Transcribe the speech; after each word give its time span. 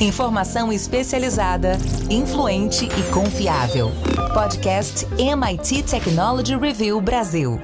Informação 0.00 0.72
especializada, 0.72 1.72
influente 2.08 2.86
e 2.86 3.12
confiável. 3.12 3.90
Podcast 4.32 5.06
MIT 5.18 5.82
Technology 5.82 6.56
Review 6.56 6.98
Brasil. 7.02 7.60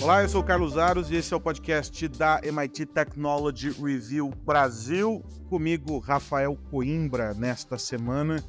Olá, 0.00 0.22
eu 0.22 0.28
sou 0.28 0.40
o 0.40 0.44
Carlos 0.44 0.78
Aros 0.78 1.10
e 1.10 1.16
esse 1.16 1.34
é 1.34 1.36
o 1.36 1.40
podcast 1.40 2.06
da 2.06 2.40
MIT 2.44 2.86
Technology 2.86 3.70
Review 3.70 4.30
Brasil. 4.46 5.20
Comigo, 5.48 5.98
Rafael 5.98 6.56
Coimbra, 6.70 7.34
nesta 7.34 7.76
semana. 7.76 8.40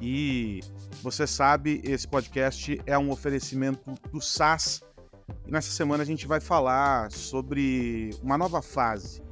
E 0.00 0.60
você 1.02 1.26
sabe, 1.26 1.80
esse 1.84 2.08
podcast 2.08 2.80
é 2.86 2.96
um 2.98 3.10
oferecimento 3.10 3.92
do 4.10 4.20
SAS. 4.20 4.82
E 5.46 5.50
nessa 5.50 5.70
semana 5.70 6.02
a 6.02 6.06
gente 6.06 6.26
vai 6.26 6.40
falar 6.40 7.12
sobre 7.12 8.10
uma 8.22 8.38
nova 8.38 8.62
fase, 8.62 9.22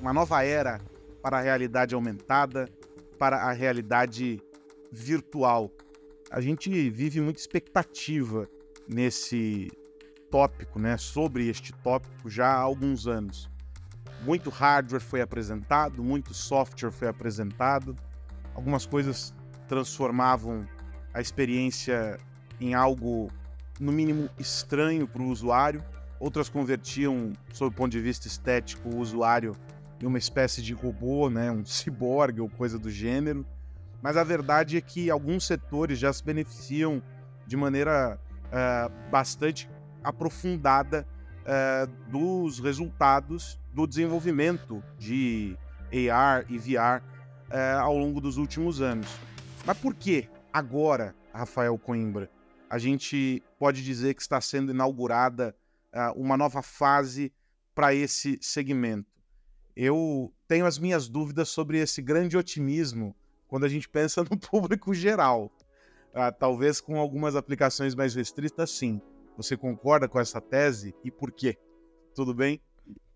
uma 0.00 0.12
nova 0.12 0.42
era 0.42 0.80
para 1.22 1.38
a 1.38 1.40
realidade 1.40 1.94
aumentada, 1.94 2.68
para 3.16 3.36
a 3.36 3.52
realidade 3.52 4.42
virtual. 4.90 5.70
A 6.30 6.40
gente 6.40 6.90
vive 6.90 7.20
muita 7.20 7.38
expectativa 7.38 8.48
nesse 8.88 9.70
tópico, 10.30 10.80
né, 10.80 10.96
sobre 10.96 11.48
este 11.48 11.72
tópico 11.74 12.28
já 12.28 12.48
há 12.48 12.58
alguns 12.58 13.06
anos. 13.06 13.48
Muito 14.24 14.50
hardware 14.50 15.00
foi 15.00 15.20
apresentado, 15.20 16.02
muito 16.02 16.34
software 16.34 16.90
foi 16.90 17.06
apresentado, 17.06 17.96
algumas 18.54 18.84
coisas 18.84 19.32
transformavam 19.72 20.68
a 21.14 21.20
experiência 21.22 22.18
em 22.60 22.74
algo, 22.74 23.30
no 23.80 23.90
mínimo, 23.90 24.28
estranho 24.38 25.08
para 25.08 25.22
o 25.22 25.28
usuário, 25.28 25.82
outras 26.20 26.50
convertiam, 26.50 27.32
sob 27.54 27.70
o 27.70 27.74
ponto 27.74 27.90
de 27.90 27.98
vista 27.98 28.26
estético, 28.26 28.90
o 28.90 28.98
usuário 28.98 29.56
em 29.98 30.04
uma 30.04 30.18
espécie 30.18 30.60
de 30.60 30.74
robô, 30.74 31.30
né, 31.30 31.50
um 31.50 31.64
ciborgue 31.64 32.38
ou 32.42 32.50
coisa 32.50 32.78
do 32.78 32.90
gênero. 32.90 33.46
Mas 34.02 34.18
a 34.18 34.22
verdade 34.22 34.76
é 34.76 34.80
que 34.82 35.08
alguns 35.08 35.46
setores 35.46 35.98
já 35.98 36.12
se 36.12 36.22
beneficiam 36.22 37.02
de 37.46 37.56
maneira 37.56 38.20
uh, 38.48 39.10
bastante 39.10 39.70
aprofundada 40.04 41.06
uh, 41.46 42.10
dos 42.10 42.58
resultados 42.58 43.58
do 43.72 43.86
desenvolvimento 43.86 44.82
de 44.98 45.56
AR 46.12 46.44
e 46.50 46.58
VR 46.58 47.00
uh, 47.00 47.02
eh, 47.50 47.72
ao 47.80 47.96
longo 47.96 48.20
dos 48.20 48.36
últimos 48.36 48.82
anos. 48.82 49.08
Mas 49.64 49.78
por 49.78 49.94
que 49.94 50.28
agora, 50.52 51.14
Rafael 51.32 51.78
Coimbra, 51.78 52.28
a 52.68 52.78
gente 52.78 53.42
pode 53.58 53.84
dizer 53.84 54.14
que 54.14 54.22
está 54.22 54.40
sendo 54.40 54.72
inaugurada 54.72 55.54
uh, 55.94 56.20
uma 56.20 56.36
nova 56.36 56.62
fase 56.62 57.32
para 57.74 57.94
esse 57.94 58.38
segmento? 58.40 59.10
Eu 59.76 60.32
tenho 60.48 60.66
as 60.66 60.78
minhas 60.78 61.08
dúvidas 61.08 61.48
sobre 61.48 61.78
esse 61.78 62.02
grande 62.02 62.36
otimismo 62.36 63.14
quando 63.46 63.64
a 63.64 63.68
gente 63.68 63.88
pensa 63.88 64.24
no 64.24 64.36
público 64.36 64.92
geral. 64.92 65.50
talvez 66.38 66.80
com 66.80 66.98
algumas 66.98 67.36
aplicações 67.36 67.94
mais 67.94 68.14
restritas, 68.14 68.70
sim. 68.70 69.00
Você 69.36 69.56
concorda 69.56 70.08
com 70.08 70.18
essa 70.18 70.40
tese 70.40 70.94
e 71.04 71.10
por 71.10 71.30
quê? 71.30 71.56
Tudo 72.14 72.34
bem? 72.34 72.60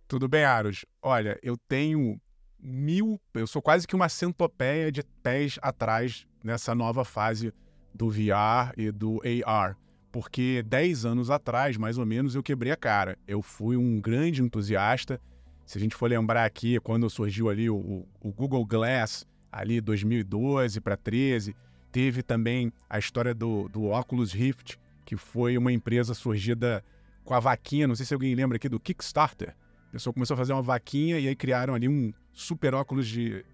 Tudo 0.08 0.28
bem, 0.28 0.44
Aros. 0.44 0.86
Olha, 1.02 1.38
eu 1.42 1.56
tenho 1.56 2.20
mil. 2.58 3.20
Eu 3.34 3.46
sou 3.46 3.60
quase 3.60 3.86
que 3.86 3.94
uma 3.94 4.08
centopeia 4.08 4.90
de 4.90 5.02
pés 5.22 5.58
atrás 5.60 6.26
nessa 6.46 6.74
nova 6.74 7.04
fase 7.04 7.52
do 7.92 8.08
VR 8.08 8.72
e 8.76 8.92
do 8.92 9.20
AR. 9.44 9.76
Porque 10.12 10.62
10 10.66 11.04
anos 11.04 11.28
atrás, 11.28 11.76
mais 11.76 11.98
ou 11.98 12.06
menos, 12.06 12.34
eu 12.34 12.42
quebrei 12.42 12.72
a 12.72 12.76
cara. 12.76 13.18
Eu 13.26 13.42
fui 13.42 13.76
um 13.76 14.00
grande 14.00 14.40
entusiasta. 14.40 15.20
Se 15.66 15.76
a 15.76 15.80
gente 15.80 15.96
for 15.96 16.08
lembrar 16.08 16.44
aqui, 16.44 16.78
quando 16.80 17.10
surgiu 17.10 17.50
ali 17.50 17.68
o, 17.68 18.06
o 18.20 18.32
Google 18.32 18.64
Glass, 18.64 19.26
ali 19.50 19.80
2012 19.80 20.80
para 20.80 20.96
13, 20.96 21.54
teve 21.90 22.22
também 22.22 22.72
a 22.88 22.98
história 22.98 23.34
do, 23.34 23.68
do 23.68 23.86
Oculus 23.86 24.32
Rift, 24.32 24.78
que 25.04 25.16
foi 25.16 25.58
uma 25.58 25.72
empresa 25.72 26.14
surgida 26.14 26.84
com 27.24 27.34
a 27.34 27.40
vaquinha, 27.40 27.88
não 27.88 27.96
sei 27.96 28.06
se 28.06 28.14
alguém 28.14 28.34
lembra 28.34 28.56
aqui 28.56 28.68
do 28.68 28.78
Kickstarter. 28.78 29.56
O 29.88 29.92
pessoal 29.92 30.14
começou 30.14 30.34
a 30.34 30.38
fazer 30.38 30.52
uma 30.52 30.62
vaquinha 30.62 31.18
e 31.18 31.26
aí 31.26 31.34
criaram 31.34 31.74
ali 31.74 31.88
um 31.88 32.12
super 32.32 32.72
óculos 32.74 33.08
de 33.08 33.44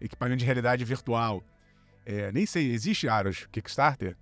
equipamento 0.00 0.38
de 0.38 0.46
realidade 0.46 0.84
virtual. 0.84 1.44
É, 2.08 2.32
nem 2.32 2.46
sei, 2.46 2.72
existe 2.72 3.06
Aros 3.06 3.46
Kickstarter? 3.52 4.16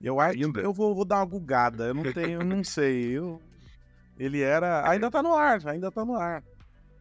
Eu 0.00 0.18
ainda. 0.18 0.58
Eu 0.62 0.72
vou, 0.72 0.94
vou, 0.94 1.04
dar 1.04 1.18
uma 1.18 1.26
bugada, 1.26 1.88
eu 1.88 1.94
não 1.94 2.02
tenho, 2.14 2.40
eu 2.40 2.44
não 2.44 2.64
sei. 2.64 3.10
Eu, 3.10 3.42
ele 4.18 4.40
era. 4.40 4.88
Ainda 4.88 5.10
tá 5.10 5.22
no 5.22 5.34
ar, 5.34 5.60
ainda 5.66 5.92
tá 5.92 6.02
no 6.02 6.14
ar. 6.14 6.42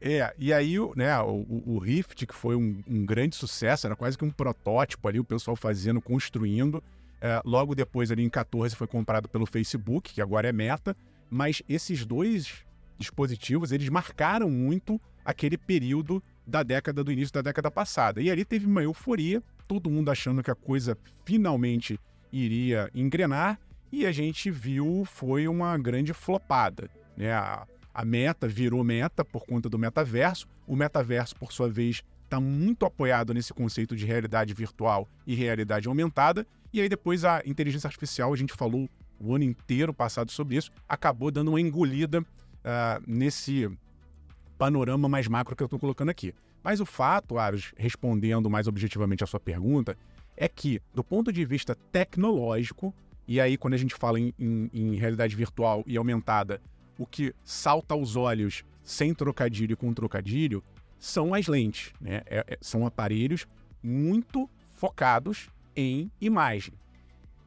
É, 0.02 0.34
e 0.38 0.52
aí 0.52 0.75
né, 0.94 1.18
o, 1.22 1.63
o 1.66 1.80
Rift, 1.80 2.25
que 2.25 2.35
foi 2.35 2.57
um, 2.57 2.84
um, 2.85 3.06
grande 3.06 3.38
sucesso, 3.38 3.88
era 3.88 3.96
quase 3.96 4.18
que 4.18 4.25
um 4.25 4.30
protótipo 4.30 5.07
ali, 5.07 5.22
o 5.22 5.24
pessoal 5.24 5.56
fazendo, 5.56 6.02
construindo. 6.02 6.84
É, 7.22 7.41
logo 7.46 7.74
depois, 7.74 8.12
ali 8.12 8.24
em 8.24 8.30
14, 8.30 8.75
foi 8.75 8.88
comprado 8.88 9.30
pelo 9.30 9.46
Facebook, 9.46 10.13
que 10.13 10.22
agora 10.22 10.50
é 10.50 10.51
Meta. 10.51 10.97
Mas 11.30 11.63
esses 11.69 12.06
dois 12.06 12.66
dispositivos, 12.97 13.72
eles 13.72 13.88
marcaram 13.88 14.50
muito 14.50 15.00
aquele 15.24 15.57
período 15.57 16.22
da 16.46 16.62
década 16.62 17.06
do 17.06 17.12
início 17.12 17.34
da 17.34 17.41
década 17.41 17.72
passada. 17.72 18.22
E 18.22 18.30
ali 18.30 18.44
teve 18.44 18.66
uma 18.66 18.84
euforia, 18.84 19.41
todo 19.69 19.88
mundo 19.88 20.09
achando 20.09 20.41
que 20.41 20.50
a 20.50 20.56
coisa 20.56 20.97
finalmente 21.24 22.00
iria 22.34 22.90
engrenar, 22.94 23.59
e 23.91 24.03
a 24.06 24.12
gente 24.12 24.50
viu 24.50 25.06
foi 25.06 25.47
uma 25.47 25.78
grande 25.78 26.12
flopada. 26.12 26.90
Né? 27.16 27.31
A, 27.31 27.68
a 27.94 28.03
meta 28.03 28.47
virou 28.47 28.84
meta 28.84 29.24
por 29.24 29.46
conta 29.46 29.69
do 29.69 29.78
metaverso. 29.78 30.47
O 30.66 30.75
metaverso, 30.75 31.35
por 31.35 31.52
sua 31.52 31.69
vez, 31.69 32.03
está 32.24 32.40
muito 32.40 32.84
apoiado 32.84 33.31
nesse 33.31 33.53
conceito 33.53 33.96
de 33.96 34.06
realidade 34.06 34.53
virtual 34.56 35.07
e 35.25 35.35
realidade 35.35 35.88
aumentada. 35.88 36.47
E 36.74 36.81
aí 36.81 36.90
depois 36.90 37.24
a 37.24 37.41
inteligência 37.46 37.88
artificial, 37.88 38.34
a 38.34 38.36
gente 38.36 38.53
falou 38.53 38.90
o 39.19 39.36
ano 39.36 39.44
inteiro 39.44 39.94
passado 39.94 40.31
sobre 40.31 40.56
isso, 40.56 40.72
acabou 40.88 41.30
dando 41.30 41.50
uma 41.50 41.62
engolida 41.62 42.22
uh, 42.22 43.03
nesse 43.06 43.69
panorama 44.57 45.07
mais 45.07 45.28
macro 45.28 45.56
que 45.56 45.62
eu 45.62 45.66
estou 45.66 45.80
colocando 45.80 46.09
aqui. 46.09 46.34
Mas 46.64 46.80
o 46.80 46.86
fato, 46.86 47.38
Aros, 47.38 47.74
respondendo 47.78 48.50
mais 48.50 48.68
objetivamente 48.68 49.24
a 49.24 49.28
sua 49.28 49.40
pergunta, 49.40 49.97
é 50.36 50.47
que, 50.47 50.81
do 50.94 51.03
ponto 51.03 51.31
de 51.31 51.44
vista 51.46 51.75
tecnológico, 51.75 52.94
e 53.28 53.40
aí 53.40 53.58
quando 53.58 53.74
a 53.74 53.78
gente 53.78 53.96
fala 53.96 54.20
em, 54.20 54.34
em, 54.40 54.69
em 54.74 54.96
realidade 54.96 55.36
virtual 55.36 55.84
e 55.86 55.98
aumentada, 55.98 56.62
o 56.98 57.06
que 57.06 57.34
salta 57.44 57.94
aos 57.94 58.16
olhos 58.16 58.64
sem 58.84 59.14
trocadilho 59.14 59.74
e 59.74 59.75
com 59.75 59.94
trocadilho 59.94 60.64
são 60.98 61.34
as 61.34 61.48
lentes. 61.48 61.94
Né? 62.00 62.22
É, 62.25 62.46
é, 62.48 62.58
são 62.62 62.86
aparelhos 62.86 63.48
muito 63.81 64.50
focados 64.75 65.50
em 65.75 66.12
imagem. 66.19 66.74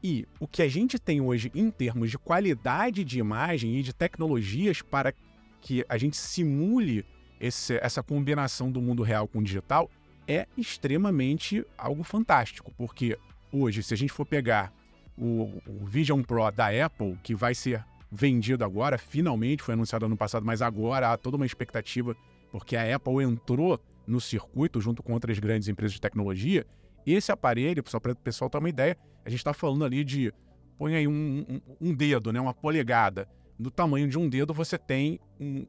E 0.02 0.26
o 0.40 0.48
que 0.48 0.62
a 0.62 0.68
gente 0.68 0.98
tem 0.98 1.20
hoje 1.20 1.50
em 1.54 1.70
termos 1.70 2.10
de 2.10 2.18
qualidade 2.18 3.04
de 3.04 3.18
imagem 3.18 3.76
e 3.76 3.82
de 3.82 3.92
tecnologias 3.92 4.82
para 4.82 5.14
que 5.60 5.84
a 5.88 5.96
gente 5.96 6.16
simule 6.16 7.04
esse, 7.42 7.76
essa 7.82 8.02
combinação 8.04 8.70
do 8.70 8.80
mundo 8.80 9.02
real 9.02 9.26
com 9.26 9.40
o 9.40 9.42
digital 9.42 9.90
é 10.28 10.46
extremamente 10.56 11.66
algo 11.76 12.04
fantástico, 12.04 12.72
porque 12.78 13.18
hoje, 13.52 13.82
se 13.82 13.92
a 13.92 13.96
gente 13.96 14.12
for 14.12 14.24
pegar 14.24 14.72
o, 15.18 15.60
o 15.66 15.84
Vision 15.84 16.22
Pro 16.22 16.48
da 16.52 16.68
Apple, 16.68 17.18
que 17.20 17.34
vai 17.34 17.54
ser 17.54 17.84
vendido 18.10 18.64
agora, 18.64 18.96
finalmente 18.96 19.62
foi 19.62 19.74
anunciado 19.74 20.06
ano 20.06 20.16
passado, 20.16 20.46
mas 20.46 20.62
agora 20.62 21.12
há 21.12 21.16
toda 21.16 21.36
uma 21.36 21.44
expectativa, 21.44 22.16
porque 22.52 22.76
a 22.76 22.94
Apple 22.94 23.24
entrou 23.24 23.80
no 24.06 24.20
circuito 24.20 24.80
junto 24.80 25.02
com 25.02 25.12
outras 25.12 25.38
grandes 25.40 25.66
empresas 25.66 25.94
de 25.94 26.00
tecnologia. 26.00 26.64
Esse 27.04 27.32
aparelho, 27.32 27.82
só 27.86 27.98
para 27.98 28.12
o 28.12 28.16
pessoal 28.16 28.48
ter 28.48 28.58
uma 28.58 28.68
ideia, 28.68 28.96
a 29.24 29.30
gente 29.30 29.40
está 29.40 29.52
falando 29.52 29.84
ali 29.84 30.04
de, 30.04 30.32
põe 30.78 30.94
aí 30.94 31.08
um, 31.08 31.44
um, 31.48 31.60
um, 31.88 31.94
dedo, 31.94 32.32
né, 32.32 32.40
uma 32.40 32.54
polegada. 32.54 33.28
Do 33.58 33.70
tamanho 33.70 34.08
de 34.08 34.18
um 34.18 34.28
dedo, 34.28 34.54
você 34.54 34.78
tem 34.78 35.18
um, 35.40 35.66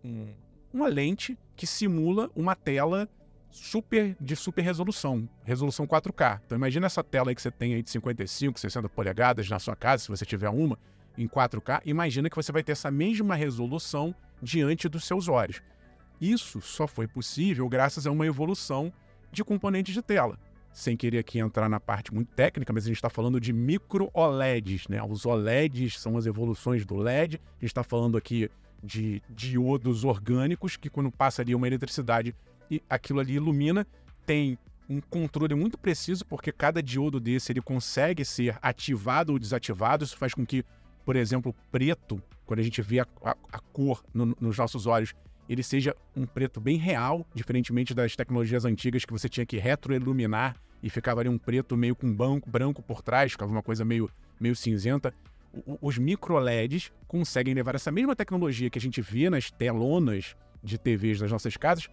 uma 0.73 0.87
lente 0.87 1.37
que 1.55 1.67
simula 1.67 2.29
uma 2.35 2.55
tela 2.55 3.07
super 3.51 4.17
de 4.19 4.35
super 4.35 4.63
resolução, 4.63 5.29
resolução 5.43 5.85
4K. 5.85 6.41
Então 6.45 6.57
imagina 6.57 6.87
essa 6.87 7.03
tela 7.03 7.29
aí 7.29 7.35
que 7.35 7.41
você 7.41 7.51
tem 7.51 7.75
aí 7.75 7.83
de 7.83 7.91
55, 7.91 8.59
60 8.59 8.89
polegadas 8.89 9.47
na 9.47 9.59
sua 9.59 9.75
casa, 9.75 10.03
se 10.03 10.09
você 10.09 10.25
tiver 10.25 10.49
uma 10.49 10.77
em 11.15 11.27
4K, 11.27 11.81
imagina 11.85 12.29
que 12.29 12.35
você 12.35 12.51
vai 12.51 12.63
ter 12.63 12.71
essa 12.71 12.89
mesma 12.89 13.35
resolução 13.35 14.15
diante 14.41 14.89
dos 14.89 15.05
seus 15.05 15.27
olhos. 15.27 15.61
Isso 16.19 16.59
só 16.61 16.87
foi 16.87 17.07
possível 17.07 17.69
graças 17.69 18.07
a 18.07 18.11
uma 18.11 18.25
evolução 18.25 18.91
de 19.31 19.43
componentes 19.43 19.93
de 19.93 20.01
tela. 20.01 20.39
Sem 20.71 20.97
querer 20.97 21.19
aqui 21.19 21.37
entrar 21.37 21.69
na 21.69 21.79
parte 21.79 22.11
muito 22.11 22.33
técnica, 22.33 22.73
mas 22.73 22.85
a 22.85 22.87
gente 22.87 22.97
está 22.97 23.09
falando 23.09 23.39
de 23.39 23.53
micro 23.53 24.09
OLEDs, 24.11 24.87
né? 24.87 25.03
Os 25.03 25.23
OLEDs 25.23 25.99
são 25.99 26.17
as 26.17 26.25
evoluções 26.25 26.83
do 26.83 26.95
LED. 26.95 27.35
A 27.35 27.53
gente 27.59 27.65
está 27.65 27.83
falando 27.83 28.17
aqui 28.17 28.49
de 28.83 29.21
diodos 29.30 30.03
orgânicos 30.03 30.75
que 30.75 30.89
quando 30.89 31.09
passa 31.09 31.41
ali 31.41 31.56
uma 31.56 31.65
eletricidade 31.68 32.35
e 32.69 32.81
aquilo 32.89 33.19
ali 33.19 33.35
ilumina, 33.35 33.88
tem 34.25 34.57
um 34.89 35.00
controle 35.00 35.56
muito 35.56 35.77
preciso, 35.77 36.25
porque 36.25 36.51
cada 36.51 36.83
diodo 36.83 37.19
desse 37.19 37.51
ele 37.51 37.62
consegue 37.62 38.25
ser 38.25 38.57
ativado 38.62 39.31
ou 39.31 39.39
desativado. 39.39 40.03
Isso 40.03 40.18
faz 40.18 40.33
com 40.33 40.45
que, 40.45 40.65
por 41.06 41.15
exemplo, 41.15 41.56
preto, 41.71 42.21
quando 42.45 42.59
a 42.59 42.63
gente 42.63 42.81
vê 42.81 43.00
a, 43.00 43.07
a, 43.24 43.35
a 43.51 43.59
cor 43.59 44.03
no, 44.13 44.35
nos 44.39 44.57
nossos 44.57 44.86
olhos, 44.86 45.13
ele 45.47 45.63
seja 45.63 45.95
um 46.15 46.25
preto 46.25 46.59
bem 46.59 46.77
real, 46.77 47.25
diferentemente 47.33 47.94
das 47.94 48.15
tecnologias 48.15 48.65
antigas 48.65 49.06
que 49.06 49.12
você 49.12 49.29
tinha 49.29 49.45
que 49.45 49.57
retroiluminar 49.57 50.56
e 50.81 50.89
ficava 50.89 51.21
ali 51.21 51.29
um 51.29 51.38
preto 51.38 51.77
meio 51.77 51.95
com 51.95 52.13
banco, 52.13 52.50
branco 52.50 52.81
por 52.81 53.01
trás, 53.01 53.31
ficava 53.31 53.51
uma 53.51 53.63
coisa 53.63 53.86
meio, 53.86 54.09
meio 54.39 54.56
cinzenta. 54.56 55.13
Os 55.81 55.97
micro 55.97 56.38
LEDs 56.39 56.91
conseguem 57.07 57.53
levar 57.53 57.75
essa 57.75 57.91
mesma 57.91 58.15
tecnologia 58.15 58.69
que 58.69 58.79
a 58.79 58.81
gente 58.81 59.01
vê 59.01 59.29
nas 59.29 59.51
telonas 59.51 60.35
de 60.63 60.77
TVs 60.77 61.19
das 61.19 61.31
nossas 61.31 61.55
casas 61.57 61.88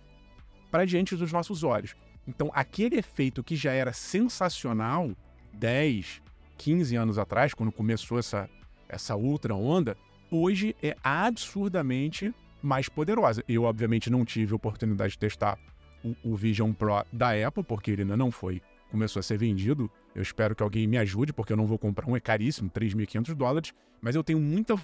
para 0.70 0.86
diante 0.86 1.14
dos 1.16 1.32
nossos 1.32 1.62
olhos. 1.62 1.94
Então, 2.26 2.50
aquele 2.54 2.96
efeito 2.96 3.42
que 3.42 3.56
já 3.56 3.72
era 3.72 3.92
sensacional 3.92 5.10
10, 5.52 6.22
15 6.56 6.96
anos 6.96 7.18
atrás, 7.18 7.52
quando 7.52 7.72
começou 7.72 8.18
essa, 8.18 8.48
essa 8.88 9.16
ultra 9.16 9.54
onda, 9.54 9.96
hoje 10.30 10.76
é 10.82 10.96
absurdamente 11.02 12.32
mais 12.62 12.88
poderosa. 12.88 13.42
Eu, 13.48 13.64
obviamente, 13.64 14.10
não 14.10 14.24
tive 14.24 14.54
oportunidade 14.54 15.12
de 15.12 15.18
testar 15.18 15.58
o, 16.04 16.14
o 16.22 16.36
Vision 16.36 16.72
Pro 16.72 17.04
da 17.12 17.30
Apple, 17.46 17.64
porque 17.64 17.90
ele 17.90 18.02
ainda 18.02 18.16
não 18.16 18.30
foi, 18.30 18.62
começou 18.90 19.20
a 19.20 19.22
ser 19.22 19.38
vendido. 19.38 19.90
Eu 20.14 20.22
espero 20.22 20.54
que 20.54 20.62
alguém 20.62 20.86
me 20.86 20.98
ajude, 20.98 21.32
porque 21.32 21.52
eu 21.52 21.56
não 21.56 21.66
vou 21.66 21.78
comprar 21.78 22.08
um, 22.08 22.16
é 22.16 22.20
caríssimo, 22.20 22.70
3.500 22.70 23.34
dólares, 23.34 23.72
mas 24.00 24.14
eu 24.14 24.24
tenho 24.24 24.40
muita 24.40 24.74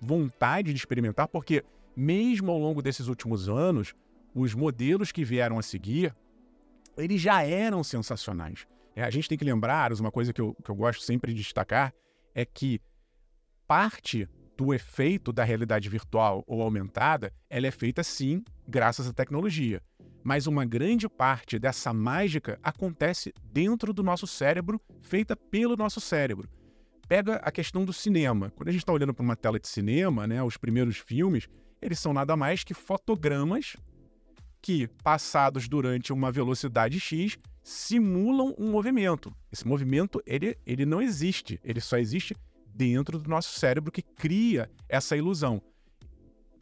vontade 0.00 0.72
de 0.72 0.78
experimentar, 0.78 1.28
porque 1.28 1.64
mesmo 1.96 2.50
ao 2.50 2.58
longo 2.58 2.82
desses 2.82 3.06
últimos 3.06 3.48
anos, 3.48 3.94
os 4.34 4.54
modelos 4.54 5.12
que 5.12 5.24
vieram 5.24 5.58
a 5.58 5.62
seguir, 5.62 6.14
eles 6.96 7.20
já 7.20 7.42
eram 7.42 7.84
sensacionais. 7.84 8.66
É, 8.96 9.02
a 9.02 9.10
gente 9.10 9.28
tem 9.28 9.38
que 9.38 9.44
lembrar, 9.44 9.92
uma 9.92 10.10
coisa 10.10 10.32
que 10.32 10.40
eu, 10.40 10.54
que 10.54 10.70
eu 10.70 10.74
gosto 10.74 11.02
sempre 11.02 11.32
de 11.32 11.42
destacar, 11.42 11.92
é 12.34 12.44
que 12.44 12.80
parte 13.66 14.28
do 14.56 14.72
efeito 14.72 15.32
da 15.32 15.42
realidade 15.42 15.88
virtual 15.88 16.44
ou 16.46 16.62
aumentada, 16.62 17.32
ela 17.50 17.66
é 17.66 17.70
feita 17.70 18.02
sim 18.02 18.44
graças 18.66 19.08
à 19.08 19.12
tecnologia. 19.12 19.82
Mas 20.24 20.46
uma 20.46 20.64
grande 20.64 21.06
parte 21.06 21.58
dessa 21.58 21.92
mágica 21.92 22.58
acontece 22.62 23.34
dentro 23.52 23.92
do 23.92 24.02
nosso 24.02 24.26
cérebro, 24.26 24.80
feita 25.02 25.36
pelo 25.36 25.76
nosso 25.76 26.00
cérebro. 26.00 26.48
Pega 27.06 27.36
a 27.36 27.52
questão 27.52 27.84
do 27.84 27.92
cinema. 27.92 28.50
Quando 28.56 28.70
a 28.70 28.72
gente 28.72 28.80
está 28.80 28.92
olhando 28.92 29.12
para 29.12 29.22
uma 29.22 29.36
tela 29.36 29.60
de 29.60 29.68
cinema, 29.68 30.26
né, 30.26 30.42
os 30.42 30.56
primeiros 30.56 30.96
filmes, 30.96 31.46
eles 31.80 31.98
são 31.98 32.14
nada 32.14 32.34
mais 32.34 32.64
que 32.64 32.72
fotogramas 32.72 33.76
que, 34.62 34.88
passados 35.02 35.68
durante 35.68 36.10
uma 36.10 36.32
velocidade 36.32 36.98
x, 36.98 37.36
simulam 37.62 38.54
um 38.58 38.70
movimento. 38.70 39.30
Esse 39.52 39.68
movimento 39.68 40.22
ele, 40.26 40.56
ele 40.64 40.86
não 40.86 41.02
existe, 41.02 41.60
ele 41.62 41.82
só 41.82 41.98
existe 41.98 42.34
dentro 42.74 43.18
do 43.18 43.28
nosso 43.28 43.58
cérebro 43.60 43.92
que 43.92 44.00
cria 44.00 44.70
essa 44.88 45.14
ilusão. 45.14 45.60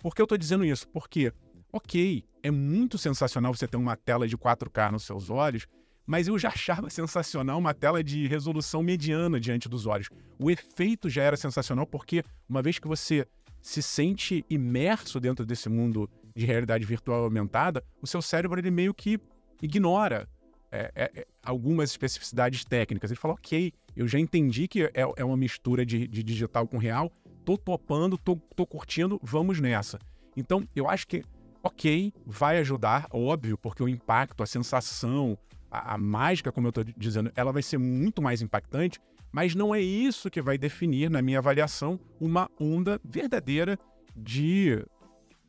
Por 0.00 0.17
que 0.17 0.20
eu 0.20 0.25
estou 0.25 0.37
dizendo 0.37 0.64
isso? 0.64 0.88
Porque, 0.88 1.32
ok, 1.73 2.25
é 2.43 2.50
muito 2.50 2.99
sensacional 2.99 3.55
você 3.55 3.67
ter 3.67 3.77
uma 3.77 3.97
tela 3.97 4.27
de 4.27 4.37
4K 4.37 4.91
nos 4.91 5.05
seus 5.05 5.31
olhos, 5.31 5.67
mas 6.06 6.29
eu 6.29 6.39
já 6.39 6.49
achava 6.49 6.91
sensacional 6.91 7.59
uma 7.59 7.73
tela 7.73 8.03
de 8.03 8.27
resolução 8.27 8.83
mediana 8.83 9.39
diante 9.39 9.69
dos 9.69 9.87
olhos. 9.87 10.09
O 10.39 10.50
efeito 10.50 11.09
já 11.09 11.23
era 11.23 11.37
sensacional 11.37 11.87
porque, 11.87 12.25
uma 12.49 12.61
vez 12.61 12.79
que 12.79 12.89
você 12.89 13.27
se 13.61 13.81
sente 13.81 14.44
imerso 14.50 15.21
dentro 15.21 15.47
desse 15.47 15.69
mundo 15.69 16.11
de 16.35 16.44
realidade 16.44 16.85
virtual 16.85 17.25
aumentada, 17.25 17.85
o 18.00 18.06
seu 18.06 18.21
cérebro 18.21 18.59
ele 18.59 18.71
meio 18.71 18.93
que 18.93 19.21
ignora 19.62 20.29
é, 20.73 20.91
é, 20.95 21.21
é 21.21 21.27
algumas 21.43 21.91
especificidades 21.91 22.65
técnicas. 22.65 23.11
Ele 23.11 23.21
fala, 23.21 23.35
ok, 23.35 23.73
eu 23.95 24.09
já 24.09 24.19
entendi 24.19 24.67
que 24.67 24.85
é, 24.85 24.93
é 25.17 25.25
uma 25.25 25.37
mistura 25.37 25.87
de, 25.87 26.09
de, 26.09 26.23
digital 26.23 26.67
com 26.67 26.79
real, 26.79 27.12
tô 27.45 27.56
topando, 27.56 28.19
tô, 28.19 28.37
tô 28.56 28.67
curtindo, 28.67 29.21
vamos 29.23 29.61
nessa. 29.61 29.99
Então, 30.37 30.67
eu 30.75 30.88
acho 30.88 31.06
que, 31.06 31.23
ok, 31.62 32.12
vai 32.26 32.59
ajudar, 32.59 33.06
óbvio, 33.11 33.56
porque 33.56 33.82
o 33.82 33.88
impacto, 33.88 34.43
a 34.43 34.47
sensação, 34.47 35.38
a, 35.70 35.94
a 35.94 35.99
mágica, 35.99 36.50
como 36.50 36.67
eu 36.67 36.70
estou 36.70 36.85
dizendo, 36.97 37.32
ela 37.37 37.53
vai 37.53 37.62
ser 37.62 37.79
muito 37.79 38.20
mais 38.20 38.43
impactante, 38.43 39.00
mas 39.32 39.55
não 39.55 39.75
é 39.75 39.81
isso 39.81 40.31
que 40.31 40.43
vai 40.43 40.59
definir, 40.59 41.09
na 41.09 41.23
minha 41.23 41.38
avaliação, 41.38 41.99
uma 42.20 42.50
onda 42.61 43.00
verdadeira 43.03 43.79
de 44.14 44.85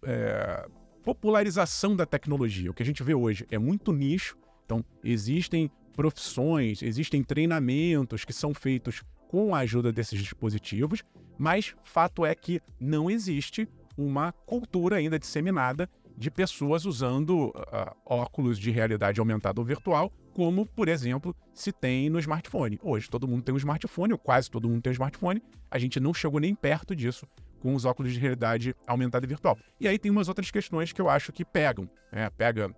é, 0.03 0.67
popularização 1.03 1.95
da 1.95 2.05
tecnologia. 2.05 2.71
O 2.71 2.73
que 2.73 2.83
a 2.83 2.85
gente 2.85 3.03
vê 3.03 3.13
hoje 3.13 3.45
é 3.51 3.57
muito 3.57 3.91
nicho, 3.91 4.37
então 4.65 4.83
existem 5.03 5.69
profissões, 5.93 6.81
existem 6.81 7.21
treinamentos 7.23 8.23
que 8.23 8.33
são 8.33 8.53
feitos 8.53 9.03
com 9.27 9.53
a 9.53 9.59
ajuda 9.59 9.91
desses 9.91 10.19
dispositivos, 10.19 11.03
mas 11.37 11.75
fato 11.83 12.25
é 12.25 12.33
que 12.33 12.61
não 12.79 13.09
existe 13.09 13.67
uma 13.97 14.31
cultura 14.31 14.95
ainda 14.95 15.19
disseminada 15.19 15.89
de 16.17 16.29
pessoas 16.29 16.85
usando 16.85 17.47
uh, 17.49 17.95
óculos 18.05 18.59
de 18.59 18.71
realidade 18.71 19.19
aumentada 19.19 19.59
ou 19.59 19.65
virtual, 19.65 20.11
como, 20.33 20.65
por 20.65 20.87
exemplo, 20.87 21.35
se 21.53 21.71
tem 21.71 22.09
no 22.09 22.19
smartphone. 22.19 22.79
Hoje 22.81 23.09
todo 23.09 23.27
mundo 23.27 23.43
tem 23.43 23.53
um 23.53 23.57
smartphone, 23.57 24.13
ou 24.13 24.19
quase 24.19 24.49
todo 24.49 24.67
mundo 24.67 24.81
tem 24.81 24.91
um 24.91 24.93
smartphone, 24.93 25.41
a 25.69 25.77
gente 25.77 25.99
não 25.99 26.13
chegou 26.13 26.39
nem 26.39 26.55
perto 26.55 26.95
disso 26.95 27.27
com 27.59 27.73
os 27.75 27.85
óculos 27.85 28.11
de 28.11 28.19
realidade 28.19 28.75
aumentada 28.85 29.25
e 29.25 29.29
virtual. 29.29 29.57
E 29.79 29.87
aí 29.87 29.97
tem 29.97 30.11
umas 30.11 30.27
outras 30.27 30.51
questões 30.51 30.91
que 30.91 31.01
eu 31.01 31.09
acho 31.09 31.31
que 31.31 31.45
pegam. 31.45 31.89
Né? 32.11 32.29
Pega, 32.31 32.75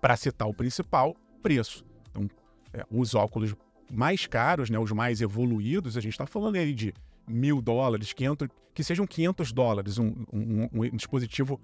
para 0.00 0.16
citar 0.16 0.46
o 0.46 0.54
principal, 0.54 1.16
preço. 1.42 1.84
Então, 2.10 2.28
é, 2.72 2.84
os 2.90 3.14
óculos 3.14 3.56
mais 3.90 4.26
caros, 4.26 4.70
né, 4.70 4.78
os 4.78 4.92
mais 4.92 5.20
evoluídos, 5.20 5.96
a 5.96 6.00
gente 6.00 6.12
está 6.12 6.26
falando 6.26 6.56
aí 6.56 6.72
de 6.72 6.94
mil 7.26 7.60
dólares, 7.62 8.12
500, 8.12 8.48
que 8.72 8.84
sejam 8.84 9.06
500 9.06 9.52
dólares, 9.52 9.98
um, 9.98 10.12
um, 10.32 10.68
um 10.72 10.96
dispositivo 10.96 11.60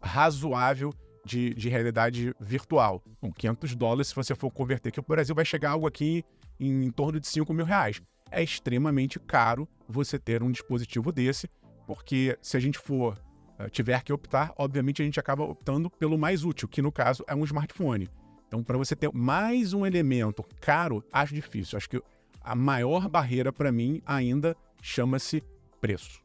razoável 0.00 0.92
de, 1.24 1.54
de, 1.54 1.68
realidade 1.68 2.34
virtual. 2.40 3.02
Com 3.20 3.32
500 3.32 3.74
dólares, 3.74 4.08
se 4.08 4.14
você 4.14 4.34
for 4.34 4.50
converter 4.50 4.88
aqui 4.88 5.00
para 5.00 5.12
o 5.12 5.16
Brasil, 5.16 5.34
vai 5.34 5.44
chegar 5.44 5.70
algo 5.70 5.86
aqui 5.86 6.24
em, 6.58 6.84
em 6.84 6.90
torno 6.90 7.20
de 7.20 7.26
5 7.26 7.52
mil 7.52 7.64
reais 7.64 8.00
é 8.30 8.42
extremamente 8.42 9.18
caro 9.18 9.68
você 9.88 10.18
ter 10.18 10.42
um 10.42 10.50
dispositivo 10.50 11.12
desse, 11.12 11.48
porque 11.86 12.36
se 12.42 12.56
a 12.56 12.60
gente 12.60 12.78
for 12.78 13.18
uh, 13.58 13.68
tiver 13.70 14.02
que 14.02 14.12
optar, 14.12 14.52
obviamente 14.56 15.02
a 15.02 15.04
gente 15.04 15.18
acaba 15.18 15.44
optando 15.44 15.90
pelo 15.90 16.18
mais 16.18 16.44
útil, 16.44 16.68
que 16.68 16.82
no 16.82 16.92
caso 16.92 17.24
é 17.26 17.34
um 17.34 17.44
smartphone. 17.44 18.08
Então, 18.46 18.62
para 18.62 18.78
você 18.78 18.96
ter 18.96 19.10
mais 19.12 19.72
um 19.72 19.84
elemento 19.84 20.42
caro, 20.60 21.04
acho 21.12 21.34
difícil. 21.34 21.76
Acho 21.76 21.90
que 21.90 22.02
a 22.40 22.54
maior 22.54 23.08
barreira 23.08 23.52
para 23.52 23.70
mim 23.70 24.00
ainda 24.06 24.56
chama-se 24.80 25.42
preço. 25.80 26.22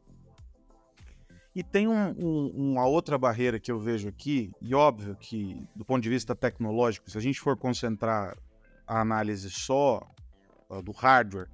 E 1.55 1.61
tem 1.61 1.87
um, 1.87 2.09
um, 2.17 2.71
uma 2.71 2.85
outra 2.85 3.17
barreira 3.17 3.59
que 3.59 3.71
eu 3.71 3.79
vejo 3.79 4.09
aqui, 4.09 4.51
e 4.59 4.73
óbvio 4.73 5.15
que, 5.15 5.67
do 5.75 5.85
ponto 5.85 6.01
de 6.01 6.09
vista 6.09 6.35
tecnológico, 6.35 7.09
se 7.11 7.17
a 7.17 7.21
gente 7.21 7.39
for 7.39 7.55
concentrar 7.55 8.35
a 8.87 8.99
análise 8.99 9.49
só 9.51 10.01
uh, 10.69 10.81
do 10.81 10.91
hardware, 10.91 11.47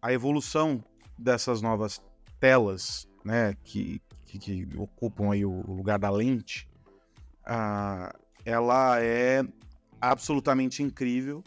a 0.00 0.12
evolução 0.12 0.82
dessas 1.18 1.60
novas 1.60 2.00
telas, 2.38 3.08
né, 3.24 3.56
que, 3.64 4.00
que, 4.24 4.38
que 4.38 4.68
ocupam 4.76 5.32
aí 5.32 5.44
o 5.44 5.62
lugar 5.66 5.98
da 5.98 6.10
lente, 6.10 6.68
uh, 7.46 8.16
ela 8.44 9.02
é 9.02 9.42
absolutamente 10.00 10.82
incrível 10.82 11.42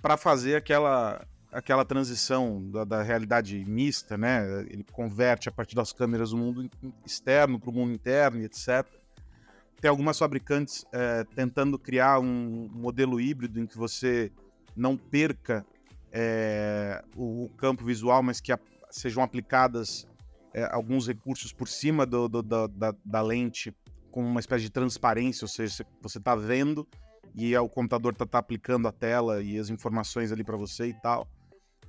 para 0.00 0.16
fazer 0.16 0.54
aquela 0.54 1.26
aquela 1.56 1.86
transição 1.86 2.62
da, 2.70 2.84
da, 2.84 3.02
realidade 3.02 3.64
mista, 3.64 4.18
né? 4.18 4.60
Ele 4.68 4.84
converte 4.92 5.48
a 5.48 5.52
partir 5.52 5.74
das 5.74 5.90
câmeras 5.90 6.30
do 6.30 6.36
mundo 6.36 6.68
externo 7.04 7.58
para 7.58 7.70
o 7.70 7.72
mundo 7.72 7.94
interno, 7.94 8.42
etc. 8.42 8.86
Tem 9.80 9.88
algumas 9.88 10.18
fabricantes 10.18 10.84
é, 10.92 11.24
tentando 11.34 11.78
criar 11.78 12.20
um 12.20 12.68
modelo 12.70 13.18
híbrido 13.18 13.58
em 13.58 13.66
que 13.66 13.74
você 13.74 14.30
não 14.76 14.98
perca 14.98 15.64
é, 16.12 17.02
o, 17.16 17.48
campo 17.56 17.86
visual, 17.86 18.22
mas 18.22 18.38
que 18.38 18.52
a, 18.52 18.58
sejam 18.90 19.22
aplicadas 19.22 20.06
é, 20.52 20.64
alguns 20.70 21.06
recursos 21.06 21.54
por 21.54 21.68
cima 21.68 22.04
do, 22.04 22.28
do, 22.28 22.42
da, 22.42 22.94
da, 23.02 23.22
lente 23.22 23.74
com 24.10 24.22
uma 24.22 24.40
espécie 24.40 24.64
de 24.64 24.70
transparência, 24.70 25.46
ou 25.46 25.48
seja, 25.48 25.86
você 26.02 26.18
está 26.18 26.34
vendo 26.34 26.86
e 27.34 27.56
o 27.56 27.68
computador 27.68 28.12
está 28.12 28.26
tá 28.26 28.38
aplicando 28.38 28.86
a 28.88 28.92
tela 28.92 29.42
e 29.42 29.58
as 29.58 29.70
informações 29.70 30.30
ali 30.30 30.44
para 30.44 30.56
você 30.58 30.88
e 30.88 30.94
tal. 31.00 31.26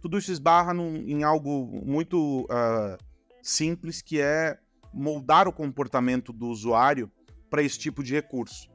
Tudo 0.08 0.20
isso 0.20 0.32
esbarra 0.32 0.74
num, 0.74 0.96
em 1.06 1.22
algo 1.26 1.70
muito 1.86 2.44
uh, 2.44 2.98
simples, 3.44 4.02
que 4.02 4.22
é 4.22 4.58
moldar 4.94 5.50
o 5.50 5.52
comportamento 5.52 6.32
do 6.32 6.48
usuário 6.48 7.12
para 7.50 7.62
esse 7.62 7.78
tipo 7.78 8.02
de 8.02 8.14
recurso. 8.14 8.70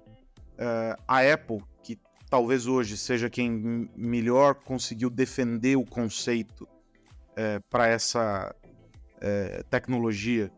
Uh, 0.58 0.94
a 1.08 1.20
Apple, 1.32 1.64
que 1.82 1.98
talvez 2.28 2.66
hoje 2.66 2.98
seja 2.98 3.30
quem 3.30 3.88
melhor 3.96 4.56
conseguiu 4.56 5.08
defender 5.08 5.74
o 5.74 5.86
conceito 5.86 6.68
é, 7.34 7.60
para 7.70 7.88
essa 7.88 8.54
é, 9.18 9.62
tecnologia 9.70 10.52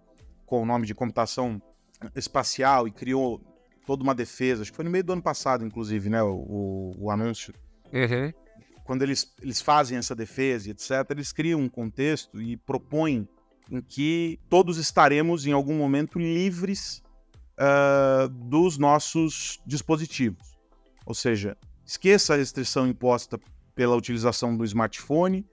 com 0.45 0.61
o 0.61 0.67
nome 0.67 0.89
de 0.89 0.95
computação 0.95 1.63
espacial 2.17 2.89
e 2.89 2.91
criou 2.91 3.41
toda 3.87 4.03
uma 4.03 4.13
defesa. 4.13 4.63
Acho 4.63 4.73
que 4.73 4.77
foi 4.77 4.85
no 4.85 4.91
meio 4.91 5.05
do 5.05 5.13
ano 5.13 5.23
passado, 5.23 5.65
inclusive, 5.65 6.11
né? 6.11 6.21
O, 6.21 6.97
o 6.99 7.11
anúncio 7.13 7.55
uhum. 7.93 8.33
Quando 8.85 9.03
eles, 9.03 9.35
eles 9.41 9.61
fazem 9.61 9.99
essa 9.99 10.15
defesa 10.15 10.71
etc., 10.71 10.91
eles 11.11 11.33
criam 11.33 11.61
um 11.61 11.69
contexto 11.69 12.41
e 12.41 12.57
propõem 12.57 13.27
em 13.71 13.81
que 13.81 14.39
todos 14.49 14.77
estaremos 14.77 15.47
em 15.47 15.53
algum 15.53 15.75
momento 15.75 16.19
livres 16.19 17.03
uh, 17.59 18.29
dos 18.29 18.79
nossos 18.79 19.59
dispositivos. 19.67 20.55
Ou 21.07 21.15
seja, 21.15 21.57
esqueça 21.85 22.35
a 22.35 22.37
restrição 22.37 22.87
imposta 22.87 23.39
pela 23.75 23.97
utilização 23.97 24.57
do 24.57 24.65
smartphone. 24.65 25.47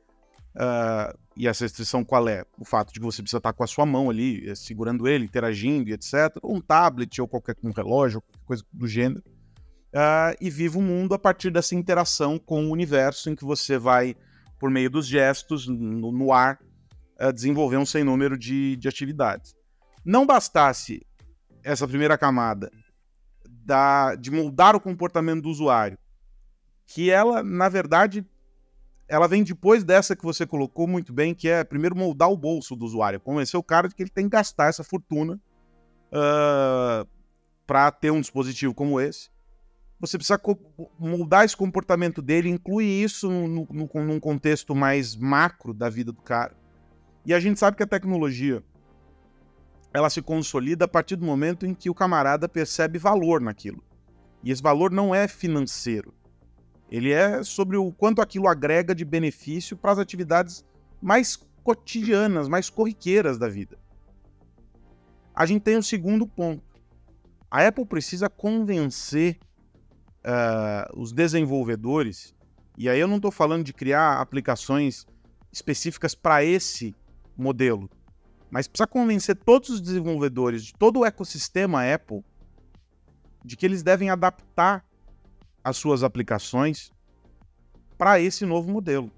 Uh, 0.53 1.17
e 1.35 1.47
essa 1.47 1.63
restrição 1.63 2.03
qual 2.03 2.27
é? 2.27 2.43
O 2.59 2.65
fato 2.65 2.93
de 2.93 3.00
que 3.00 3.05
você 3.05 3.21
precisa 3.21 3.38
estar 3.38 3.53
com 3.53 3.63
a 3.63 3.67
sua 3.67 3.85
mão 3.85 4.09
ali, 4.09 4.50
eh, 4.50 4.53
segurando 4.53 5.07
ele, 5.07 5.23
interagindo 5.23 5.89
e 5.89 5.93
etc. 5.93 6.38
Ou 6.41 6.57
um 6.57 6.61
tablet 6.61 7.21
ou 7.21 7.27
qualquer 7.27 7.55
um 7.63 7.71
relógio, 7.71 8.21
qualquer 8.21 8.45
coisa 8.45 8.63
do 8.71 8.85
gênero. 8.85 9.23
Uh, 9.93 10.31
e 10.39 10.50
viva 10.50 10.79
o 10.79 10.81
mundo 10.81 11.13
a 11.13 11.19
partir 11.19 11.51
dessa 11.51 11.75
interação 11.75 12.39
com 12.39 12.65
o 12.65 12.71
universo 12.71 13.29
em 13.29 13.36
que 13.36 13.43
você 13.43 13.77
vai, 13.77 14.15
por 14.57 14.69
meio 14.69 14.89
dos 14.89 15.05
gestos, 15.05 15.67
no, 15.67 16.12
no 16.12 16.31
ar, 16.31 16.60
uh, 17.21 17.33
desenvolver 17.33 17.77
um 17.77 17.86
sem 17.86 18.03
número 18.03 18.38
de, 18.38 18.77
de 18.77 18.88
atividades. 18.88 19.53
Não 20.05 20.25
bastasse 20.25 21.05
essa 21.63 21.88
primeira 21.88 22.17
camada 22.17 22.71
da, 23.48 24.15
de 24.15 24.31
moldar 24.31 24.75
o 24.75 24.79
comportamento 24.79 25.43
do 25.43 25.50
usuário, 25.50 25.98
que 26.88 27.10
ela, 27.10 27.43
na 27.43 27.69
verdade, 27.69 28.25
ela 29.07 29.27
vem 29.27 29.43
depois 29.43 29.83
dessa 29.83 30.15
que 30.15 30.24
você 30.24 30.45
colocou 30.45 30.88
muito 30.88 31.13
bem, 31.13 31.33
que 31.33 31.48
é 31.48 31.63
primeiro 31.63 31.95
moldar 31.95 32.31
o 32.31 32.38
bolso 32.38 32.75
do 32.75 32.86
usuário, 32.86 33.19
convencer 33.19 33.60
o 33.60 33.63
cara 33.63 33.88
de 33.88 33.95
que 33.95 34.03
ele 34.03 34.10
tem 34.10 34.25
que 34.25 34.31
gastar 34.31 34.67
essa 34.67 34.83
fortuna 34.83 35.39
uh, 36.12 37.07
para 37.67 37.91
ter 37.91 38.12
um 38.12 38.21
dispositivo 38.21 38.74
como 38.74 39.00
esse. 39.00 39.29
Você 40.01 40.17
precisa 40.17 40.41
moldar 40.98 41.46
esse 41.46 41.55
comportamento 41.55 42.24
dele, 42.24 42.50
inclui 42.50 42.86
isso 42.86 43.29
no, 43.29 43.67
no, 43.72 43.89
num 43.93 44.20
contexto 44.20 44.74
mais 44.74 45.15
macro 45.15 45.75
da 45.75 45.89
vida 45.89 46.12
do 46.12 46.22
cara. 46.22 46.58
E 47.24 47.31
a 47.36 47.39
gente 47.39 47.60
sabe 47.60 47.77
que 47.77 47.84
a 47.84 47.88
tecnologia 47.88 48.63
ela 49.93 50.10
se 50.10 50.20
consolida 50.20 50.86
a 50.86 50.88
partir 50.88 51.15
do 51.15 51.25
momento 51.25 51.67
em 51.67 51.75
que 51.75 51.88
o 51.88 51.93
camarada 51.93 52.50
percebe 52.50 52.98
valor 52.98 53.39
naquilo. 53.39 53.84
E 54.43 54.50
esse 54.50 54.62
valor 54.62 54.89
não 54.89 55.13
é 55.13 55.27
financeiro. 55.27 56.12
Ele 56.89 57.12
é 57.12 57.43
sobre 57.43 57.77
o 57.77 57.91
quanto 57.91 58.24
aquilo 58.24 58.48
agrega 58.48 58.96
de 58.96 59.05
benefício 59.05 59.77
para 59.77 59.91
as 59.91 60.00
atividades 60.00 60.65
mais 61.00 61.38
cotidianas, 61.63 62.50
mais 62.50 62.72
corriqueiras 62.72 63.38
da 63.38 63.48
vida. 63.48 63.77
A 65.36 65.46
gente 65.46 65.62
tem 65.62 65.77
o 65.77 65.84
segundo 65.84 66.25
ponto. 66.25 66.63
A 67.51 67.67
Apple 67.67 67.86
precisa 67.86 68.27
convencer 68.29 69.38
uh, 70.25 70.99
os 70.99 71.11
desenvolvedores, 71.11 72.33
e 72.77 72.89
aí 72.89 72.99
eu 72.99 73.07
não 73.07 73.17
estou 73.17 73.31
falando 73.31 73.63
de 73.63 73.73
criar 73.73 74.19
aplicações 74.19 75.05
específicas 75.51 76.15
para 76.15 76.43
esse 76.43 76.95
modelo, 77.37 77.89
mas 78.49 78.67
precisa 78.67 78.87
convencer 78.87 79.35
todos 79.35 79.69
os 79.69 79.81
desenvolvedores 79.81 80.65
de 80.65 80.73
todo 80.73 80.99
o 80.99 81.05
ecossistema 81.05 81.83
Apple 81.93 82.23
de 83.43 83.57
que 83.57 83.65
eles 83.65 83.81
devem 83.83 84.09
adaptar 84.09 84.85
as 85.63 85.77
suas 85.77 86.03
aplicações 86.03 86.91
para 87.97 88.19
esse 88.19 88.45
novo 88.45 88.71
modelo. 88.71 89.11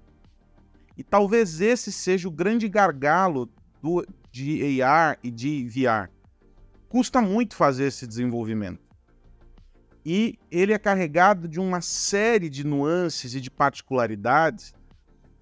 E 0.96 1.02
talvez 1.02 1.60
esse 1.60 1.90
seja 1.90 2.28
o 2.28 2.30
grande 2.30 2.68
gargalo 2.68 3.50
do, 3.82 4.06
de 4.30 4.82
AR 4.82 5.18
e 5.22 5.30
de 5.30 5.66
VR. 5.68 6.10
Custa 6.88 7.20
muito 7.20 7.56
fazer 7.56 7.86
esse 7.86 8.06
desenvolvimento. 8.06 8.83
E 10.04 10.38
ele 10.50 10.72
é 10.72 10.78
carregado 10.78 11.48
de 11.48 11.58
uma 11.58 11.80
série 11.80 12.50
de 12.50 12.64
nuances 12.64 13.34
e 13.34 13.40
de 13.40 13.50
particularidades 13.50 14.74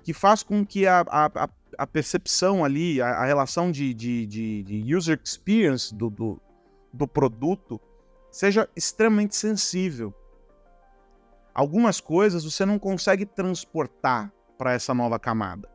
que 0.04 0.12
faz 0.12 0.42
com 0.42 0.64
que 0.64 0.86
a, 0.86 1.04
a, 1.08 1.48
a 1.78 1.86
percepção 1.86 2.64
ali, 2.64 3.00
a, 3.00 3.08
a 3.08 3.24
relação 3.24 3.70
de, 3.70 3.92
de, 3.92 4.26
de, 4.26 4.62
de, 4.62 4.94
user 4.94 5.20
experience 5.22 5.94
do, 5.94 6.10
do, 6.10 6.40
do 6.92 7.08
produto 7.08 7.80
seja 8.30 8.68
extremamente 8.76 9.36
sensível. 9.36 10.14
Algumas 11.54 12.00
coisas 12.00 12.44
você 12.44 12.64
não 12.64 12.78
consegue 12.78 13.26
transportar 13.26 14.32
para 14.56 14.72
essa 14.72 14.94
nova 14.94 15.18
camada, 15.18 15.68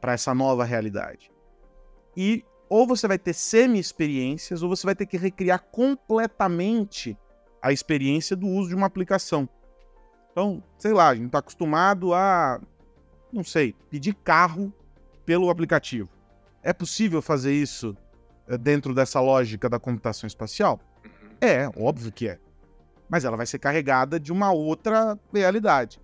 para 0.00 0.12
essa 0.12 0.34
nova 0.34 0.64
realidade. 0.64 1.30
E 2.16 2.44
ou 2.68 2.86
você 2.86 3.06
vai 3.06 3.18
ter 3.18 3.32
semi-experiências, 3.32 4.62
ou 4.62 4.68
você 4.68 4.84
vai 4.84 4.94
ter 4.94 5.06
que 5.06 5.16
recriar 5.16 5.62
completamente 5.70 7.16
a 7.66 7.72
experiência 7.72 8.36
do 8.36 8.46
uso 8.46 8.68
de 8.68 8.76
uma 8.76 8.86
aplicação. 8.86 9.48
Então, 10.30 10.62
sei 10.78 10.92
lá, 10.92 11.08
a 11.08 11.14
gente 11.16 11.26
está 11.26 11.38
acostumado 11.38 12.14
a, 12.14 12.60
não 13.32 13.42
sei, 13.42 13.74
pedir 13.90 14.14
carro 14.14 14.72
pelo 15.24 15.50
aplicativo. 15.50 16.08
É 16.62 16.72
possível 16.72 17.20
fazer 17.20 17.52
isso 17.52 17.96
eh, 18.46 18.56
dentro 18.56 18.94
dessa 18.94 19.20
lógica 19.20 19.68
da 19.68 19.80
computação 19.80 20.28
espacial? 20.28 20.78
Uhum. 21.04 21.10
É, 21.40 21.68
óbvio 21.76 22.12
que 22.12 22.28
é. 22.28 22.38
Mas 23.08 23.24
ela 23.24 23.36
vai 23.36 23.46
ser 23.46 23.58
carregada 23.58 24.20
de 24.20 24.30
uma 24.30 24.52
outra 24.52 25.18
realidade. 25.34 26.00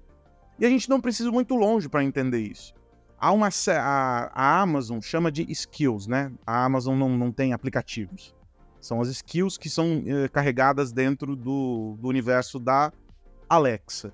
E 0.58 0.66
a 0.66 0.68
gente 0.68 0.90
não 0.90 1.00
precisa 1.00 1.28
ir 1.28 1.32
muito 1.32 1.54
longe 1.54 1.88
para 1.88 2.02
entender 2.02 2.40
isso. 2.40 2.74
Há 3.20 3.30
uma 3.30 3.50
a, 3.68 4.30
a, 4.34 4.60
Amazon 4.60 5.00
chama 5.00 5.30
de 5.30 5.46
skills, 5.48 6.08
né? 6.08 6.32
A 6.44 6.64
Amazon 6.64 6.98
não, 6.98 7.10
não 7.10 7.30
tem 7.30 7.52
aplicativos. 7.52 8.34
São 8.82 9.00
as 9.00 9.08
skills 9.08 9.56
que 9.56 9.70
são 9.70 10.02
eh, 10.04 10.28
carregadas 10.28 10.90
dentro 10.90 11.36
do, 11.36 11.96
do 12.00 12.08
universo 12.08 12.58
da 12.58 12.92
Alexa. 13.48 14.12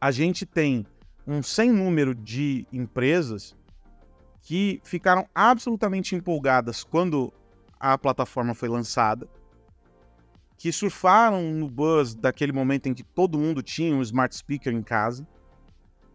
A 0.00 0.10
gente 0.10 0.46
tem 0.46 0.86
um 1.26 1.42
sem 1.42 1.70
número 1.70 2.14
de 2.14 2.66
empresas 2.72 3.54
que 4.40 4.80
ficaram 4.82 5.28
absolutamente 5.34 6.16
empolgadas 6.16 6.82
quando 6.82 7.30
a 7.78 7.98
plataforma 7.98 8.54
foi 8.54 8.70
lançada, 8.70 9.28
que 10.56 10.72
surfaram 10.72 11.52
no 11.52 11.68
buzz 11.68 12.14
daquele 12.14 12.50
momento 12.50 12.86
em 12.86 12.94
que 12.94 13.02
todo 13.02 13.38
mundo 13.38 13.62
tinha 13.62 13.94
um 13.94 14.00
smart 14.00 14.34
speaker 14.34 14.72
em 14.72 14.82
casa. 14.82 15.28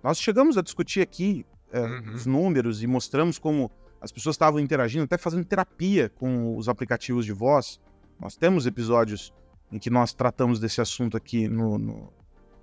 Nós 0.01 0.19
chegamos 0.19 0.57
a 0.57 0.63
discutir 0.63 1.01
aqui 1.01 1.45
é, 1.71 1.79
uhum. 1.79 2.13
os 2.15 2.25
números 2.25 2.81
e 2.81 2.87
mostramos 2.87 3.37
como 3.37 3.71
as 4.01 4.11
pessoas 4.11 4.33
estavam 4.33 4.59
interagindo, 4.59 5.05
até 5.05 5.17
fazendo 5.17 5.45
terapia 5.45 6.09
com 6.09 6.57
os 6.57 6.67
aplicativos 6.67 7.23
de 7.23 7.31
voz. 7.31 7.79
Nós 8.19 8.35
temos 8.35 8.65
episódios 8.65 9.33
em 9.71 9.79
que 9.79 9.89
nós 9.89 10.13
tratamos 10.13 10.59
desse 10.59 10.81
assunto 10.81 11.17
aqui 11.17 11.47
no, 11.47 11.77
no, 11.77 12.13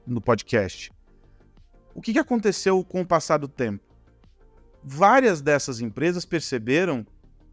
no 0.07 0.21
podcast. 0.21 0.93
O 1.95 2.01
que, 2.01 2.13
que 2.13 2.19
aconteceu 2.19 2.83
com 2.85 3.01
o 3.01 3.07
passar 3.07 3.39
do 3.39 3.49
tempo? 3.49 3.91
várias 4.83 5.41
dessas 5.41 5.81
empresas 5.81 6.25
perceberam 6.25 7.07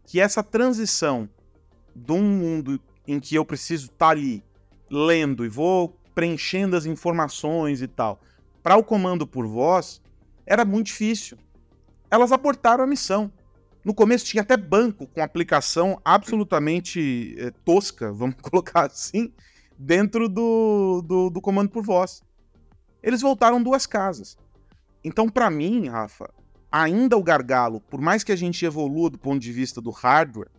que 0.04 0.20
essa 0.20 0.42
transição 0.42 1.28
de 1.94 2.12
um 2.12 2.22
mundo 2.22 2.80
em 3.06 3.20
que 3.20 3.34
eu 3.34 3.44
preciso 3.44 3.86
estar 3.86 4.10
ali 4.10 4.42
lendo 4.90 5.44
e 5.44 5.48
vou 5.48 5.98
preenchendo 6.14 6.76
as 6.76 6.86
informações 6.86 7.82
e 7.82 7.86
tal, 7.86 8.20
para 8.62 8.76
o 8.76 8.82
comando 8.82 9.26
por 9.26 9.46
voz, 9.46 10.00
era 10.44 10.64
muito 10.64 10.86
difícil. 10.86 11.38
Elas 12.10 12.32
abortaram 12.32 12.82
a 12.82 12.86
missão. 12.86 13.30
No 13.88 13.94
começo 13.94 14.26
tinha 14.26 14.42
até 14.42 14.54
banco 14.54 15.06
com 15.06 15.22
aplicação 15.22 15.98
absolutamente 16.04 17.34
é, 17.38 17.50
tosca, 17.64 18.12
vamos 18.12 18.36
colocar 18.42 18.84
assim, 18.84 19.32
dentro 19.78 20.28
do, 20.28 21.00
do, 21.00 21.30
do 21.30 21.40
comando 21.40 21.70
por 21.70 21.82
voz. 21.82 22.22
Eles 23.02 23.22
voltaram 23.22 23.62
duas 23.62 23.86
casas. 23.86 24.36
Então, 25.02 25.26
para 25.26 25.48
mim, 25.48 25.88
Rafa, 25.88 26.28
ainda 26.70 27.16
o 27.16 27.22
gargalo, 27.22 27.80
por 27.80 27.98
mais 27.98 28.22
que 28.22 28.30
a 28.30 28.36
gente 28.36 28.62
evolua 28.62 29.08
do 29.08 29.18
ponto 29.18 29.40
de 29.40 29.50
vista 29.50 29.80
do 29.80 29.88
hardware, 29.88 30.50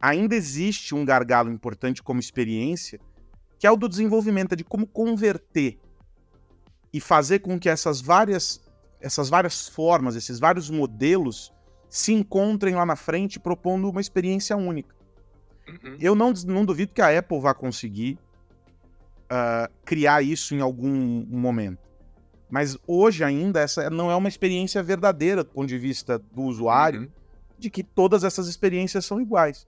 ainda 0.00 0.34
existe 0.34 0.92
um 0.92 1.04
gargalo 1.04 1.52
importante 1.52 2.02
como 2.02 2.18
experiência, 2.18 2.98
que 3.60 3.66
é 3.68 3.70
o 3.70 3.76
do 3.76 3.88
desenvolvimento, 3.88 4.54
é 4.54 4.56
de 4.56 4.64
como 4.64 4.88
converter 4.88 5.78
e 6.92 7.00
fazer 7.00 7.38
com 7.38 7.60
que 7.60 7.68
essas 7.68 8.00
várias, 8.00 8.60
essas 9.00 9.28
várias 9.28 9.68
formas, 9.68 10.16
esses 10.16 10.40
vários 10.40 10.68
modelos 10.68 11.52
se 11.90 12.12
encontrem 12.12 12.76
lá 12.76 12.86
na 12.86 12.94
frente 12.94 13.40
propondo 13.40 13.90
uma 13.90 14.00
experiência 14.00 14.56
única. 14.56 14.94
Uhum. 15.68 15.96
Eu 16.00 16.14
não, 16.14 16.32
não 16.46 16.64
duvido 16.64 16.94
que 16.94 17.02
a 17.02 17.18
Apple 17.18 17.40
vá 17.40 17.52
conseguir 17.52 18.16
uh, 19.24 19.70
criar 19.84 20.22
isso 20.22 20.54
em 20.54 20.60
algum 20.60 21.26
momento. 21.26 21.90
Mas 22.48 22.78
hoje 22.86 23.22
ainda 23.24 23.60
essa 23.60 23.90
não 23.90 24.10
é 24.10 24.14
uma 24.14 24.28
experiência 24.28 24.82
verdadeira 24.82 25.42
do 25.42 25.50
ponto 25.50 25.68
de 25.68 25.78
vista 25.78 26.18
do 26.18 26.42
usuário, 26.42 27.02
uhum. 27.02 27.08
de 27.58 27.68
que 27.68 27.82
todas 27.82 28.24
essas 28.24 28.46
experiências 28.46 29.04
são 29.04 29.20
iguais. 29.20 29.66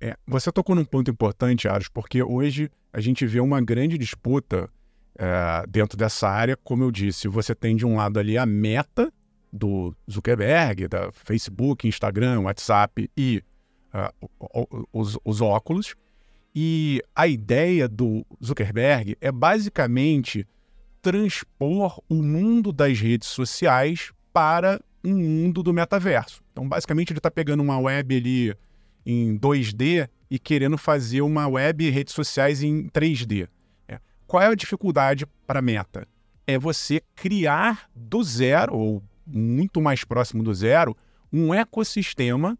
É, 0.00 0.16
você 0.26 0.52
tocou 0.52 0.76
num 0.76 0.84
ponto 0.84 1.10
importante, 1.10 1.68
Aros, 1.68 1.88
porque 1.88 2.22
hoje 2.22 2.70
a 2.92 3.00
gente 3.00 3.26
vê 3.26 3.40
uma 3.40 3.60
grande 3.60 3.98
disputa 3.98 4.70
é, 5.16 5.64
dentro 5.68 5.98
dessa 5.98 6.28
área. 6.28 6.56
Como 6.56 6.84
eu 6.84 6.90
disse, 6.92 7.26
você 7.26 7.54
tem 7.54 7.74
de 7.74 7.84
um 7.84 7.96
lado 7.96 8.18
ali 8.18 8.38
a 8.38 8.46
meta 8.46 9.12
do 9.52 9.94
Zuckerberg, 10.10 10.88
da 10.88 11.10
Facebook, 11.12 11.86
Instagram, 11.86 12.40
WhatsApp 12.40 13.10
e 13.16 13.42
uh, 13.92 14.86
os, 14.92 15.18
os 15.24 15.40
óculos. 15.40 15.94
E 16.54 17.02
a 17.14 17.26
ideia 17.26 17.88
do 17.88 18.26
Zuckerberg 18.44 19.16
é 19.20 19.30
basicamente 19.30 20.46
transpor 21.00 22.02
o 22.08 22.16
mundo 22.16 22.72
das 22.72 22.98
redes 22.98 23.28
sociais 23.28 24.12
para 24.32 24.80
um 25.04 25.14
mundo 25.16 25.62
do 25.62 25.72
metaverso. 25.72 26.42
Então, 26.52 26.68
basicamente, 26.68 27.12
ele 27.12 27.18
está 27.18 27.30
pegando 27.30 27.62
uma 27.62 27.78
web 27.78 28.16
ali 28.16 28.54
em 29.06 29.38
2D 29.38 30.08
e 30.30 30.38
querendo 30.38 30.76
fazer 30.76 31.22
uma 31.22 31.46
web 31.46 31.84
e 31.84 31.90
redes 31.90 32.12
sociais 32.12 32.62
em 32.62 32.88
3D. 32.88 33.48
É. 33.86 34.00
Qual 34.26 34.42
é 34.42 34.46
a 34.46 34.54
dificuldade 34.54 35.26
para 35.46 35.60
a 35.60 35.62
meta? 35.62 36.06
É 36.46 36.58
você 36.58 37.02
criar 37.14 37.88
do 37.94 38.22
zero, 38.22 38.74
ou 38.74 39.02
muito 39.28 39.80
mais 39.80 40.04
próximo 40.04 40.42
do 40.42 40.52
zero, 40.54 40.96
um 41.32 41.52
ecossistema 41.52 42.58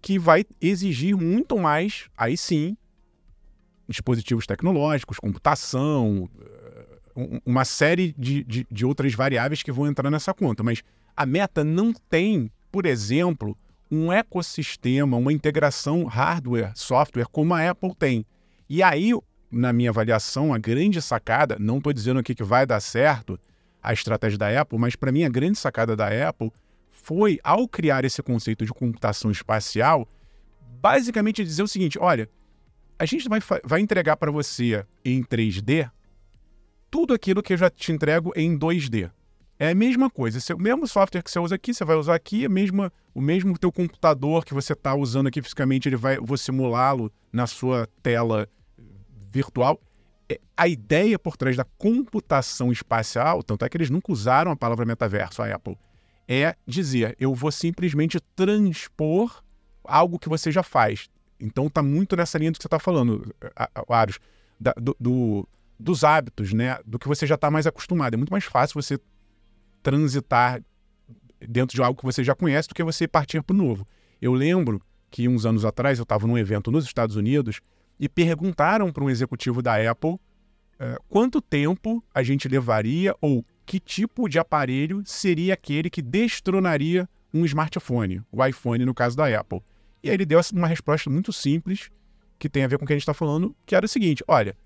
que 0.00 0.18
vai 0.18 0.44
exigir 0.60 1.16
muito 1.16 1.58
mais, 1.58 2.08
aí 2.16 2.36
sim, 2.36 2.76
dispositivos 3.88 4.46
tecnológicos, 4.46 5.18
computação, 5.18 6.28
eh, 6.40 7.40
uma 7.44 7.64
série 7.64 8.14
de, 8.16 8.42
de, 8.44 8.66
de, 8.70 8.86
outras 8.86 9.12
variáveis 9.14 9.62
que 9.62 9.72
vão 9.72 9.86
entrar 9.86 10.10
nessa 10.10 10.32
conta. 10.32 10.62
Mas 10.62 10.82
a 11.16 11.26
meta 11.26 11.62
não 11.62 11.92
tem, 11.92 12.50
por 12.70 12.86
exemplo, 12.86 13.56
um 13.90 14.12
ecossistema, 14.12 15.16
uma 15.16 15.32
integração 15.32 16.04
hardware, 16.04 16.72
software, 16.74 17.26
como 17.26 17.52
a 17.52 17.68
Apple 17.70 17.94
tem. 17.94 18.24
E 18.68 18.82
aí, 18.82 19.12
na 19.50 19.72
minha 19.72 19.90
avaliação, 19.90 20.54
a 20.54 20.58
grande 20.58 21.02
sacada, 21.02 21.56
não 21.58 21.78
estou 21.78 21.92
dizendo 21.92 22.20
aqui 22.20 22.34
que 22.34 22.44
vai 22.44 22.64
dar 22.64 22.80
certo 22.80 23.38
a 23.82 23.92
estratégia 23.92 24.38
da 24.38 24.60
Apple, 24.60 24.78
mas 24.78 24.96
para 24.96 25.12
mim 25.12 25.24
a 25.24 25.28
grande 25.28 25.58
sacada 25.58 25.96
da 25.96 26.28
Apple 26.28 26.52
foi, 26.90 27.38
ao 27.42 27.66
criar 27.66 28.04
esse 28.04 28.22
conceito 28.22 28.64
de 28.64 28.72
computação 28.72 29.30
espacial, 29.30 30.08
basicamente 30.80 31.44
dizer 31.44 31.62
o 31.62 31.68
seguinte: 31.68 31.98
olha, 31.98 32.28
a 32.98 33.04
gente 33.04 33.28
vai, 33.28 33.40
vai 33.64 33.80
entregar 33.80 34.16
para 34.16 34.30
você 34.30 34.84
em 35.04 35.22
3D 35.22 35.90
tudo 36.90 37.14
aquilo 37.14 37.42
que 37.42 37.52
eu 37.52 37.56
já 37.56 37.70
te 37.70 37.92
entrego 37.92 38.32
em 38.36 38.58
2D. 38.58 39.10
É 39.58 39.70
a 39.70 39.74
mesma 39.74 40.10
coisa. 40.10 40.38
O 40.54 40.58
mesmo 40.58 40.86
software 40.86 41.22
que 41.22 41.30
você 41.30 41.38
usa 41.38 41.54
aqui, 41.54 41.72
você 41.72 41.84
vai 41.84 41.96
usar 41.96 42.14
aqui, 42.14 42.46
a 42.46 42.48
mesma, 42.48 42.92
o 43.14 43.20
mesmo 43.20 43.58
teu 43.58 43.70
computador 43.70 44.44
que 44.44 44.54
você 44.54 44.72
está 44.72 44.94
usando 44.94 45.26
aqui 45.26 45.40
fisicamente, 45.42 45.88
ele 45.88 45.96
vai, 45.96 46.16
vou 46.18 46.36
simulá-lo 46.36 47.12
na 47.32 47.46
sua 47.46 47.86
tela 48.02 48.48
virtual. 49.30 49.80
É, 50.30 50.38
a 50.56 50.68
ideia 50.68 51.18
por 51.18 51.36
trás 51.36 51.56
da 51.56 51.64
computação 51.76 52.70
espacial, 52.70 53.42
tanto 53.42 53.64
é 53.64 53.68
que 53.68 53.76
eles 53.76 53.90
nunca 53.90 54.12
usaram 54.12 54.52
a 54.52 54.56
palavra 54.56 54.86
metaverso, 54.86 55.42
a 55.42 55.52
Apple, 55.52 55.76
é 56.28 56.54
dizer, 56.64 57.16
eu 57.18 57.34
vou 57.34 57.50
simplesmente 57.50 58.20
transpor 58.36 59.42
algo 59.82 60.20
que 60.20 60.28
você 60.28 60.52
já 60.52 60.62
faz. 60.62 61.08
Então 61.40 61.66
está 61.66 61.82
muito 61.82 62.14
nessa 62.14 62.38
linha 62.38 62.52
do 62.52 62.58
que 62.58 62.62
você 62.62 62.68
está 62.68 62.78
falando, 62.78 63.34
Aros, 63.88 64.20
do, 64.60 64.96
do, 65.00 65.48
dos 65.76 66.04
hábitos, 66.04 66.52
né? 66.52 66.78
Do 66.86 66.96
que 66.96 67.08
você 67.08 67.26
já 67.26 67.34
está 67.34 67.50
mais 67.50 67.66
acostumado. 67.66 68.14
É 68.14 68.16
muito 68.16 68.30
mais 68.30 68.44
fácil 68.44 68.80
você 68.80 69.00
transitar 69.82 70.62
dentro 71.40 71.74
de 71.74 71.82
algo 71.82 71.98
que 71.98 72.04
você 72.04 72.22
já 72.22 72.36
conhece 72.36 72.68
do 72.68 72.74
que 72.74 72.84
você 72.84 73.08
partir 73.08 73.42
para 73.42 73.54
o 73.54 73.56
novo. 73.56 73.84
Eu 74.22 74.32
lembro 74.32 74.80
que 75.10 75.26
uns 75.26 75.44
anos 75.44 75.64
atrás 75.64 75.98
eu 75.98 76.04
estava 76.04 76.24
num 76.24 76.38
evento 76.38 76.70
nos 76.70 76.84
Estados 76.84 77.16
Unidos 77.16 77.60
e 78.00 78.08
perguntaram 78.08 78.90
para 78.90 79.04
um 79.04 79.10
executivo 79.10 79.60
da 79.60 79.76
Apple 79.90 80.12
uh, 80.12 80.18
quanto 81.06 81.42
tempo 81.42 82.02
a 82.14 82.22
gente 82.22 82.48
levaria 82.48 83.14
ou 83.20 83.44
que 83.66 83.78
tipo 83.78 84.26
de 84.26 84.38
aparelho 84.38 85.02
seria 85.04 85.52
aquele 85.52 85.90
que 85.90 86.00
destronaria 86.00 87.06
um 87.32 87.44
smartphone, 87.44 88.22
o 88.32 88.44
iPhone 88.44 88.86
no 88.86 88.94
caso 88.94 89.16
da 89.16 89.38
Apple. 89.38 89.62
E 90.02 90.08
aí 90.08 90.14
ele 90.14 90.24
deu 90.24 90.40
uma 90.54 90.66
resposta 90.66 91.10
muito 91.10 91.30
simples, 91.30 91.90
que 92.38 92.48
tem 92.48 92.64
a 92.64 92.66
ver 92.66 92.78
com 92.78 92.84
o 92.84 92.86
que 92.86 92.94
a 92.94 92.96
gente 92.96 93.02
está 93.02 93.12
falando, 93.12 93.54
que 93.66 93.76
era 93.76 93.84
o 93.84 93.88
seguinte: 93.88 94.24
olha, 94.26 94.56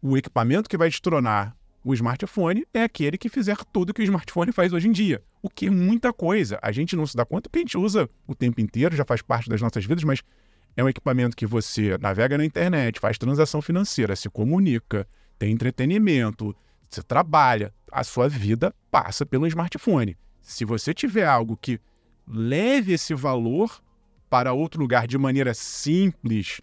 o 0.00 0.16
equipamento 0.16 0.68
que 0.68 0.78
vai 0.78 0.88
destronar 0.88 1.54
o 1.84 1.94
smartphone 1.94 2.66
é 2.74 2.82
aquele 2.82 3.18
que 3.18 3.28
fizer 3.28 3.56
tudo 3.72 3.94
que 3.94 4.00
o 4.00 4.04
smartphone 4.04 4.50
faz 4.50 4.72
hoje 4.72 4.88
em 4.88 4.92
dia. 4.92 5.22
O 5.40 5.48
que 5.48 5.66
é 5.66 5.70
muita 5.70 6.12
coisa. 6.12 6.58
A 6.60 6.72
gente 6.72 6.96
não 6.96 7.06
se 7.06 7.16
dá 7.16 7.24
conta 7.24 7.48
porque 7.48 7.60
a 7.60 7.62
gente 7.62 7.78
usa 7.78 8.10
o 8.26 8.34
tempo 8.34 8.60
inteiro, 8.60 8.96
já 8.96 9.04
faz 9.04 9.22
parte 9.22 9.48
das 9.48 9.60
nossas 9.60 9.84
vidas, 9.84 10.02
mas 10.02 10.20
é 10.76 10.84
um 10.84 10.88
equipamento 10.88 11.36
que 11.36 11.46
você 11.46 11.96
navega 11.98 12.36
na 12.36 12.44
internet, 12.44 13.00
faz 13.00 13.16
transação 13.16 13.62
financeira, 13.62 14.14
se 14.14 14.28
comunica, 14.28 15.08
tem 15.38 15.52
entretenimento, 15.52 16.54
você 16.88 17.02
trabalha. 17.02 17.72
A 17.90 18.04
sua 18.04 18.28
vida 18.28 18.74
passa 18.90 19.24
pelo 19.24 19.46
smartphone. 19.46 20.16
Se 20.42 20.64
você 20.64 20.92
tiver 20.92 21.26
algo 21.26 21.56
que 21.56 21.80
leve 22.28 22.92
esse 22.92 23.14
valor 23.14 23.80
para 24.28 24.52
outro 24.52 24.80
lugar 24.80 25.06
de 25.06 25.16
maneira 25.16 25.54
simples 25.54 26.60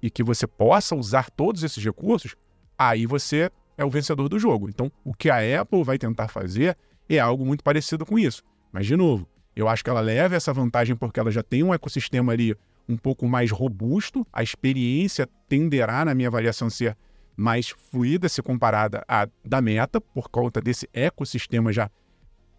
e 0.00 0.08
que 0.08 0.22
você 0.22 0.46
possa 0.46 0.94
usar 0.94 1.30
todos 1.30 1.64
esses 1.64 1.82
recursos, 1.82 2.36
aí 2.78 3.06
você 3.06 3.50
é 3.76 3.84
o 3.84 3.90
vencedor 3.90 4.28
do 4.28 4.38
jogo. 4.38 4.68
Então, 4.68 4.92
o 5.04 5.12
que 5.12 5.30
a 5.30 5.60
Apple 5.60 5.82
vai 5.82 5.98
tentar 5.98 6.28
fazer 6.28 6.76
é 7.08 7.18
algo 7.18 7.44
muito 7.44 7.64
parecido 7.64 8.06
com 8.06 8.18
isso. 8.18 8.42
Mas, 8.70 8.86
de 8.86 8.96
novo, 8.96 9.28
eu 9.56 9.68
acho 9.68 9.82
que 9.82 9.90
ela 9.90 10.00
leva 10.00 10.36
essa 10.36 10.52
vantagem 10.52 10.94
porque 10.94 11.18
ela 11.18 11.30
já 11.30 11.42
tem 11.42 11.62
um 11.62 11.74
ecossistema 11.74 12.32
ali 12.32 12.54
um 12.88 12.96
pouco 12.96 13.28
mais 13.28 13.50
robusto, 13.50 14.26
a 14.32 14.42
experiência 14.42 15.28
tenderá, 15.48 16.04
na 16.04 16.14
minha 16.14 16.28
avaliação, 16.28 16.68
ser 16.68 16.96
mais 17.36 17.70
fluida 17.70 18.28
se 18.28 18.42
comparada 18.42 19.04
à 19.08 19.28
da 19.44 19.60
Meta, 19.60 20.00
por 20.00 20.28
conta 20.28 20.60
desse 20.60 20.88
ecossistema 20.92 21.72
já 21.72 21.90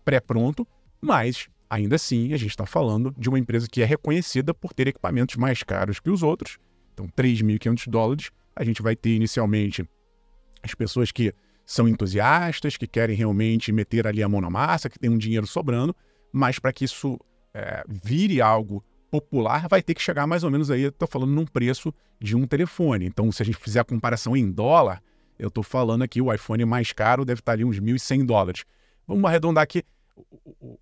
pré-pronto, 0.03 0.67
mas 0.99 1.49
Ainda 1.71 1.95
assim, 1.95 2.33
a 2.33 2.37
gente 2.37 2.49
está 2.49 2.65
falando 2.65 3.15
de 3.17 3.29
uma 3.29 3.39
empresa 3.39 3.65
que 3.65 3.81
é 3.81 3.85
reconhecida 3.85 4.53
por 4.53 4.73
ter 4.73 4.89
equipamentos 4.89 5.37
mais 5.37 5.63
caros 5.63 6.01
que 6.01 6.09
os 6.09 6.21
outros. 6.21 6.57
Então, 6.93 7.07
3.500 7.07 7.89
dólares. 7.89 8.29
A 8.53 8.65
gente 8.65 8.81
vai 8.81 8.93
ter 8.93 9.15
inicialmente 9.15 9.89
as 10.61 10.75
pessoas 10.75 11.13
que 11.13 11.33
são 11.65 11.87
entusiastas, 11.87 12.75
que 12.75 12.85
querem 12.85 13.15
realmente 13.15 13.71
meter 13.71 14.05
ali 14.05 14.21
a 14.21 14.27
mão 14.27 14.41
na 14.41 14.49
massa, 14.49 14.89
que 14.89 14.99
tem 14.99 15.09
um 15.09 15.17
dinheiro 15.17 15.47
sobrando, 15.47 15.95
mas 16.33 16.59
para 16.59 16.73
que 16.73 16.83
isso 16.83 17.17
é, 17.53 17.85
vire 17.87 18.41
algo 18.41 18.83
popular, 19.11 19.67
vai 19.67 19.83
ter 19.83 19.93
que 19.93 20.01
chegar 20.01 20.25
mais 20.25 20.43
ou 20.43 20.49
menos 20.49 20.71
aí, 20.71 20.83
estou 20.83 21.07
falando 21.07 21.31
num 21.31 21.45
preço 21.45 21.93
de 22.19 22.35
um 22.35 22.47
telefone. 22.47 23.05
Então, 23.05 23.29
se 23.31 23.43
a 23.43 23.45
gente 23.45 23.57
fizer 23.57 23.81
a 23.81 23.83
comparação 23.83 24.35
em 24.37 24.49
dólar, 24.49 25.03
eu 25.37 25.49
estou 25.49 25.63
falando 25.63 26.01
aqui, 26.01 26.21
o 26.21 26.33
iPhone 26.33 26.63
mais 26.63 26.93
caro 26.93 27.25
deve 27.25 27.41
estar 27.41 27.51
ali 27.51 27.65
uns 27.65 27.79
1.100 27.79 28.25
dólares. 28.25 28.63
Vamos 29.05 29.25
arredondar 29.25 29.63
aqui, 29.63 29.83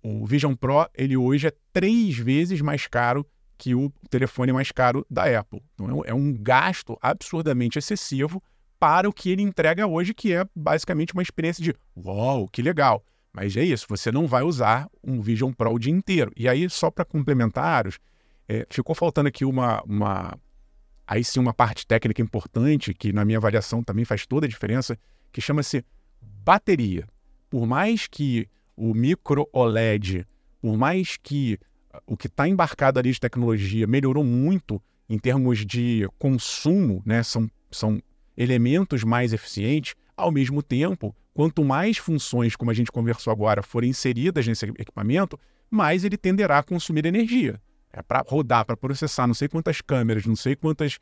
o, 0.02 0.24
Vision 0.24 0.54
Pro, 0.54 0.88
ele 0.94 1.16
hoje 1.16 1.48
é 1.48 1.52
três 1.72 2.16
vezes 2.16 2.60
mais 2.60 2.86
caro 2.86 3.26
que 3.58 3.74
o 3.74 3.92
telefone 4.08 4.52
mais 4.52 4.70
caro 4.70 5.04
da 5.10 5.24
Apple. 5.38 5.62
Então 5.74 6.02
é 6.04 6.14
um 6.14 6.32
gasto 6.32 6.96
absurdamente 7.00 7.78
excessivo 7.78 8.42
para 8.78 9.08
o 9.08 9.12
que 9.12 9.30
ele 9.30 9.42
entrega 9.42 9.86
hoje, 9.86 10.14
que 10.14 10.32
é 10.32 10.46
basicamente 10.54 11.12
uma 11.12 11.22
experiência 11.22 11.62
de 11.62 11.74
uau, 11.96 12.48
que 12.48 12.62
legal. 12.62 13.04
Mas 13.32 13.56
é 13.56 13.64
isso, 13.64 13.86
você 13.88 14.10
não 14.10 14.26
vai 14.26 14.42
usar 14.42 14.88
um 15.04 15.20
Vision 15.20 15.52
Pro 15.52 15.72
o 15.72 15.78
dia 15.78 15.92
inteiro. 15.92 16.32
E 16.36 16.48
aí, 16.48 16.68
só 16.68 16.90
para 16.90 17.04
complementar, 17.04 17.86
é, 18.50 18.66
ficou 18.68 18.96
faltando 18.96 19.28
aqui 19.28 19.44
uma, 19.44 19.80
uma. 19.84 20.36
Aí 21.06 21.22
sim, 21.22 21.38
uma 21.38 21.54
parte 21.54 21.86
técnica 21.86 22.20
importante, 22.20 22.92
que 22.92 23.12
na 23.12 23.24
minha 23.24 23.38
avaliação 23.38 23.80
também 23.80 24.04
faz 24.04 24.26
toda 24.26 24.44
a 24.44 24.48
diferença, 24.48 24.98
que 25.30 25.40
chama-se 25.40 25.84
bateria. 26.20 27.06
Por 27.48 27.64
mais 27.64 28.08
que 28.08 28.48
o 28.76 28.92
micro 28.92 29.48
OLED, 29.52 30.26
por 30.60 30.76
mais 30.76 31.16
que 31.16 31.60
o 32.04 32.16
que 32.16 32.26
está 32.26 32.48
embarcado 32.48 32.98
ali 32.98 33.12
de 33.12 33.20
tecnologia 33.20 33.86
melhorou 33.86 34.24
muito 34.24 34.82
em 35.08 35.18
termos 35.18 35.64
de 35.64 36.08
consumo, 36.18 37.02
né? 37.06 37.22
são, 37.22 37.48
são 37.70 38.02
elementos 38.36 39.04
mais 39.04 39.32
eficientes, 39.32 39.94
ao 40.16 40.32
mesmo 40.32 40.60
tempo, 40.60 41.14
quanto 41.32 41.64
mais 41.64 41.98
funções, 41.98 42.56
como 42.56 42.72
a 42.72 42.74
gente 42.74 42.90
conversou 42.90 43.32
agora, 43.32 43.62
forem 43.62 43.90
inseridas 43.90 44.46
nesse 44.46 44.66
equipamento, 44.66 45.38
mais 45.70 46.04
ele 46.04 46.16
tenderá 46.16 46.58
a 46.58 46.62
consumir 46.64 47.06
energia. 47.06 47.60
É 47.92 48.02
para 48.02 48.24
rodar, 48.26 48.64
para 48.64 48.76
processar 48.76 49.26
não 49.26 49.34
sei 49.34 49.48
quantas 49.48 49.80
câmeras, 49.80 50.24
não 50.26 50.36
sei 50.36 50.54
quantas 50.54 50.98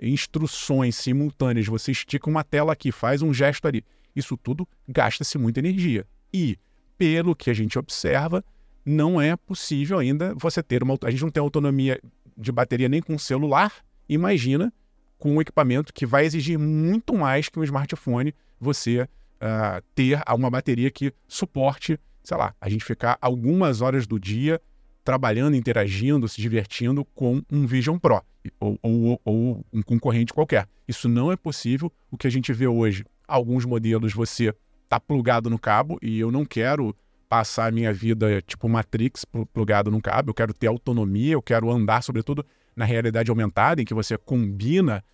instruções 0.00 0.96
simultâneas. 0.96 1.66
Você 1.66 1.92
estica 1.92 2.30
uma 2.30 2.42
tela 2.42 2.72
aqui, 2.72 2.90
faz 2.90 3.22
um 3.22 3.32
gesto 3.32 3.66
ali. 3.66 3.84
Isso 4.14 4.36
tudo 4.36 4.66
gasta-se 4.88 5.36
muita 5.38 5.60
energia. 5.60 6.06
E 6.32 6.58
pelo 6.96 7.34
que 7.34 7.50
a 7.50 7.54
gente 7.54 7.78
observa, 7.78 8.44
não 8.84 9.20
é 9.20 9.36
possível 9.36 9.98
ainda 9.98 10.34
você 10.34 10.62
ter 10.62 10.82
uma. 10.82 10.96
A 11.04 11.10
gente 11.10 11.22
não 11.22 11.30
tem 11.30 11.40
autonomia 11.40 12.00
de 12.36 12.50
bateria 12.50 12.88
nem 12.88 13.02
com 13.02 13.18
celular. 13.18 13.72
Imagina 14.08 14.72
com 15.18 15.36
um 15.36 15.40
equipamento 15.40 15.92
que 15.92 16.06
vai 16.06 16.24
exigir 16.24 16.58
muito 16.58 17.14
mais 17.14 17.48
que 17.48 17.58
um 17.58 17.64
smartphone 17.64 18.34
você 18.58 19.02
uh, 19.02 19.82
ter 19.94 20.20
uma 20.34 20.50
bateria 20.50 20.90
que 20.90 21.12
suporte, 21.28 21.98
sei 22.22 22.36
lá, 22.36 22.54
a 22.60 22.68
gente 22.68 22.84
ficar 22.84 23.18
algumas 23.20 23.82
horas 23.82 24.06
do 24.06 24.18
dia 24.18 24.60
trabalhando, 25.04 25.56
interagindo, 25.56 26.28
se 26.28 26.40
divertindo 26.40 27.04
com 27.14 27.42
um 27.50 27.66
Vision 27.66 27.98
Pro 27.98 28.22
ou, 28.58 28.78
ou, 28.82 29.20
ou 29.24 29.66
um 29.72 29.82
concorrente 29.82 30.32
qualquer. 30.32 30.66
Isso 30.86 31.08
não 31.08 31.30
é 31.30 31.36
possível. 31.36 31.92
O 32.10 32.16
que 32.16 32.26
a 32.26 32.30
gente 32.30 32.52
vê 32.52 32.66
hoje, 32.66 33.04
alguns 33.26 33.64
modelos 33.64 34.12
você 34.12 34.54
tá 34.88 34.98
plugado 34.98 35.48
no 35.48 35.58
cabo 35.58 35.98
e 36.02 36.18
eu 36.18 36.30
não 36.30 36.44
quero 36.44 36.94
passar 37.28 37.68
a 37.68 37.70
minha 37.70 37.92
vida 37.92 38.42
tipo 38.42 38.68
Matrix 38.68 39.24
plugado 39.52 39.88
no 39.88 40.02
cabo, 40.02 40.30
eu 40.30 40.34
quero 40.34 40.52
ter 40.52 40.66
autonomia, 40.66 41.34
eu 41.34 41.42
quero 41.42 41.70
andar 41.70 42.02
sobretudo 42.02 42.44
na 42.74 42.84
realidade 42.84 43.30
aumentada 43.30 43.80
em 43.80 43.84
que 43.84 43.94
você 43.94 44.18
combina 44.18 45.04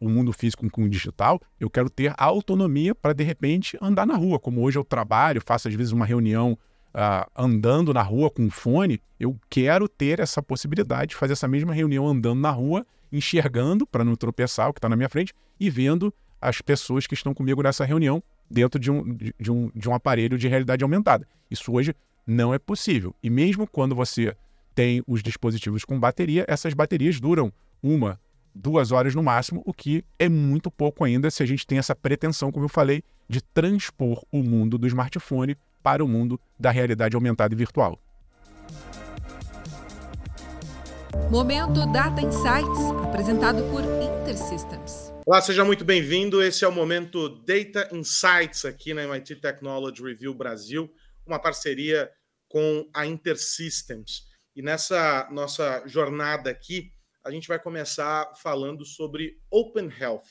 o 0.00 0.08
mundo 0.08 0.32
físico 0.32 0.68
com 0.70 0.84
o 0.84 0.88
digital, 0.88 1.40
eu 1.58 1.68
quero 1.68 1.90
ter 1.90 2.14
autonomia 2.16 2.94
para, 2.94 3.12
de 3.12 3.24
repente, 3.24 3.76
andar 3.80 4.06
na 4.06 4.14
rua. 4.14 4.38
Como 4.38 4.62
hoje 4.62 4.78
eu 4.78 4.84
trabalho, 4.84 5.42
faço 5.44 5.66
às 5.68 5.74
vezes 5.74 5.92
uma 5.92 6.06
reunião 6.06 6.56
uh, 6.94 7.30
andando 7.36 7.92
na 7.92 8.02
rua 8.02 8.30
com 8.30 8.48
fone, 8.50 9.00
eu 9.18 9.36
quero 9.48 9.88
ter 9.88 10.20
essa 10.20 10.42
possibilidade 10.42 11.10
de 11.10 11.16
fazer 11.16 11.32
essa 11.32 11.48
mesma 11.48 11.72
reunião 11.72 12.06
andando 12.06 12.40
na 12.40 12.50
rua, 12.50 12.86
enxergando, 13.10 13.86
para 13.86 14.04
não 14.04 14.14
tropeçar 14.14 14.68
o 14.68 14.72
que 14.72 14.78
está 14.78 14.88
na 14.88 14.96
minha 14.96 15.08
frente, 15.08 15.34
e 15.58 15.70
vendo 15.70 16.12
as 16.40 16.60
pessoas 16.60 17.06
que 17.06 17.14
estão 17.14 17.32
comigo 17.32 17.62
nessa 17.62 17.84
reunião 17.84 18.22
dentro 18.50 18.78
de 18.78 18.90
um, 18.90 19.14
de, 19.14 19.34
de 19.38 19.50
um, 19.50 19.70
de 19.74 19.88
um 19.88 19.94
aparelho 19.94 20.36
de 20.36 20.48
realidade 20.48 20.82
aumentada. 20.82 21.26
Isso 21.50 21.72
hoje 21.72 21.94
não 22.26 22.52
é 22.52 22.58
possível. 22.58 23.14
E 23.22 23.30
mesmo 23.30 23.66
quando 23.66 23.94
você 23.94 24.36
tem 24.74 25.02
os 25.06 25.22
dispositivos 25.22 25.84
com 25.84 25.98
bateria, 25.98 26.44
essas 26.48 26.74
baterias 26.74 27.20
duram 27.20 27.52
uma, 27.82 28.18
duas 28.54 28.92
horas 28.92 29.14
no 29.14 29.22
máximo, 29.22 29.62
o 29.64 29.72
que 29.72 30.04
é 30.18 30.28
muito 30.28 30.70
pouco 30.70 31.04
ainda 31.04 31.30
se 31.30 31.42
a 31.42 31.46
gente 31.46 31.66
tem 31.66 31.78
essa 31.78 31.94
pretensão, 31.94 32.50
como 32.50 32.64
eu 32.64 32.68
falei, 32.68 33.02
de 33.28 33.40
transpor 33.40 34.24
o 34.30 34.42
mundo 34.42 34.76
do 34.76 34.86
smartphone 34.86 35.56
para 35.82 36.04
o 36.04 36.08
mundo 36.08 36.40
da 36.58 36.70
realidade 36.70 37.16
aumentada 37.16 37.54
e 37.54 37.56
virtual. 37.56 37.98
Momento 41.30 41.90
Data 41.92 42.20
Insights, 42.20 42.90
apresentado 43.04 43.62
por 43.70 43.82
Intersystems. 43.82 45.12
Olá, 45.26 45.40
seja 45.40 45.64
muito 45.64 45.84
bem-vindo. 45.84 46.42
Esse 46.42 46.64
é 46.64 46.68
o 46.68 46.72
momento 46.72 47.28
Data 47.28 47.88
Insights 47.92 48.64
aqui 48.64 48.92
na 48.92 49.04
MIT 49.04 49.36
Technology 49.36 50.02
Review 50.02 50.34
Brasil, 50.34 50.92
uma 51.26 51.38
parceria 51.38 52.10
com 52.48 52.88
a 52.94 53.06
Intersystems. 53.06 54.24
E 54.54 54.62
nessa 54.62 55.28
nossa 55.30 55.82
jornada 55.86 56.50
aqui, 56.50 56.92
a 57.24 57.30
gente 57.30 57.48
vai 57.48 57.58
começar 57.58 58.32
falando 58.34 58.84
sobre 58.84 59.38
Open 59.50 59.90
Health. 59.98 60.26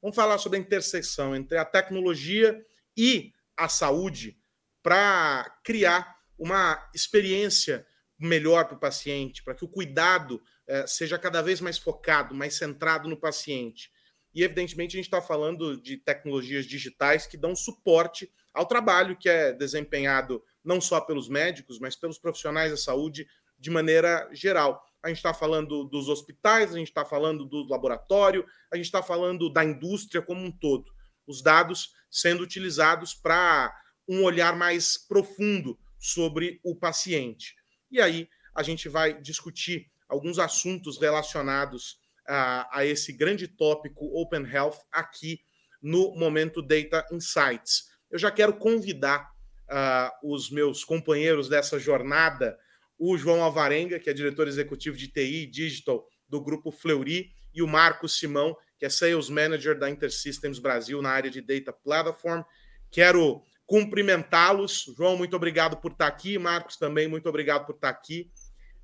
Vamos 0.00 0.14
falar 0.14 0.38
sobre 0.38 0.58
a 0.58 0.60
interseção 0.60 1.34
entre 1.34 1.58
a 1.58 1.64
tecnologia 1.64 2.58
e 2.96 3.32
a 3.56 3.68
saúde 3.68 4.38
para 4.86 5.58
criar 5.64 6.16
uma 6.38 6.88
experiência 6.94 7.84
melhor 8.16 8.66
para 8.66 8.76
o 8.76 8.78
paciente, 8.78 9.42
para 9.42 9.52
que 9.52 9.64
o 9.64 9.68
cuidado 9.68 10.40
eh, 10.64 10.86
seja 10.86 11.18
cada 11.18 11.42
vez 11.42 11.60
mais 11.60 11.76
focado, 11.76 12.36
mais 12.36 12.54
centrado 12.54 13.08
no 13.08 13.16
paciente. 13.16 13.90
E, 14.32 14.44
evidentemente, 14.44 14.94
a 14.94 14.98
gente 14.98 15.06
está 15.06 15.20
falando 15.20 15.82
de 15.82 15.96
tecnologias 15.96 16.66
digitais 16.66 17.26
que 17.26 17.36
dão 17.36 17.56
suporte 17.56 18.30
ao 18.54 18.64
trabalho 18.64 19.16
que 19.16 19.28
é 19.28 19.52
desempenhado 19.52 20.40
não 20.62 20.80
só 20.80 21.00
pelos 21.00 21.28
médicos, 21.28 21.80
mas 21.80 21.96
pelos 21.96 22.16
profissionais 22.16 22.70
da 22.70 22.76
saúde 22.76 23.26
de 23.58 23.70
maneira 23.70 24.28
geral 24.32 24.80
a 25.02 25.08
gente 25.08 25.18
está 25.18 25.34
falando 25.34 25.84
dos 25.84 26.08
hospitais, 26.08 26.72
a 26.72 26.78
gente 26.78 26.88
está 26.88 27.04
falando 27.04 27.44
do 27.44 27.68
laboratório, 27.68 28.44
a 28.72 28.76
gente 28.76 28.86
está 28.86 29.02
falando 29.02 29.52
da 29.52 29.64
indústria 29.64 30.22
como 30.22 30.44
um 30.44 30.50
todo. 30.50 30.92
Os 31.26 31.42
dados 31.42 31.90
sendo 32.10 32.42
utilizados 32.42 33.14
para 33.14 33.72
um 34.08 34.22
olhar 34.22 34.56
mais 34.56 34.96
profundo 34.96 35.78
sobre 35.98 36.60
o 36.62 36.74
paciente. 36.74 37.56
E 37.90 38.00
aí 38.00 38.28
a 38.54 38.62
gente 38.62 38.88
vai 38.88 39.20
discutir 39.20 39.90
alguns 40.08 40.38
assuntos 40.38 40.98
relacionados 40.98 42.00
a, 42.26 42.78
a 42.78 42.84
esse 42.84 43.12
grande 43.12 43.48
tópico 43.48 44.06
Open 44.20 44.44
Health 44.44 44.78
aqui 44.90 45.40
no 45.82 46.14
Momento 46.16 46.62
Data 46.62 47.06
Insights. 47.12 47.88
Eu 48.10 48.18
já 48.18 48.30
quero 48.30 48.54
convidar 48.54 49.30
uh, 49.68 50.32
os 50.34 50.50
meus 50.50 50.84
companheiros 50.84 51.48
dessa 51.48 51.78
jornada 51.78 52.58
o 52.98 53.16
João 53.16 53.42
Alvarenga, 53.42 53.98
que 53.98 54.08
é 54.08 54.12
diretor 54.12 54.48
executivo 54.48 54.96
de 54.96 55.08
TI 55.08 55.46
Digital 55.46 56.06
do 56.28 56.40
grupo 56.40 56.70
Fleury, 56.70 57.30
e 57.54 57.62
o 57.62 57.66
Marcos 57.66 58.18
Simão, 58.18 58.56
que 58.78 58.84
é 58.84 58.88
Sales 58.88 59.28
Manager 59.28 59.78
da 59.78 59.88
Intersystems 59.88 60.58
Brasil 60.58 61.00
na 61.00 61.10
área 61.10 61.30
de 61.30 61.40
Data 61.40 61.72
Platform. 61.72 62.42
Quero 62.90 63.42
cumprimentá-los. 63.66 64.94
João, 64.96 65.16
muito 65.16 65.34
obrigado 65.34 65.76
por 65.76 65.92
estar 65.92 66.06
aqui. 66.06 66.38
Marcos, 66.38 66.76
também, 66.76 67.08
muito 67.08 67.28
obrigado 67.28 67.66
por 67.66 67.74
estar 67.74 67.88
aqui. 67.88 68.30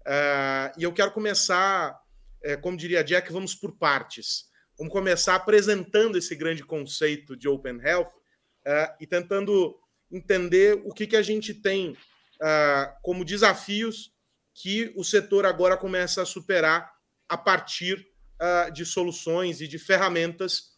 Uh, 0.01 0.79
e 0.79 0.83
eu 0.83 0.92
quero 0.92 1.12
começar, 1.12 1.97
uh, 2.45 2.61
como 2.61 2.77
diria 2.77 3.05
Jack, 3.05 3.33
vamos 3.33 3.55
por 3.55 3.79
partes. 3.79 4.51
Vamos 4.77 4.92
começar 4.92 5.37
apresentando 5.37 6.18
esse 6.18 6.35
grande 6.35 6.64
conceito 6.64 7.37
de 7.37 7.49
Open 7.49 7.79
Health 7.81 8.09
uh, 8.09 8.92
e 9.01 9.07
tentando 9.07 9.79
entender 10.11 10.83
o 10.85 10.92
que, 10.92 11.07
que 11.07 11.16
a 11.16 11.23
gente 11.23 11.55
tem 11.55 11.90
uh, 11.90 12.92
como 13.03 13.25
desafios 13.25 14.12
que 14.55 14.92
o 14.97 15.05
setor 15.05 15.47
agora 15.47 15.77
começa 15.77 16.23
a 16.23 16.27
superar 16.27 16.92
a 17.29 17.38
partir 17.38 18.07
uh, 18.40 18.73
de 18.73 18.85
soluções 18.85 19.61
e 19.61 19.68
de 19.68 19.79
ferramentas 19.79 20.73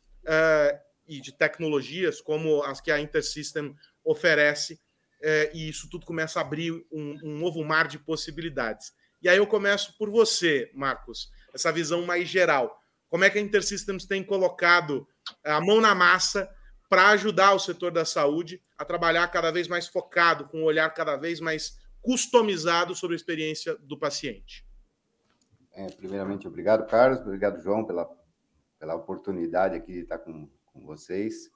e 1.07 1.21
de 1.21 1.33
tecnologias 1.33 2.21
como 2.21 2.63
as 2.63 2.81
que 2.81 2.91
a 2.91 3.01
InterSystem 3.01 3.75
oferece, 4.05 4.75
uh, 4.75 5.51
e 5.55 5.69
isso 5.69 5.89
tudo 5.89 6.07
começa 6.07 6.39
a 6.39 6.43
abrir 6.43 6.73
um, 6.93 7.19
um 7.23 7.39
novo 7.39 7.65
mar 7.65 7.89
de 7.89 7.99
possibilidades. 7.99 8.93
E 9.23 9.29
aí 9.29 9.39
eu 9.39 9.47
começo 9.47 9.97
por 9.97 10.11
você, 10.11 10.71
Marcos, 10.75 11.31
essa 11.55 11.73
visão 11.73 12.05
mais 12.05 12.29
geral. 12.29 12.79
Como 13.09 13.25
é 13.25 13.31
que 13.31 13.39
a 13.39 13.41
InterSystems 13.41 14.07
tem 14.07 14.23
colocado 14.23 15.07
a 15.43 15.61
mão 15.61 15.81
na 15.81 15.95
massa 15.95 16.51
para 16.89 17.09
ajudar 17.09 17.55
o 17.55 17.59
setor 17.59 17.91
da 17.91 18.05
saúde 18.05 18.63
a 18.77 18.85
trabalhar 18.85 19.27
cada 19.29 19.51
vez 19.51 19.67
mais 19.67 19.89
focado, 19.89 20.47
com 20.49 20.61
um 20.61 20.65
olhar 20.65 20.91
cada 20.91 21.17
vez 21.17 21.41
mais 21.41 21.79
customizado 22.03 22.95
sobre 22.95 23.15
a 23.15 23.17
experiência 23.17 23.77
do 23.79 23.99
paciente. 23.99 24.67
É, 25.73 25.87
primeiramente, 25.91 26.47
obrigado, 26.47 26.87
Carlos, 26.87 27.21
obrigado, 27.21 27.61
João, 27.63 27.85
pela, 27.85 28.09
pela 28.79 28.95
oportunidade 28.95 29.75
aqui 29.75 29.93
de 29.93 30.01
estar 30.01 30.19
com, 30.19 30.49
com 30.75 30.85
vocês. 30.85 31.51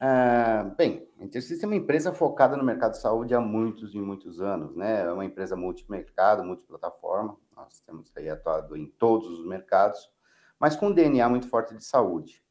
Ah, 0.00 0.72
bem, 0.76 1.06
a 1.20 1.24
Intersys 1.24 1.62
é 1.62 1.66
uma 1.66 1.76
empresa 1.76 2.12
focada 2.12 2.56
no 2.56 2.64
mercado 2.64 2.92
de 2.92 3.00
saúde 3.00 3.34
há 3.34 3.40
muitos 3.40 3.94
e 3.94 4.00
muitos 4.00 4.40
anos, 4.40 4.74
né? 4.74 5.02
É 5.02 5.12
uma 5.12 5.24
empresa 5.24 5.54
multimercado, 5.54 6.44
multiplataforma, 6.44 7.36
nós 7.56 7.80
temos 7.80 8.10
aí 8.16 8.28
atuado 8.28 8.76
em 8.76 8.86
todos 8.86 9.28
os 9.28 9.46
mercados, 9.46 10.10
mas 10.58 10.74
com 10.74 10.88
um 10.88 10.92
DNA 10.92 11.28
muito 11.28 11.48
forte 11.48 11.76
de 11.76 11.84
saúde. 11.84 12.42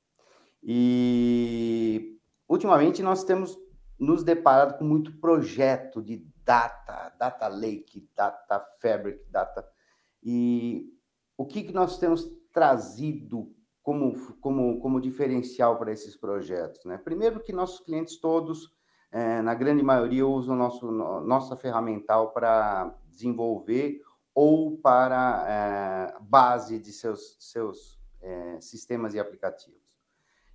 E 0.62 2.20
ultimamente 2.48 3.02
nós 3.02 3.24
temos 3.24 3.58
nos 4.00 4.24
deparado 4.24 4.78
com 4.78 4.84
muito 4.84 5.18
projeto 5.20 6.02
de 6.02 6.26
data, 6.44 7.14
data 7.18 7.48
lake, 7.48 8.10
data 8.16 8.60
fabric, 8.82 9.24
data. 9.30 9.68
E 10.24 10.94
o 11.38 11.46
que, 11.46 11.64
que 11.64 11.74
nós 11.74 11.98
temos 11.98 12.26
trazido 12.54 13.54
como, 13.82 14.36
como, 14.38 14.80
como 14.80 15.02
diferencial 15.02 15.78
para 15.78 15.92
esses 15.92 16.16
projetos? 16.16 16.84
Né? 16.86 16.98
Primeiro 16.98 17.40
que 17.40 17.54
nossos 17.54 17.80
clientes 17.80 18.18
todos, 18.18 18.72
é, 19.12 19.42
na 19.42 19.54
grande 19.54 19.84
maioria, 19.84 20.26
usam 20.26 20.56
nosso, 20.56 20.92
nossa 20.92 21.56
ferramental 21.56 22.32
para 22.32 22.96
desenvolver 23.10 24.02
ou 24.34 24.78
para 24.78 25.46
é, 25.48 26.24
base 26.24 26.80
de 26.80 26.94
seus, 26.94 27.36
seus 27.40 28.00
é, 28.22 28.62
sistemas 28.62 29.14
e 29.14 29.20
aplicativos. 29.20 29.82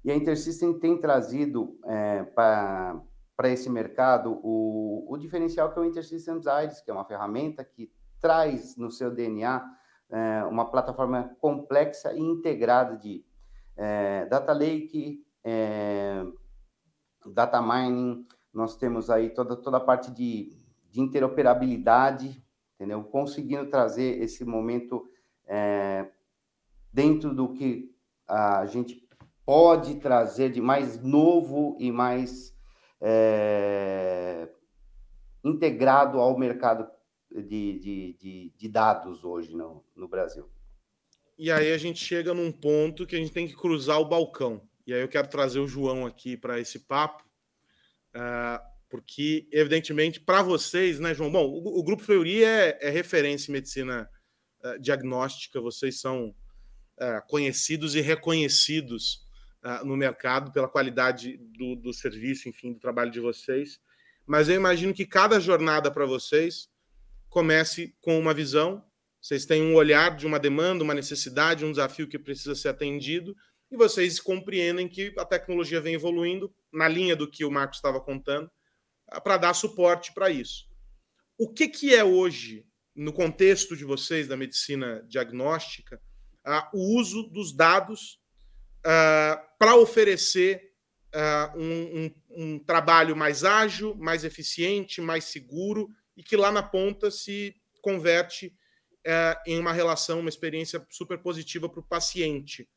E 0.05 0.11
a 0.11 0.15
InterSystem 0.15 0.79
tem 0.79 0.99
trazido 0.99 1.79
é, 1.85 2.23
para 2.23 3.03
esse 3.47 3.69
mercado 3.69 4.39
o, 4.43 5.05
o 5.09 5.19
diferencial 5.19 5.73
que 5.73 5.79
é 5.79 5.83
o 5.83 5.85
InterSystems 5.85 6.47
IDES, 6.47 6.81
que 6.81 6.91
é 6.91 6.95
uma 6.95 7.05
ferramenta 7.05 7.65
que 7.65 7.91
traz 8.21 8.77
no 8.77 8.91
seu 8.91 9.11
DNA 9.11 9.65
é, 10.11 10.45
uma 10.45 10.71
plataforma 10.71 11.37
complexa 11.41 12.13
e 12.13 12.21
integrada 12.21 12.97
de 12.97 13.25
é, 13.77 14.27
data 14.27 14.53
lake, 14.53 15.25
é, 15.45 16.25
data 17.27 17.61
mining, 17.61 18.27
nós 18.53 18.77
temos 18.77 19.11
aí 19.11 19.31
toda, 19.31 19.57
toda 19.57 19.77
a 19.77 19.81
parte 19.81 20.11
de, 20.11 20.51
de 20.91 21.01
interoperabilidade, 21.01 22.43
entendeu? 22.75 23.05
Conseguindo 23.05 23.69
trazer 23.69 24.23
esse 24.23 24.45
momento 24.45 25.07
é, 25.47 26.09
dentro 26.93 27.35
do 27.35 27.53
que 27.53 27.95
a 28.27 28.65
gente 28.67 29.07
pode 29.45 29.97
trazer 29.97 30.51
de 30.51 30.61
mais 30.61 31.01
novo 31.03 31.77
e 31.79 31.93
mais 31.93 32.57
é, 33.01 34.49
integrado 35.45 36.19
ao 36.19 36.37
mercado 36.39 36.91
de, 37.43 37.79
de, 37.79 38.17
de, 38.19 38.53
de 38.57 38.69
dados 38.69 39.25
hoje 39.25 39.55
no, 39.55 39.85
no 39.95 40.09
Brasil. 40.09 40.49
E 41.39 41.51
aí 41.51 41.73
a 41.73 41.79
gente 41.79 42.03
chega 42.03 42.33
num 42.33 42.51
ponto 42.51 43.07
que 43.07 43.15
a 43.15 43.19
gente 43.19 43.33
tem 43.33 43.47
que 43.47 43.55
cruzar 43.55 44.01
o 44.01 44.09
balcão. 44.09 44.67
E 44.87 44.95
aí 44.95 45.01
eu 45.01 45.09
quero 45.09 45.29
trazer 45.29 45.59
o 45.59 45.69
João 45.69 46.07
aqui 46.07 46.37
para 46.37 46.59
esse 46.59 46.79
papo, 46.79 47.25
uh, 48.15 48.65
porque, 48.89 49.49
evidentemente, 49.51 50.21
para 50.21 50.43
vocês, 50.43 51.01
né, 51.01 51.13
João? 51.13 51.31
Bom, 51.31 51.45
o, 51.45 51.83
Grupo 51.83 52.05
Fleury 52.05 52.45
é, 52.45 52.79
é, 52.81 52.89
referência 52.89 53.51
em 53.51 53.53
medicina 53.53 54.09
uh, 54.65 54.81
diagnóstica, 54.81 55.61
vocês 55.61 56.01
são 56.01 56.29
uh, 56.29 57.29
conhecidos 57.29 57.95
e 57.95 58.01
reconhecidos 58.01 59.25
no 59.85 59.97
mercado 59.97 60.53
pela 60.53 60.69
qualidade 60.69 61.39
do, 61.39 61.75
do 61.75 61.93
serviço, 61.93 62.49
enfim, 62.49 62.73
do 62.73 62.79
trabalho 62.79 63.11
de 63.11 63.19
vocês. 63.19 63.81
Mas 64.25 64.49
eu 64.49 64.55
imagino 64.55 64.95
que 64.95 65.05
cada 65.05 65.41
jornada 65.41 65.91
para 65.91 66.07
vocês 66.07 66.69
comece 67.37 67.95
com 68.01 68.19
uma 68.19 68.33
visão, 68.33 68.83
vocês 69.21 69.45
têm 69.45 69.61
um 69.61 69.75
olhar 69.75 70.17
de 70.17 70.27
uma 70.27 70.39
demanda, 70.39 70.83
uma 70.83 70.95
necessidade, 70.95 71.67
um 71.67 71.71
desafio 71.71 72.09
que 72.09 72.19
precisa 72.19 72.55
ser 72.55 72.69
atendido, 72.71 73.37
e 73.71 73.77
vocês 73.77 74.19
compreendem 74.19 74.89
que 74.89 75.13
a 75.19 75.25
tecnologia 75.27 75.79
vem 75.79 75.93
evoluindo 75.93 76.51
na 76.73 76.89
linha 76.89 77.15
do 77.15 77.31
que 77.31 77.45
o 77.45 77.51
Marcos 77.51 77.77
estava 77.77 78.01
contando 78.01 78.51
para 79.23 79.37
dar 79.37 79.53
suporte 79.53 80.15
para 80.15 80.31
isso. 80.31 80.65
O 81.37 81.53
que, 81.53 81.69
que 81.69 81.95
é 81.95 82.03
hoje, 82.03 82.65
no 82.95 83.13
contexto 83.13 83.77
de 83.77 83.85
vocês 83.85 84.27
da 84.27 84.35
medicina 84.35 85.05
diagnóstica, 85.07 86.01
uh, 86.49 86.63
o 86.73 86.99
uso 86.99 87.25
dos 87.25 87.55
dados 87.55 88.19
uh, 88.79 89.37
para 89.59 89.77
oferecer 89.77 90.73
uh, 91.15 91.59
um, 91.59 91.85
um, 92.01 92.15
um, 92.31 92.59
trabalho 92.61 93.15
mais 93.15 93.45
ágil, 93.45 93.95
mais 93.95 94.25
eficiente, 94.25 95.03
mais 95.03 95.25
seguro 95.25 95.91
e 96.17 96.23
que 96.23 96.37
lá 96.37 96.51
na 96.51 96.63
ponta 96.63 97.11
se 97.11 97.55
converte 97.83 98.55
em 99.47 99.59
uma 99.59 99.73
relação, 99.73 100.21
uma 100.21 100.29
experiência 100.29 100.85
super 100.91 101.19
positiva 101.19 101.69
para 101.69 101.81
o 101.81 101.87
paciente. 101.87 102.69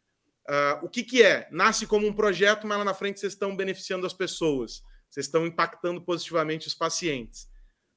o 0.84 0.90
que, 0.90 1.04
que 1.04 1.24
é? 1.24 1.48
Nasce 1.52 1.88
como 1.88 2.06
um 2.06 2.14
projeto, 2.14 2.68
mas 2.68 2.78
lá 2.78 2.86
na 2.86 2.94
frente 2.94 3.20
vocês 3.20 3.34
estão 3.34 3.56
beneficiando 3.56 4.06
as 4.06 4.14
pessoas, 4.14 4.84
vocês 5.10 5.26
estão 5.26 5.48
impactando 5.48 6.02
positivamente 6.02 6.68
os 6.68 6.76
pacientes. 6.76 7.48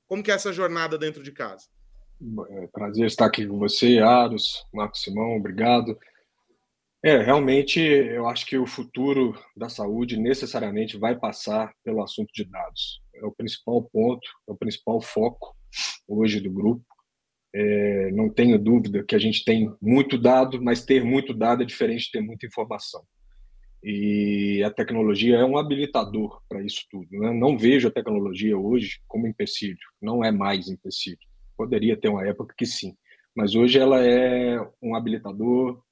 Como 0.07 0.23
que 0.23 0.31
é 0.31 0.35
essa 0.35 0.53
jornada 0.53 0.97
dentro 0.97 1.23
de 1.23 1.33
casa? 1.33 1.67
É, 2.51 2.67
prazer 2.69 3.07
estar 3.07 3.27
aqui 3.27 3.47
com 3.47 3.59
você, 3.59 3.99
Aros, 3.99 4.65
Marcos 4.73 5.03
Simão, 5.03 5.37
obrigado. 5.37 5.99
É, 7.05 7.17
realmente, 7.19 7.81
eu 7.81 8.29
acho 8.29 8.47
que 8.47 8.57
o 8.57 8.65
futuro 8.65 9.37
da 9.57 9.69
saúde 9.69 10.17
necessariamente 10.17 10.97
vai 10.97 11.19
passar 11.19 11.75
pelo 11.83 12.01
assunto 12.01 12.31
de 12.33 12.45
dados. 12.45 13.03
É 13.17 13.27
o 13.27 13.33
principal 13.33 13.83
ponto, 13.93 14.29
é 14.49 14.53
o 14.53 14.57
principal 14.57 15.01
foco 15.01 15.53
hoje 16.07 16.39
do 16.39 16.53
grupo. 16.53 16.85
É, 17.53 18.13
não 18.13 18.31
tenho 18.31 18.57
dúvida 18.57 19.03
que 19.03 19.17
a 19.17 19.19
gente 19.19 19.45
tem 19.45 19.69
muito 19.83 20.17
dado, 20.17 20.63
mas 20.63 20.85
ter 20.85 21.05
muito 21.05 21.35
dado 21.35 21.65
é 21.65 21.67
diferente 21.67 22.05
de 22.05 22.13
ter 22.13 22.21
muita 22.21 22.47
informação. 22.47 23.03
E 23.83 24.63
a 24.65 24.71
tecnologia 24.71 25.39
é 25.39 25.45
um 25.45 25.59
habilitador 25.59 26.41
para 26.49 26.63
isso 26.63 26.87
tudo. 26.89 27.09
Né? 27.11 27.33
Não 27.33 27.59
vejo 27.59 27.89
a 27.89 27.93
tecnologia 27.93 28.57
hoje 28.57 29.01
como 29.09 29.27
empecilho, 29.27 29.77
não 30.01 30.25
é 30.25 30.31
mais 30.31 30.69
empecilho. 30.69 31.19
Poderia 31.57 31.97
ter 31.97 32.09
uma 32.09 32.25
época 32.25 32.55
que 32.57 32.65
sim, 32.65 32.95
mas 33.35 33.57
hoje 33.57 33.77
ela 33.77 34.01
é 34.01 34.57
um 34.81 34.95
habilitador, 34.95 35.83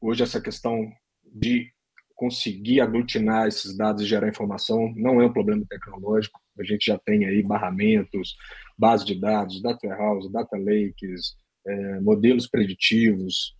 Hoje, 0.00 0.22
essa 0.22 0.40
questão 0.40 0.90
de 1.24 1.70
conseguir 2.14 2.80
aglutinar 2.80 3.46
esses 3.46 3.76
dados 3.76 4.02
e 4.02 4.06
gerar 4.06 4.28
informação 4.28 4.92
não 4.96 5.20
é 5.20 5.26
um 5.26 5.32
problema 5.32 5.64
tecnológico. 5.68 6.40
A 6.58 6.64
gente 6.64 6.86
já 6.86 6.98
tem 6.98 7.26
aí 7.26 7.42
barramentos, 7.42 8.34
base 8.78 9.04
de 9.04 9.14
dados, 9.20 9.60
data 9.62 9.86
warehouse, 9.86 10.32
data 10.32 10.56
lakes, 10.56 11.36
é, 11.66 12.00
modelos 12.00 12.48
preditivos, 12.48 13.54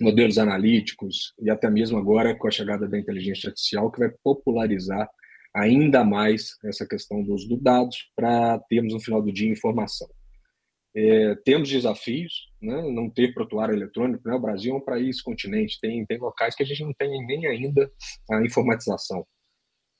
modelos 0.00 0.38
analíticos 0.38 1.34
e 1.40 1.50
até 1.50 1.70
mesmo 1.70 1.98
agora 1.98 2.34
com 2.36 2.48
a 2.48 2.50
chegada 2.50 2.88
da 2.88 2.98
inteligência 2.98 3.48
artificial 3.48 3.90
que 3.90 4.00
vai 4.00 4.10
popularizar 4.22 5.08
ainda 5.54 6.04
mais 6.04 6.56
essa 6.64 6.86
questão 6.86 7.22
do 7.22 7.34
uso 7.34 7.48
dos 7.48 7.60
dados 7.60 8.10
para 8.14 8.58
termos 8.68 8.92
no 8.92 9.00
final 9.00 9.22
do 9.22 9.32
dia 9.32 9.50
informação. 9.50 10.08
É, 11.00 11.36
temos 11.44 11.68
desafios, 11.68 12.48
né? 12.60 12.82
não 12.90 13.08
ter 13.08 13.32
prontuário 13.32 13.72
eletrônico. 13.72 14.26
Né? 14.26 14.34
O 14.34 14.40
Brasil 14.40 14.74
é 14.74 14.76
um 14.76 14.84
país 14.84 15.22
continente, 15.22 15.78
tem, 15.80 16.04
tem 16.04 16.18
locais 16.18 16.56
que 16.56 16.62
a 16.64 16.66
gente 16.66 16.82
não 16.82 16.92
tem 16.92 17.24
nem 17.24 17.46
ainda 17.46 17.88
a 18.28 18.44
informatização. 18.44 19.24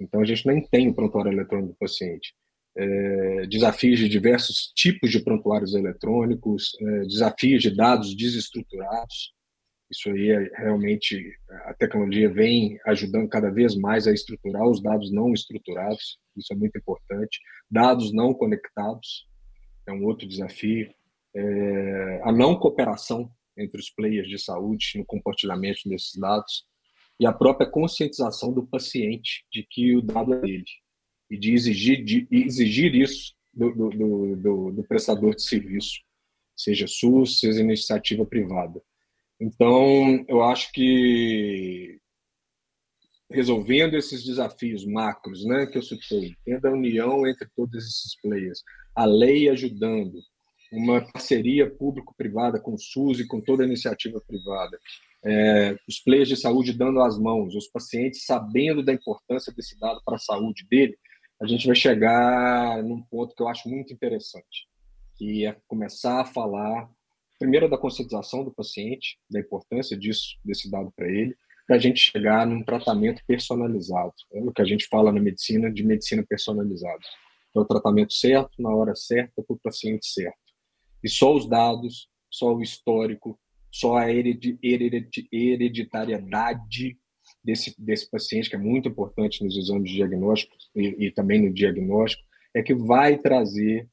Então, 0.01 0.21
a 0.21 0.25
gente 0.25 0.45
nem 0.45 0.61
tem 0.61 0.89
o 0.89 0.95
prontuário 0.95 1.33
eletrônico 1.33 1.73
do 1.73 1.79
paciente. 1.79 2.35
É, 2.77 3.47
desafios 3.47 4.01
de 4.01 4.09
diversos 4.09 4.73
tipos 4.75 5.11
de 5.11 5.23
prontuários 5.23 5.75
eletrônicos, 5.75 6.71
é, 6.81 7.01
desafios 7.03 7.63
de 7.63 7.75
dados 7.75 8.17
desestruturados. 8.17 9.33
Isso 9.91 10.11
aí 10.11 10.31
é 10.31 10.51
realmente 10.59 11.33
a 11.67 11.75
tecnologia 11.75 12.29
vem 12.29 12.79
ajudando 12.87 13.29
cada 13.29 13.51
vez 13.51 13.75
mais 13.77 14.07
a 14.07 14.13
estruturar 14.13 14.67
os 14.69 14.83
dados 14.83 15.13
não 15.13 15.33
estruturados. 15.33 16.19
Isso 16.37 16.53
é 16.53 16.57
muito 16.57 16.77
importante. 16.77 17.41
Dados 17.71 18.13
não 18.13 18.35
conectados, 18.35 19.28
é 19.89 19.93
um 19.93 20.05
outro 20.05 20.29
desafio. 20.29 20.93
É, 21.35 22.21
a 22.25 22.33
não 22.33 22.59
cooperação 22.59 23.31
entre 23.57 23.81
os 23.81 23.91
players 23.91 24.29
de 24.29 24.39
saúde 24.39 24.93
no 24.97 25.05
compartilhamento 25.05 25.89
desses 25.89 26.15
dados 26.15 26.65
e 27.19 27.27
a 27.27 27.33
própria 27.33 27.69
conscientização 27.69 28.53
do 28.53 28.67
paciente 28.67 29.45
de 29.53 29.67
que 29.69 29.97
o 29.97 30.03
dado 30.03 30.35
é 30.35 30.41
dele 30.41 30.65
e 31.31 31.37
de 31.37 31.53
exigir, 31.53 32.05
de 32.05 32.27
exigir 32.31 32.95
isso 32.95 33.35
do, 33.53 33.73
do, 33.75 34.37
do, 34.37 34.73
do 34.73 34.85
prestador 34.85 35.35
de 35.35 35.43
serviço, 35.43 36.01
seja 36.57 36.87
SUS, 36.87 37.41
seja 37.41 37.61
iniciativa 37.61 38.25
privada. 38.25 38.81
Então, 39.41 40.25
eu 40.29 40.43
acho 40.43 40.73
que 40.73 42.01
resolvendo 43.31 43.95
esses 43.95 44.25
desafios 44.25 44.87
macros, 44.87 45.45
né, 45.45 45.67
que 45.67 45.77
eu 45.77 45.83
citei, 45.83 46.35
tendo 46.45 46.67
a 46.67 46.73
união 46.73 47.27
entre 47.27 47.47
todos 47.55 47.77
esses 47.77 48.19
players, 48.21 48.63
a 48.99 49.05
lei 49.05 49.49
ajudando, 49.49 50.19
uma 50.73 51.01
parceria 51.01 51.71
público-privada 51.71 52.59
com 52.59 52.75
o 52.75 52.79
SUS 52.79 53.21
e 53.21 53.29
com 53.29 53.41
toda 53.41 53.63
a 53.63 53.67
iniciativa 53.67 54.21
privada, 54.27 54.77
é, 55.25 55.77
os 55.89 56.01
players 56.01 56.29
de 56.29 56.37
saúde 56.37 56.73
dando 56.73 57.01
as 57.01 57.17
mãos, 57.17 57.55
os 57.55 57.69
pacientes 57.69 58.25
sabendo 58.25 58.83
da 58.85 58.93
importância 58.93 59.53
desse 59.53 59.79
dado 59.79 60.03
para 60.05 60.17
a 60.17 60.19
saúde 60.19 60.67
dele, 60.69 60.99
a 61.41 61.47
gente 61.47 61.65
vai 61.65 61.77
chegar 61.77 62.83
num 62.83 63.01
ponto 63.03 63.37
que 63.37 63.43
eu 63.43 63.47
acho 63.47 63.69
muito 63.69 63.95
interessante, 63.95 64.67
que 65.17 65.47
é 65.47 65.57
começar 65.69 66.21
a 66.21 66.25
falar 66.25 66.91
primeiro 67.39 67.71
da 67.71 67.79
conscientização 67.79 68.43
do 68.43 68.53
paciente, 68.53 69.17
da 69.31 69.39
importância 69.39 69.97
disso, 69.97 70.37
desse 70.45 70.69
dado 70.69 70.93
para 70.97 71.07
ele, 71.07 71.37
para 71.69 71.77
a 71.77 71.79
gente 71.79 72.01
chegar 72.01 72.45
num 72.45 72.65
tratamento 72.65 73.23
personalizado. 73.29 74.15
É 74.33 74.41
o 74.41 74.53
que 74.53 74.63
a 74.63 74.65
gente 74.65 74.89
fala 74.89 75.13
na 75.13 75.21
medicina 75.21 75.71
de 75.71 75.85
medicina 75.85 76.25
personalizada. 76.29 77.05
É 77.55 77.61
o 77.61 77.65
tratamento 77.65 78.13
certo, 78.13 78.61
na 78.61 78.75
hora 78.75 78.95
certa, 78.95 79.43
para 79.43 79.55
o 79.55 79.59
paciente 79.59 80.07
certo. 80.07 80.37
E 81.03 81.09
só 81.09 81.35
os 81.35 81.49
dados, 81.49 82.11
só 82.31 82.55
o 82.55 82.63
histórico, 82.63 83.41
só 83.71 83.97
a 83.97 84.11
hereditariedade 84.11 86.99
desse, 87.43 87.75
desse 87.79 88.11
paciente, 88.11 88.51
que 88.51 88.57
é 88.57 88.59
muito 88.59 88.89
importante 88.89 89.45
nos 89.45 89.57
exames 89.57 89.91
diagnósticos 89.91 90.71
e, 90.75 91.07
e 91.07 91.11
também 91.11 91.43
no 91.43 91.53
diagnóstico, 91.53 92.23
é 92.55 92.63
que 92.63 92.75
vai 92.75 93.19
trazer 93.19 93.89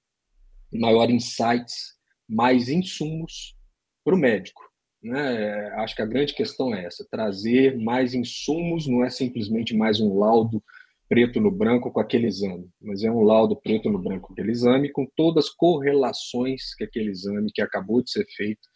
maior 0.72 1.10
insights, 1.10 1.96
mais 2.28 2.70
insumos 2.70 3.58
para 4.04 4.16
o 4.16 4.18
médico. 4.18 4.62
Né? 5.02 5.68
Acho 5.76 5.96
que 5.96 6.02
a 6.02 6.06
grande 6.06 6.34
questão 6.34 6.74
é 6.74 6.86
essa: 6.86 7.08
trazer 7.10 7.78
mais 7.78 8.14
insumos, 8.14 8.88
não 8.88 9.04
é 9.04 9.10
simplesmente 9.10 9.76
mais 9.76 10.00
um 10.00 10.18
laudo 10.18 10.64
preto 11.08 11.40
no 11.40 11.52
branco 11.52 11.92
com 11.92 12.00
aquele 12.00 12.28
exame, 12.28 12.68
mas 12.82 13.04
é 13.04 13.12
um 13.12 13.22
laudo 13.22 13.56
preto 13.56 13.90
no 13.90 14.02
branco 14.02 14.28
com 14.28 14.34
aquele 14.34 14.52
exame, 14.52 14.92
com 14.92 15.06
todas 15.16 15.46
as 15.46 15.52
correlações 15.52 16.74
que 16.76 16.84
aquele 16.84 17.12
exame 17.12 17.52
que 17.54 17.62
acabou 17.62 18.02
de 18.02 18.12
ser 18.12 18.26
feito 18.36 18.68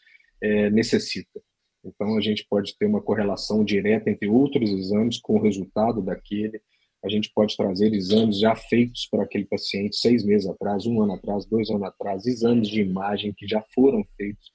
é, 0.42 0.70
necessita. 0.70 1.42
Então, 1.84 2.18
a 2.18 2.22
gente 2.22 2.46
pode 2.50 2.78
ter 2.78 2.86
uma 2.86 3.02
correlação 3.02 3.64
direta 3.64 4.10
entre 4.10 4.28
outros 4.28 4.70
exames 4.70 5.20
com 5.20 5.36
o 5.36 5.42
resultado 5.42 6.02
daquele. 6.02 6.62
A 7.04 7.10
gente 7.10 7.32
pode 7.34 7.56
trazer 7.56 7.94
exames 7.94 8.40
já 8.40 8.56
feitos 8.56 9.08
para 9.10 9.24
aquele 9.24 9.46
paciente 9.46 9.96
seis 9.96 10.26
meses 10.26 10.48
atrás, 10.48 10.86
um 10.86 11.02
ano 11.02 11.14
atrás, 11.14 11.46
dois 11.46 11.70
anos 11.70 11.84
atrás, 11.84 12.26
exames 12.26 12.68
de 12.68 12.82
imagem 12.82 13.34
que 13.36 13.48
já 13.48 13.64
foram 13.74 14.04
feitos 14.18 14.52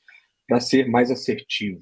para 0.47 0.61
ser 0.61 0.87
mais 0.87 1.11
assertivo. 1.11 1.81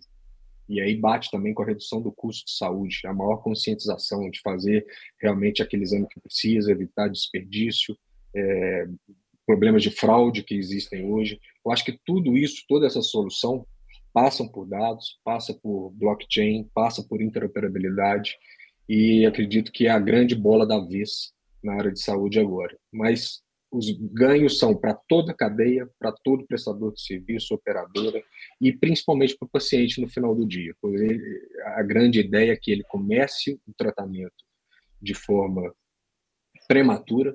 E 0.69 0.81
aí 0.81 0.97
bate 0.97 1.31
também 1.31 1.53
com 1.53 1.63
a 1.63 1.67
redução 1.67 2.01
do 2.01 2.13
custo 2.13 2.47
de 2.47 2.57
saúde, 2.57 3.01
a 3.05 3.13
maior 3.13 3.39
conscientização 3.39 4.31
de 4.31 4.41
fazer 4.41 4.87
realmente 5.21 5.63
aquele 5.63 5.83
exame 5.83 6.07
que 6.09 6.21
precisa, 6.21 6.71
evitar 6.71 7.09
desperdício, 7.09 7.97
é, 8.35 8.87
problemas 9.47 9.83
de 9.83 9.91
fraude 9.91 10.43
que 10.43 10.55
existem 10.55 11.05
hoje. 11.05 11.41
Eu 11.65 11.73
acho 11.73 11.85
que 11.85 11.99
tudo 12.05 12.37
isso, 12.37 12.65
toda 12.69 12.87
essa 12.87 13.03
solução, 13.03 13.67
passam 14.13 14.47
por 14.47 14.67
dados, 14.67 15.19
passa 15.25 15.55
por 15.55 15.91
blockchain, 15.91 16.69
passa 16.75 17.03
por 17.03 17.21
interoperabilidade 17.21 18.37
e 18.89 19.25
acredito 19.25 19.73
que 19.73 19.87
é 19.87 19.91
a 19.91 19.99
grande 19.99 20.35
bola 20.35 20.67
da 20.67 20.79
vez 20.79 21.33
na 21.63 21.75
área 21.75 21.93
de 21.93 22.01
saúde 22.01 22.39
agora. 22.39 22.77
Mas 22.93 23.42
os 23.73 23.91
ganhos 23.91 24.59
são 24.59 24.77
para 24.77 24.93
toda 24.93 25.33
a 25.33 25.35
cadeia, 25.35 25.89
para 25.99 26.13
todo 26.13 26.47
prestador 26.47 26.93
de 26.93 27.01
serviço, 27.01 27.55
operadora 27.55 28.23
e 28.61 28.71
principalmente 28.71 29.37
para 29.37 29.47
o 29.47 29.51
paciente 29.51 29.99
no 30.01 30.09
final 30.09 30.35
do 30.35 30.47
dia. 30.47 30.75
A 31.77 31.83
grande 31.83 32.21
ideia 32.21 32.53
é 32.53 32.57
que 32.57 32.71
ele 32.71 32.83
comece 32.85 33.59
o 33.67 33.73
tratamento 33.77 34.45
de 35.01 35.15
forma 35.15 35.75
prematura, 36.69 37.35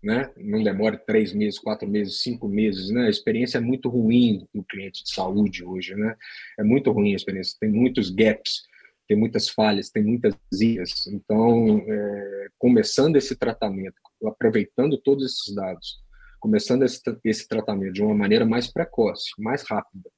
né? 0.00 0.32
não 0.36 0.62
demore 0.62 0.98
três 0.98 1.32
meses, 1.32 1.58
quatro 1.58 1.88
meses, 1.88 2.22
cinco 2.22 2.48
meses. 2.48 2.88
Né? 2.90 3.06
A 3.06 3.10
experiência 3.10 3.58
é 3.58 3.60
muito 3.60 3.88
ruim 3.88 4.46
do 4.54 4.62
cliente 4.62 5.02
de 5.02 5.12
saúde 5.12 5.64
hoje. 5.64 5.96
Né? 5.96 6.16
É 6.60 6.62
muito 6.62 6.92
ruim 6.92 7.12
a 7.12 7.16
experiência, 7.16 7.56
tem 7.60 7.70
muitos 7.70 8.08
gaps 8.08 8.62
tem 9.08 9.16
muitas 9.16 9.48
falhas, 9.48 9.90
tem 9.90 10.02
muitas 10.02 10.34
ilhas. 10.60 11.06
Então, 11.06 11.78
é, 11.78 12.48
começando 12.58 13.16
esse 13.16 13.36
tratamento, 13.36 13.96
aproveitando 14.24 14.98
todos 14.98 15.24
esses 15.24 15.54
dados, 15.54 16.00
começando 16.40 16.82
esse, 16.82 17.00
esse 17.24 17.46
tratamento 17.46 17.92
de 17.92 18.02
uma 18.02 18.14
maneira 18.14 18.44
mais 18.44 18.66
precoce, 18.72 19.30
mais 19.38 19.62
rápida, 19.68 20.10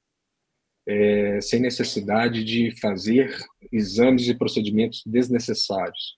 é, 0.87 1.41
sem 1.41 1.59
necessidade 1.59 2.43
de 2.43 2.79
fazer 2.79 3.35
exames 3.71 4.27
e 4.27 4.35
procedimentos 4.35 5.01
desnecessários, 5.05 6.17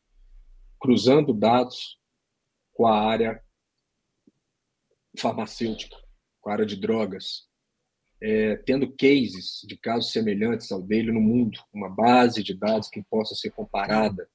cruzando 0.80 1.34
dados 1.34 1.98
com 2.74 2.86
a 2.86 3.00
área 3.00 3.42
farmacêutica, 5.18 5.96
com 6.40 6.50
a 6.50 6.54
área 6.54 6.66
de 6.66 6.76
drogas, 6.76 7.47
é, 8.22 8.56
tendo 8.58 8.92
cases 8.92 9.62
de 9.66 9.78
casos 9.78 10.12
semelhantes 10.12 10.72
ao 10.72 10.82
dele 10.82 11.12
no 11.12 11.22
mundo, 11.22 11.60
uma 11.74 11.90
base 11.90 12.44
de 12.44 12.54
dados 12.54 12.90
que 12.90 13.04
possa 13.10 13.36
ser 13.36 13.52
comparada. 13.52 14.28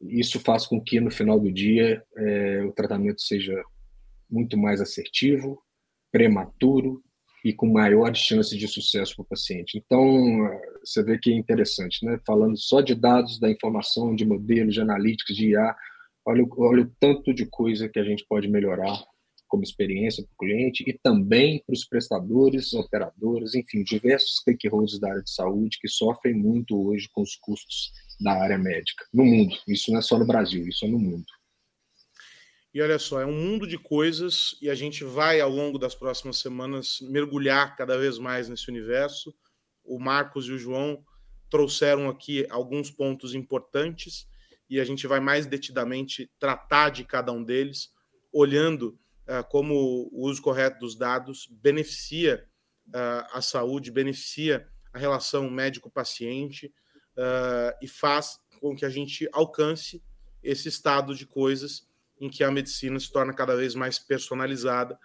Isso 0.00 0.38
faz 0.40 0.66
com 0.66 0.80
que, 0.80 1.00
no 1.00 1.10
final 1.10 1.38
do 1.40 1.52
dia, 1.52 2.02
é, 2.16 2.62
o 2.64 2.72
tratamento 2.72 3.20
seja 3.22 3.60
muito 4.30 4.56
mais 4.56 4.80
assertivo, 4.80 5.62
prematuro 6.12 7.02
e 7.44 7.52
com 7.52 7.66
maiores 7.66 8.18
chances 8.18 8.58
de 8.58 8.66
sucesso 8.66 9.14
para 9.14 9.22
o 9.22 9.26
paciente. 9.26 9.78
Então, 9.78 10.48
você 10.84 11.02
vê 11.02 11.18
que 11.18 11.30
é 11.30 11.36
interessante, 11.36 12.04
né? 12.04 12.18
Falando 12.26 12.56
só 12.56 12.80
de 12.80 12.94
dados, 12.94 13.38
da 13.38 13.50
informação, 13.50 14.14
de 14.14 14.24
modelos, 14.24 14.74
de 14.74 14.80
analíticos, 14.80 15.36
de 15.36 15.50
IA, 15.50 15.76
olha, 16.24 16.44
olha 16.58 16.82
o 16.82 16.92
tanto 16.98 17.32
de 17.32 17.46
coisa 17.46 17.88
que 17.88 18.00
a 18.00 18.04
gente 18.04 18.24
pode 18.28 18.48
melhorar 18.48 19.00
como 19.48 19.62
experiência 19.62 20.24
para 20.24 20.32
o 20.32 20.36
cliente 20.36 20.84
e 20.86 20.98
também 20.98 21.62
para 21.64 21.72
os 21.72 21.84
prestadores, 21.84 22.72
operadores, 22.74 23.54
enfim, 23.54 23.82
diversos 23.82 24.36
stakeholders 24.36 24.98
da 24.98 25.10
área 25.10 25.22
de 25.22 25.30
saúde 25.30 25.78
que 25.80 25.88
sofrem 25.88 26.34
muito 26.34 26.76
hoje 26.88 27.08
com 27.12 27.22
os 27.22 27.36
custos 27.36 27.92
da 28.20 28.32
área 28.32 28.58
médica 28.58 29.04
no 29.12 29.24
mundo. 29.24 29.56
Isso 29.68 29.90
não 29.90 29.98
é 29.98 30.02
só 30.02 30.18
no 30.18 30.26
Brasil, 30.26 30.66
isso 30.66 30.84
é 30.84 30.88
no 30.88 30.98
mundo. 30.98 31.26
E 32.76 32.82
olha 32.82 32.98
só, 32.98 33.20
é 33.20 33.26
um 33.26 33.32
mundo 33.32 33.66
de 33.66 33.78
coisas 33.78 34.54
e 34.60 34.68
a 34.68 34.74
gente 34.74 35.02
vai, 35.02 35.40
ao 35.40 35.48
longo 35.48 35.78
das 35.78 35.94
próximas 35.94 36.38
semanas, 36.38 36.98
mergulhar 37.00 37.74
cada 37.74 37.96
vez 37.96 38.18
mais 38.18 38.50
nesse 38.50 38.68
universo. 38.68 39.34
O 39.82 39.98
Marcos 39.98 40.46
e 40.46 40.52
o 40.52 40.58
João 40.58 41.02
trouxeram 41.48 42.08
aqui 42.08 42.46
alguns 42.50 42.90
pontos 42.90 43.34
importantes 43.34 44.28
e 44.68 44.78
a 44.78 44.84
gente 44.84 45.06
vai 45.06 45.20
mais 45.20 45.46
detidamente 45.46 46.30
tratar 46.38 46.90
de 46.90 47.04
cada 47.04 47.32
um 47.32 47.42
deles, 47.42 47.88
olhando 48.32 48.98
como 49.48 50.08
o 50.12 50.26
uso 50.26 50.40
correto 50.40 50.78
dos 50.78 50.96
dados 50.96 51.48
beneficia 51.50 52.46
uh, 52.88 53.26
a 53.32 53.42
saúde, 53.42 53.90
beneficia 53.90 54.68
a 54.92 54.98
relação 54.98 55.50
médico-paciente 55.50 56.72
uh, 57.16 57.76
e 57.82 57.88
faz 57.88 58.38
com 58.60 58.74
que 58.74 58.84
a 58.84 58.90
gente 58.90 59.28
alcance 59.32 60.02
esse 60.42 60.68
estado 60.68 61.14
de 61.14 61.26
coisas 61.26 61.88
em 62.20 62.30
que 62.30 62.44
a 62.44 62.50
medicina 62.50 62.98
se 62.98 63.12
torna 63.12 63.32
cada 63.32 63.56
vez 63.56 63.74
mais 63.74 63.98
personalizada, 63.98 64.98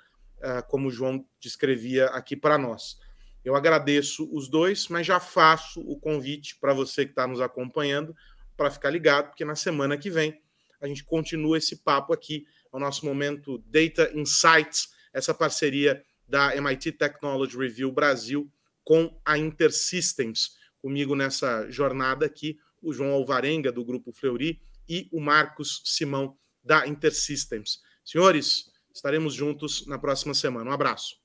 como 0.69 0.87
o 0.87 0.91
João 0.91 1.23
descrevia 1.39 2.07
aqui 2.07 2.35
para 2.35 2.57
nós. 2.57 2.97
Eu 3.43 3.55
agradeço 3.55 4.29
os 4.31 4.47
dois, 4.47 4.87
mas 4.87 5.05
já 5.05 5.19
faço 5.19 5.81
o 5.81 5.99
convite 5.99 6.55
para 6.55 6.73
você 6.73 7.05
que 7.05 7.11
está 7.11 7.27
nos 7.27 7.41
acompanhando 7.41 8.15
para 8.55 8.71
ficar 8.71 8.91
ligado, 8.91 9.29
porque 9.29 9.43
na 9.43 9.55
semana 9.55 9.97
que 9.97 10.09
vem 10.09 10.39
a 10.79 10.87
gente 10.87 11.03
continua 11.03 11.57
esse 11.57 11.77
papo 11.77 12.13
aqui, 12.13 12.45
o 12.71 12.79
nosso 12.79 13.05
momento 13.05 13.57
Data 13.67 14.11
Insights, 14.13 14.89
essa 15.13 15.33
parceria 15.33 16.03
da 16.27 16.55
MIT 16.55 16.93
Technology 16.93 17.57
Review 17.57 17.91
Brasil 17.91 18.49
com 18.83 19.19
a 19.25 19.37
InterSystems. 19.37 20.51
Comigo 20.81 21.15
nessa 21.15 21.69
jornada 21.69 22.25
aqui, 22.25 22.57
o 22.81 22.93
João 22.93 23.11
Alvarenga, 23.11 23.71
do 23.71 23.85
Grupo 23.85 24.11
Fleury, 24.11 24.59
e 24.87 25.07
o 25.11 25.21
Marcos 25.21 25.81
Simão, 25.85 26.35
da 26.63 26.87
InterSystems. 26.87 27.79
Senhores, 28.03 28.71
estaremos 28.93 29.33
juntos 29.33 29.85
na 29.87 29.97
próxima 29.97 30.33
semana. 30.33 30.69
Um 30.69 30.73
abraço. 30.73 31.15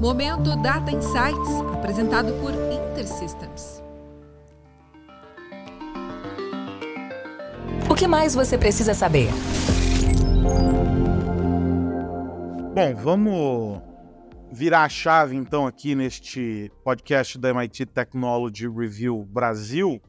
Momento 0.00 0.60
Data 0.62 0.90
Insights, 0.90 1.60
apresentado 1.74 2.32
por 2.40 2.52
InterSystems. 2.52 3.82
O 7.90 7.94
que 7.94 8.06
mais 8.06 8.34
você 8.34 8.56
precisa 8.56 8.94
saber? 8.94 9.28
Bom, 12.74 12.94
vamos 12.94 13.82
virar 14.50 14.84
a 14.84 14.88
chave 14.88 15.36
então 15.36 15.66
aqui 15.66 15.94
neste 15.94 16.72
podcast 16.82 17.36
da 17.36 17.50
MIT 17.50 17.84
Technology 17.84 18.66
Review 18.66 19.22
Brasil. 19.26 20.00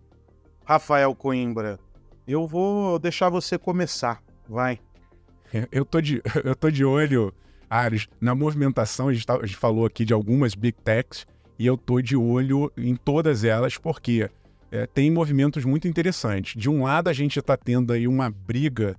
Rafael 0.64 1.14
Coimbra, 1.14 1.78
eu 2.26 2.48
vou 2.48 2.98
deixar 3.00 3.28
você 3.28 3.58
começar. 3.58 4.24
Vai. 4.48 4.80
Eu 5.74 5.84
tô 5.84 6.00
de, 6.00 6.22
eu 6.46 6.56
tô 6.56 6.72
de 6.72 6.86
olho, 6.86 7.34
Ares, 7.70 8.08
na 8.22 8.34
movimentação. 8.34 9.10
A 9.10 9.14
gente, 9.14 9.26
tá, 9.26 9.36
a 9.36 9.46
gente 9.46 9.58
falou 9.58 9.86
aqui 9.86 10.06
de 10.06 10.14
algumas 10.14 10.56
big 10.56 10.78
techs 10.82 11.28
e 11.60 11.66
eu 11.66 11.78
tô 11.78 12.00
de 12.02 12.16
olho 12.16 12.72
em 12.78 12.96
todas 12.96 13.44
elas 13.44 13.78
porque 13.78 14.30
é, 14.72 14.88
tem 14.88 15.12
movimentos 15.12 15.66
muito 15.66 15.86
interessantes. 15.86 16.58
De 16.60 16.70
um 16.70 16.84
lado, 16.84 17.10
a 17.10 17.14
gente 17.14 17.40
está 17.40 17.58
tendo 17.58 17.92
aí 17.92 18.08
uma 18.08 18.30
briga 18.30 18.96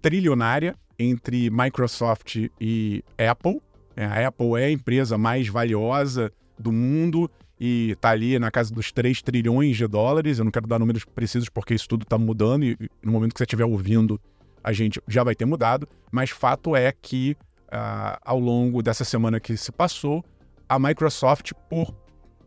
trilionária 0.00 0.74
entre 1.02 1.50
Microsoft 1.50 2.36
e 2.60 3.04
Apple. 3.18 3.60
É, 3.96 4.04
a 4.04 4.28
Apple 4.28 4.60
é 4.60 4.66
a 4.66 4.70
empresa 4.70 5.18
mais 5.18 5.48
valiosa 5.48 6.32
do 6.58 6.72
mundo 6.72 7.30
e 7.60 7.90
está 7.90 8.10
ali 8.10 8.38
na 8.38 8.50
casa 8.50 8.74
dos 8.74 8.90
3 8.90 9.22
trilhões 9.22 9.76
de 9.76 9.86
dólares. 9.86 10.38
Eu 10.38 10.44
não 10.44 10.52
quero 10.52 10.66
dar 10.66 10.78
números 10.78 11.04
precisos 11.04 11.48
porque 11.48 11.74
isso 11.74 11.88
tudo 11.88 12.02
está 12.02 12.16
mudando 12.16 12.64
e 12.64 12.76
no 13.02 13.12
momento 13.12 13.32
que 13.32 13.38
você 13.38 13.44
estiver 13.44 13.64
ouvindo, 13.64 14.20
a 14.64 14.72
gente 14.72 15.00
já 15.06 15.22
vai 15.22 15.34
ter 15.34 15.44
mudado. 15.44 15.88
Mas 16.10 16.30
fato 16.30 16.74
é 16.74 16.92
que 16.92 17.36
uh, 17.68 18.18
ao 18.24 18.38
longo 18.38 18.82
dessa 18.82 19.04
semana 19.04 19.38
que 19.40 19.56
se 19.56 19.70
passou, 19.70 20.24
a 20.68 20.78
Microsoft, 20.78 21.52
por 21.68 21.94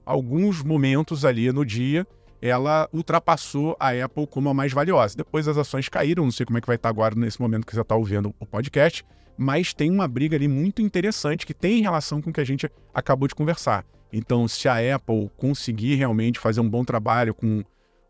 alguns 0.05 0.63
momentos 0.63 1.25
ali 1.25 1.51
no 1.51 1.65
dia, 1.65 2.05
ela 2.45 2.87
ultrapassou 2.93 3.75
a 3.79 3.89
Apple 3.91 4.27
como 4.27 4.49
a 4.49 4.53
mais 4.53 4.71
valiosa. 4.71 5.17
Depois 5.17 5.47
as 5.47 5.57
ações 5.57 5.89
caíram, 5.89 6.23
não 6.23 6.31
sei 6.31 6.45
como 6.45 6.57
é 6.57 6.61
que 6.61 6.67
vai 6.67 6.75
estar 6.75 6.89
agora 6.89 7.15
nesse 7.15 7.41
momento 7.41 7.65
que 7.65 7.73
você 7.73 7.81
está 7.81 7.95
ouvindo 7.95 8.33
o 8.39 8.45
podcast, 8.45 9.03
mas 9.35 9.73
tem 9.73 9.89
uma 9.89 10.07
briga 10.07 10.35
ali 10.35 10.47
muito 10.47 10.81
interessante 10.81 11.45
que 11.45 11.53
tem 11.53 11.81
relação 11.81 12.21
com 12.21 12.29
o 12.29 12.33
que 12.33 12.39
a 12.41 12.45
gente 12.45 12.69
acabou 12.93 13.27
de 13.27 13.33
conversar. 13.33 13.83
Então, 14.13 14.47
se 14.47 14.67
a 14.67 14.95
Apple 14.95 15.29
conseguir 15.35 15.95
realmente 15.95 16.39
fazer 16.39 16.61
um 16.61 16.69
bom 16.69 16.85
trabalho 16.85 17.33
com 17.33 17.63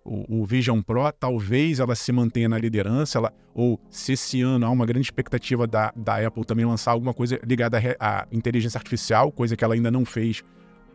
o, 0.03 0.41
o 0.41 0.45
Vision 0.45 0.81
Pro, 0.81 1.11
talvez 1.13 1.79
ela 1.79 1.95
se 1.95 2.11
mantenha 2.11 2.49
na 2.49 2.59
liderança, 2.59 3.17
ela, 3.17 3.33
ou 3.53 3.79
se 3.89 4.13
esse 4.13 4.41
ano 4.41 4.65
há 4.65 4.69
uma 4.69 4.85
grande 4.85 5.07
expectativa 5.07 5.65
da, 5.65 5.91
da 5.95 6.27
Apple 6.27 6.45
também 6.45 6.65
lançar 6.65 6.91
alguma 6.91 7.13
coisa 7.13 7.39
ligada 7.43 7.79
à, 7.99 8.27
inteligência 8.31 8.77
artificial, 8.77 9.31
coisa 9.31 9.55
que 9.55 9.63
ela 9.63 9.73
ainda 9.73 9.89
não 9.89 10.05
fez 10.05 10.43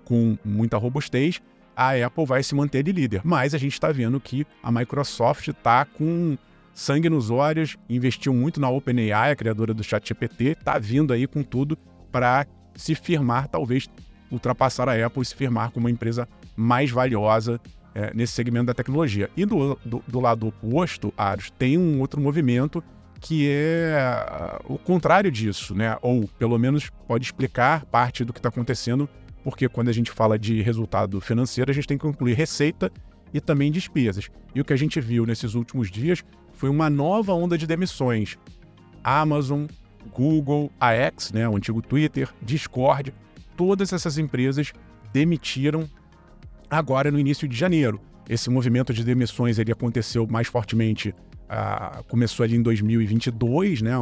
com 0.05 0.37
muita 0.45 0.77
robustez, 0.77 1.41
a 1.77 2.07
Apple 2.07 2.27
vai 2.27 2.43
se 2.43 2.55
manter 2.55 2.83
de 2.83 2.93
líder. 2.93 3.21
Mas 3.25 3.55
a 3.55 3.59
gente 3.59 3.73
está 3.73 3.91
vendo 3.91 4.21
que 4.21 4.47
a 4.63 4.71
Microsoft 4.71 5.49
está 5.49 5.85
com 5.85 6.37
sangue 6.75 7.11
nos 7.11 7.31
olhos, 7.31 7.77
investiu 7.89 8.33
muito 8.33 8.61
na 8.61 8.71
OpenAI, 8.71 9.33
a 9.33 9.37
criadora 9.37 9.75
do 9.75 9.83
ChatGPT, 9.83 10.57
está 10.59 10.79
vindo 10.79 11.13
aí 11.13 11.27
com 11.27 11.43
tudo 11.43 11.77
para 12.11 12.47
se 12.75 12.95
firmar, 12.95 13.49
talvez 13.49 13.89
ultrapassar 14.31 14.89
a 14.89 15.07
Apple 15.07 15.23
e 15.23 15.27
se 15.27 15.35
firmar 15.35 15.71
como 15.71 15.89
a 15.89 15.91
empresa 15.91 16.29
mais 16.57 16.91
valiosa 16.91 17.61
é, 17.95 18.13
nesse 18.15 18.33
segmento 18.33 18.67
da 18.67 18.75
tecnologia. 18.75 19.29
E 19.37 19.45
do, 19.45 19.79
do, 19.85 20.03
do 20.07 20.21
lado 20.21 20.49
oposto, 20.49 21.13
Aros, 21.17 21.51
tem 21.59 21.77
um 21.77 22.01
outro 22.01 22.21
movimento 22.21 22.83
que 23.21 23.51
é 23.51 24.61
uh, 24.67 24.75
o 24.75 24.79
contrário 24.79 25.31
disso, 25.31 25.75
né? 25.75 25.97
Ou 26.01 26.27
pelo 26.39 26.59
menos 26.59 26.91
pode 27.07 27.25
explicar 27.25 27.85
parte 27.85 28.25
do 28.25 28.33
que 28.33 28.39
está 28.39 28.49
acontecendo, 28.49 29.09
porque 29.43 29.69
quando 29.69 29.89
a 29.89 29.93
gente 29.93 30.11
fala 30.11 30.39
de 30.39 30.61
resultado 30.63 31.21
financeiro, 31.21 31.71
a 31.71 31.75
gente 31.75 31.87
tem 31.87 31.99
que 31.99 32.07
incluir 32.07 32.35
receita 32.35 32.91
e 33.33 33.41
também 33.41 33.71
despesas. 33.71 34.29
E 34.55 34.61
o 34.61 34.65
que 34.65 34.73
a 34.73 34.77
gente 34.77 35.01
viu 35.01 35.25
nesses 35.25 35.55
últimos 35.55 35.91
dias 35.91 36.23
foi 36.53 36.69
uma 36.69 36.91
nova 36.91 37.33
onda 37.33 37.57
de 37.57 37.67
demissões. 37.67 38.37
Amazon, 39.03 39.67
Google, 40.13 40.71
a 40.79 40.93
X, 40.93 41.33
né, 41.33 41.49
o 41.49 41.57
antigo 41.57 41.81
Twitter, 41.81 42.29
Discord, 42.43 43.15
todas 43.57 43.93
essas 43.93 44.19
empresas 44.19 44.73
demitiram 45.13 45.89
agora 46.69 47.11
no 47.11 47.19
início 47.19 47.49
de 47.49 47.57
janeiro. 47.57 48.01
Esse 48.29 48.49
movimento 48.51 48.93
de 48.93 49.05
demissões 49.05 49.59
ele 49.59 49.73
aconteceu 49.73 50.27
mais 50.27 50.47
fortemente, 50.47 51.11
uh, 51.11 52.05
começou 52.05 52.45
ali 52.45 52.57
em 52.57 52.63
2022, 52.63 53.83
né, 53.83 53.93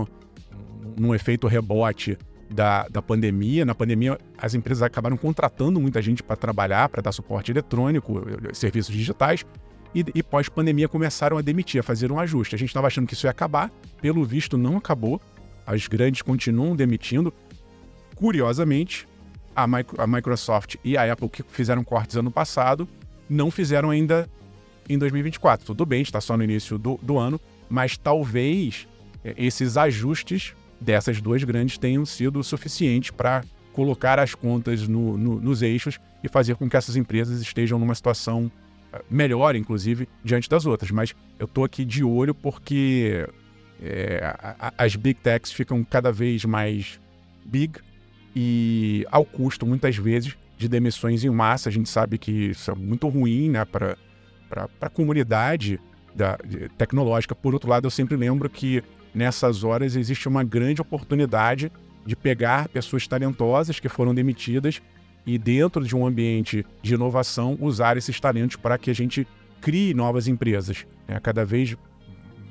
num 0.98 1.14
efeito 1.14 1.46
rebote 1.46 2.18
da, 2.50 2.86
da 2.88 3.02
pandemia. 3.02 3.64
Na 3.64 3.74
pandemia, 3.74 4.18
as 4.36 4.54
empresas 4.54 4.82
acabaram 4.82 5.16
contratando 5.16 5.80
muita 5.80 6.00
gente 6.00 6.22
para 6.22 6.36
trabalhar, 6.36 6.88
para 6.88 7.02
dar 7.02 7.12
suporte 7.12 7.50
eletrônico, 7.50 8.22
serviços 8.52 8.94
digitais, 8.94 9.44
e, 9.94 10.04
e 10.14 10.22
pós-pandemia 10.22 10.88
começaram 10.88 11.38
a 11.38 11.42
demitir, 11.42 11.80
a 11.80 11.82
fazer 11.82 12.12
um 12.12 12.18
ajuste. 12.18 12.54
A 12.54 12.58
gente 12.58 12.68
estava 12.68 12.86
achando 12.86 13.06
que 13.06 13.14
isso 13.14 13.26
ia 13.26 13.30
acabar, 13.30 13.70
pelo 14.00 14.24
visto 14.24 14.58
não 14.58 14.76
acabou. 14.76 15.20
As 15.66 15.86
grandes 15.86 16.22
continuam 16.22 16.76
demitindo. 16.76 17.32
Curiosamente, 18.14 19.06
a, 19.54 19.64
a 19.64 20.06
Microsoft 20.06 20.76
e 20.84 20.96
a 20.96 21.10
Apple, 21.12 21.28
que 21.28 21.42
fizeram 21.42 21.82
cortes 21.84 22.16
ano 22.16 22.30
passado, 22.30 22.88
não 23.28 23.50
fizeram 23.50 23.90
ainda 23.90 24.28
em 24.88 24.98
2024. 24.98 25.66
Tudo 25.66 25.84
bem, 25.84 26.02
está 26.02 26.20
só 26.20 26.36
no 26.36 26.44
início 26.44 26.78
do, 26.78 26.98
do 27.02 27.18
ano, 27.18 27.40
mas 27.68 27.96
talvez 27.96 28.88
é, 29.24 29.34
esses 29.36 29.76
ajustes 29.76 30.54
dessas 30.80 31.20
duas 31.20 31.42
grandes 31.44 31.78
tenham 31.78 32.04
sido 32.06 32.42
suficientes 32.42 33.10
para 33.10 33.42
colocar 33.72 34.18
as 34.18 34.34
contas 34.34 34.88
no, 34.88 35.16
no, 35.16 35.40
nos 35.40 35.62
eixos 35.62 36.00
e 36.22 36.28
fazer 36.28 36.56
com 36.56 36.68
que 36.68 36.76
essas 36.76 36.96
empresas 36.96 37.40
estejam 37.40 37.78
numa 37.78 37.94
situação 37.94 38.50
eh, 38.92 39.02
melhor, 39.08 39.54
inclusive, 39.54 40.08
diante 40.24 40.48
das 40.48 40.66
outras. 40.66 40.90
Mas 40.90 41.14
eu 41.38 41.46
estou 41.46 41.64
aqui 41.64 41.84
de 41.84 42.02
olho 42.02 42.34
porque 42.34 43.28
é, 43.80 44.34
as 44.76 44.96
big 44.96 45.20
techs 45.20 45.52
ficam 45.52 45.84
cada 45.84 46.10
vez 46.10 46.44
mais 46.44 46.98
big 47.44 47.78
e 48.34 49.06
ao 49.10 49.24
custo, 49.24 49.64
muitas 49.64 49.96
vezes, 49.96 50.36
de 50.56 50.68
demissões 50.68 51.24
em 51.24 51.30
massa. 51.30 51.68
A 51.68 51.72
gente 51.72 51.88
sabe 51.88 52.18
que 52.18 52.50
isso 52.50 52.70
é 52.70 52.74
muito 52.74 53.08
ruim 53.08 53.50
né, 53.50 53.64
para 53.64 53.96
a 54.80 54.88
comunidade 54.88 55.80
da, 56.14 56.36
tecnológica. 56.76 57.34
Por 57.34 57.54
outro 57.54 57.70
lado, 57.70 57.86
eu 57.86 57.90
sempre 57.90 58.16
lembro 58.16 58.50
que 58.50 58.82
nessas 59.14 59.64
horas 59.64 59.96
existe 59.96 60.28
uma 60.28 60.44
grande 60.44 60.80
oportunidade 60.80 61.72
de 62.04 62.16
pegar 62.16 62.68
pessoas 62.68 63.06
talentosas 63.06 63.80
que 63.80 63.88
foram 63.88 64.14
demitidas 64.14 64.80
e, 65.26 65.36
dentro 65.36 65.84
de 65.84 65.94
um 65.94 66.06
ambiente 66.06 66.64
de 66.82 66.94
inovação, 66.94 67.56
usar 67.60 67.96
esses 67.96 68.18
talentos 68.18 68.56
para 68.56 68.78
que 68.78 68.90
a 68.90 68.94
gente 68.94 69.26
crie 69.60 69.92
novas 69.92 70.26
empresas. 70.26 70.86
Né? 71.06 71.18
Cada 71.20 71.44
vez 71.44 71.76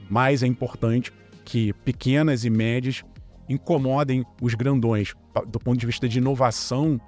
mais 0.10 0.43
é 0.43 0.47
importante 0.47 1.12
que 1.43 1.74
pequenas 1.74 2.45
e 2.45 2.49
médias 2.49 3.03
incomodem 3.49 4.26
os 4.41 4.53
grandões. 4.53 5.16
Do 5.47 5.60
ponto 5.60 5.80
de 5.80 5.86
vista 5.86 6.08
de 6.08 6.18
inovação 6.20 6.99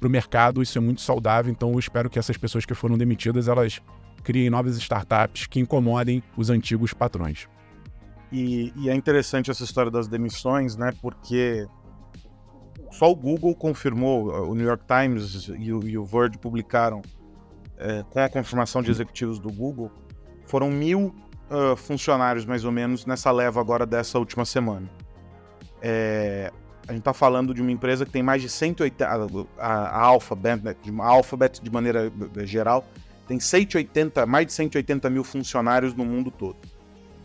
para 0.00 0.08
o 0.08 0.10
mercado, 0.10 0.62
isso 0.62 0.78
é 0.78 0.80
muito 0.80 1.00
saudável. 1.00 1.52
Então, 1.52 1.72
eu 1.72 1.78
espero 1.78 2.08
que 2.08 2.18
essas 2.18 2.36
pessoas 2.36 2.64
que 2.64 2.74
foram 2.74 2.96
demitidas 2.96 3.48
elas 3.48 3.80
criem 4.24 4.50
novas 4.50 4.76
startups 4.76 5.46
que 5.46 5.60
incomodem 5.60 6.22
os 6.36 6.48
antigos 6.48 6.92
patrões. 6.92 7.46
E, 8.32 8.72
e, 8.76 8.88
é 8.88 8.94
interessante 8.94 9.50
essa 9.50 9.62
história 9.62 9.90
das 9.90 10.08
demissões, 10.08 10.74
né? 10.74 10.90
Porque 11.02 11.66
só 12.90 13.10
o 13.10 13.14
Google 13.14 13.54
confirmou, 13.54 14.48
o 14.48 14.54
New 14.54 14.66
York 14.66 14.84
Times 14.86 15.50
e 15.58 15.72
o, 15.72 15.86
e 15.86 15.98
o 15.98 16.04
Verge 16.04 16.38
publicaram 16.38 17.02
é, 17.78 18.04
com 18.08 18.20
a 18.20 18.28
confirmação 18.28 18.82
de 18.82 18.90
executivos 18.90 19.38
do 19.38 19.52
Google, 19.52 19.90
foram 20.46 20.70
mil 20.70 21.14
uh, 21.50 21.76
funcionários 21.76 22.44
mais 22.44 22.64
ou 22.64 22.72
menos 22.72 23.04
nessa 23.04 23.30
leva 23.30 23.60
agora 23.60 23.84
dessa 23.84 24.18
última 24.18 24.44
semana. 24.44 24.88
É, 25.80 26.52
a 26.86 26.92
gente 26.92 27.00
está 27.00 27.12
falando 27.12 27.52
de 27.52 27.60
uma 27.60 27.70
empresa 27.70 28.04
que 28.04 28.12
tem 28.12 28.22
mais 28.22 28.40
de 28.42 28.48
180. 28.48 29.06
A, 29.58 29.66
a 29.66 30.00
Alphabet, 30.00 30.62
né, 30.62 30.76
a 31.00 31.06
Alphabet 31.06 31.60
de 31.60 31.70
maneira 31.70 32.12
geral, 32.44 32.84
tem 33.26 33.38
180, 33.38 34.26
mais 34.26 34.46
de 34.46 34.52
180 34.52 35.08
mil 35.10 35.24
funcionários 35.24 35.94
no 35.94 36.04
mundo 36.04 36.30
todo. 36.30 36.56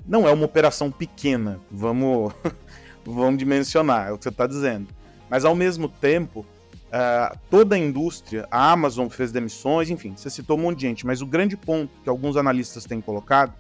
Não 0.07 0.27
é 0.27 0.31
uma 0.31 0.45
operação 0.45 0.89
pequena, 0.89 1.59
vamos, 1.69 2.33
vamos 3.05 3.37
dimensionar, 3.37 4.07
é 4.07 4.11
o 4.11 4.17
que 4.17 4.23
você 4.23 4.29
está 4.29 4.47
dizendo. 4.47 4.87
Mas 5.29 5.43
ao 5.43 5.53
mesmo 5.53 5.89
tempo, 5.89 6.45
uh, 6.87 7.37
toda 7.49 7.75
a 7.75 7.77
indústria, 7.77 8.47
a 8.49 8.71
Amazon 8.71 9.09
fez 9.09 9.31
demissões, 9.31 9.89
enfim, 9.89 10.13
você 10.15 10.29
citou 10.29 10.57
um 10.57 10.61
monte 10.61 10.79
de 10.79 10.87
gente, 10.87 11.05
mas 11.05 11.21
o 11.21 11.25
grande 11.25 11.57
ponto 11.57 11.91
que 12.01 12.09
alguns 12.09 12.37
analistas 12.37 12.85
têm 12.85 13.01
colocado 13.01 13.53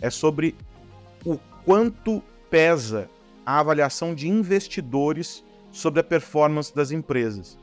é 0.00 0.08
sobre 0.08 0.54
o 1.24 1.36
quanto 1.64 2.22
pesa 2.48 3.10
a 3.44 3.58
avaliação 3.58 4.14
de 4.14 4.28
investidores 4.28 5.44
sobre 5.72 6.00
a 6.00 6.04
performance 6.04 6.74
das 6.74 6.92
empresas. 6.92 7.58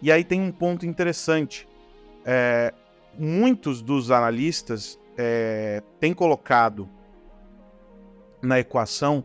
E 0.00 0.12
aí 0.12 0.22
tem 0.22 0.40
um 0.40 0.52
ponto 0.52 0.86
interessante. 0.86 1.66
É, 2.24 2.72
muitos 3.18 3.82
dos 3.82 4.10
analistas 4.10 4.98
é, 5.16 5.82
têm 5.98 6.12
colocado 6.12 6.88
na 8.46 8.60
equação 8.60 9.24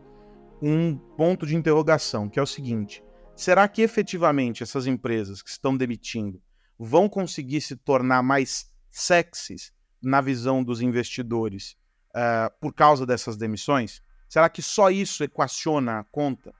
um 0.60 0.96
ponto 0.96 1.46
de 1.46 1.56
interrogação, 1.56 2.28
que 2.28 2.38
é 2.38 2.42
o 2.42 2.46
seguinte: 2.46 3.02
será 3.34 3.66
que 3.66 3.82
efetivamente 3.82 4.62
essas 4.62 4.86
empresas 4.86 5.40
que 5.40 5.50
estão 5.50 5.76
demitindo 5.76 6.40
vão 6.78 7.08
conseguir 7.08 7.60
se 7.60 7.76
tornar 7.76 8.22
mais 8.22 8.70
sexys 8.90 9.72
na 10.02 10.20
visão 10.20 10.62
dos 10.62 10.80
investidores 10.80 11.76
uh, 12.10 12.52
por 12.60 12.74
causa 12.74 13.06
dessas 13.06 13.36
demissões? 13.36 14.02
Será 14.28 14.48
que 14.48 14.62
só 14.62 14.90
isso 14.90 15.22
equaciona 15.22 16.00
a 16.00 16.04
conta? 16.04 16.52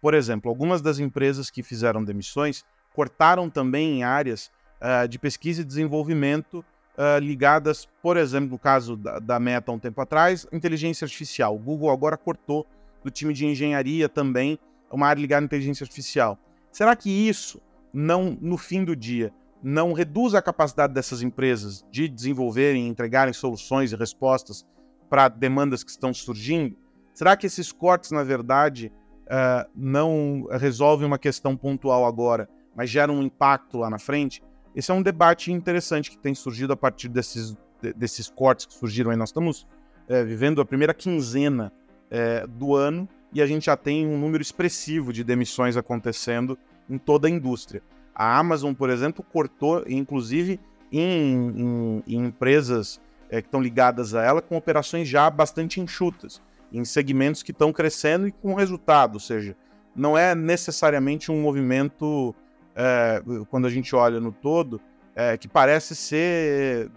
Por 0.00 0.14
exemplo, 0.14 0.48
algumas 0.48 0.82
das 0.82 0.98
empresas 0.98 1.50
que 1.50 1.62
fizeram 1.62 2.04
demissões 2.04 2.64
cortaram 2.94 3.48
também 3.48 3.98
em 3.98 4.04
áreas 4.04 4.50
uh, 4.80 5.06
de 5.08 5.18
pesquisa 5.18 5.62
e 5.62 5.64
desenvolvimento 5.64 6.64
uh, 6.96 7.18
ligadas, 7.18 7.88
por 8.02 8.16
exemplo, 8.16 8.50
no 8.50 8.58
caso 8.58 8.96
da, 8.96 9.18
da 9.18 9.40
Meta 9.40 9.72
um 9.72 9.78
tempo 9.78 10.00
atrás, 10.00 10.46
inteligência 10.52 11.04
artificial. 11.04 11.54
O 11.56 11.58
Google 11.58 11.90
agora 11.90 12.16
cortou 12.16 12.66
do 13.02 13.10
time 13.10 13.32
de 13.32 13.46
engenharia 13.46 14.08
também 14.08 14.58
uma 14.90 15.06
área 15.06 15.20
ligada 15.20 15.44
à 15.44 15.46
inteligência 15.46 15.84
artificial. 15.84 16.38
Será 16.70 16.94
que 16.94 17.10
isso 17.10 17.60
não, 17.92 18.36
no 18.40 18.56
fim 18.56 18.84
do 18.84 18.94
dia, 18.94 19.32
não 19.62 19.92
reduz 19.92 20.34
a 20.34 20.42
capacidade 20.42 20.92
dessas 20.92 21.22
empresas 21.22 21.84
de 21.90 22.08
desenvolverem 22.08 22.86
e 22.86 22.88
entregarem 22.88 23.32
soluções 23.32 23.92
e 23.92 23.96
respostas 23.96 24.66
para 25.08 25.28
demandas 25.28 25.84
que 25.84 25.90
estão 25.90 26.12
surgindo? 26.12 26.76
Será 27.14 27.36
que 27.36 27.46
esses 27.46 27.70
cortes, 27.70 28.10
na 28.10 28.22
verdade, 28.22 28.92
uh, 29.26 29.70
não 29.74 30.46
resolvem 30.50 31.06
uma 31.06 31.18
questão 31.18 31.56
pontual 31.56 32.06
agora, 32.06 32.48
mas 32.74 32.90
geram 32.90 33.16
um 33.16 33.22
impacto 33.22 33.78
lá 33.78 33.90
na 33.90 33.98
frente? 33.98 34.42
Esse 34.74 34.90
é 34.90 34.94
um 34.94 35.02
debate 35.02 35.52
interessante 35.52 36.10
que 36.10 36.18
tem 36.18 36.34
surgido 36.34 36.72
a 36.72 36.76
partir 36.76 37.08
desses, 37.08 37.56
desses 37.96 38.28
cortes 38.28 38.66
que 38.66 38.74
surgiram 38.74 39.10
aí. 39.10 39.16
Nós 39.16 39.28
estamos 39.28 39.66
é, 40.08 40.24
vivendo 40.24 40.60
a 40.60 40.64
primeira 40.64 40.94
quinzena 40.94 41.72
é, 42.10 42.46
do 42.46 42.74
ano 42.74 43.08
e 43.32 43.40
a 43.42 43.46
gente 43.46 43.66
já 43.66 43.76
tem 43.76 44.06
um 44.06 44.18
número 44.18 44.42
expressivo 44.42 45.12
de 45.12 45.24
demissões 45.24 45.76
acontecendo 45.76 46.58
em 46.88 46.98
toda 46.98 47.28
a 47.28 47.30
indústria. 47.30 47.82
A 48.14 48.38
Amazon, 48.38 48.74
por 48.74 48.90
exemplo, 48.90 49.24
cortou, 49.24 49.84
inclusive, 49.86 50.60
em, 50.90 51.48
em, 51.56 52.02
em 52.06 52.26
empresas 52.26 53.00
é, 53.30 53.40
que 53.40 53.48
estão 53.48 53.60
ligadas 53.60 54.14
a 54.14 54.22
ela, 54.22 54.42
com 54.42 54.56
operações 54.56 55.08
já 55.08 55.30
bastante 55.30 55.80
enxutas, 55.80 56.42
em 56.70 56.84
segmentos 56.84 57.42
que 57.42 57.50
estão 57.50 57.72
crescendo 57.72 58.28
e 58.28 58.32
com 58.32 58.54
resultado, 58.54 59.14
ou 59.14 59.20
seja, 59.20 59.56
não 59.96 60.16
é 60.16 60.34
necessariamente 60.34 61.30
um 61.30 61.40
movimento 61.40 62.34
é, 62.74 63.22
quando 63.50 63.66
a 63.66 63.70
gente 63.70 63.94
olha 63.94 64.20
no 64.20 64.32
todo, 64.32 64.80
é, 65.14 65.36
que 65.36 65.48
parece 65.48 65.94
ser 65.94 66.90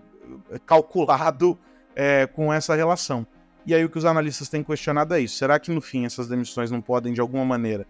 calculado 0.66 1.58
é, 1.96 2.26
com 2.28 2.52
essa 2.52 2.76
relação. 2.76 3.26
E 3.66 3.74
aí 3.74 3.84
o 3.84 3.90
que 3.90 3.98
os 3.98 4.06
analistas 4.06 4.48
têm 4.50 4.64
questionado 4.64 5.14
é 5.14 5.22
isso. 5.22 5.38
Será 5.38 5.60
que 5.60 5.72
no 5.72 5.82
fim 5.82 6.06
essas 6.06 6.28
demissões 6.28 6.70
não 6.72 6.82
podem, 6.82 7.14
de 7.14 7.22
alguma 7.22 7.44
maneira, 7.44 7.86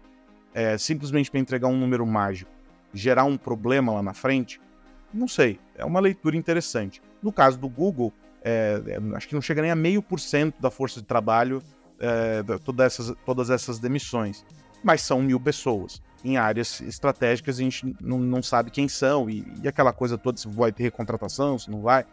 é, 0.54 0.78
simplesmente 0.78 1.30
para 1.30 1.40
entregar 1.40 1.68
um 1.68 1.76
número 1.76 2.06
mágico, 2.06 2.50
gerar 2.92 3.24
um 3.24 3.36
problema 3.36 3.92
lá 3.92 4.02
na 4.02 4.14
frente? 4.14 4.60
Não 5.12 5.28
sei. 5.28 5.60
É 5.74 5.84
uma 5.84 6.00
leitura 6.00 6.36
interessante. 6.36 7.02
No 7.22 7.32
caso 7.32 7.58
do 7.58 7.68
Google, 7.68 8.12
é, 8.42 8.82
é 8.86 9.16
acho 9.16 9.28
que 9.28 9.34
não 9.34 9.42
chega 9.42 9.62
nem 9.62 9.70
a 9.70 9.76
meio 9.76 10.02
por 10.02 10.18
cento 10.18 10.60
da 10.60 10.70
força 10.70 11.00
de 11.00 11.06
trabalho 11.06 11.62
todas, 12.64 12.86
essas, 12.86 13.16
todas 13.24 13.50
essas 13.50 13.78
demissões. 13.78 14.44
Mas 14.82 15.02
são 15.02 15.22
mil 15.22 15.40
pessoas 15.40 16.00
em 16.24 16.36
áreas 16.36 16.80
estratégicas, 16.80 17.58
a 17.58 17.62
gente 17.62 17.94
não, 18.00 18.18
não 18.18 18.42
sabe 18.42 18.70
quem 18.70 18.88
são 18.88 19.30
e, 19.30 19.46
e, 19.62 19.68
aquela 19.68 19.92
coisa 19.92 20.18
toda, 20.18 20.38
se 20.38 20.48
vai 20.48 20.72
ter 20.72 20.82
recontratação, 20.84 21.58
se 21.58 21.70
não 21.70 21.80
vai. 21.80 22.04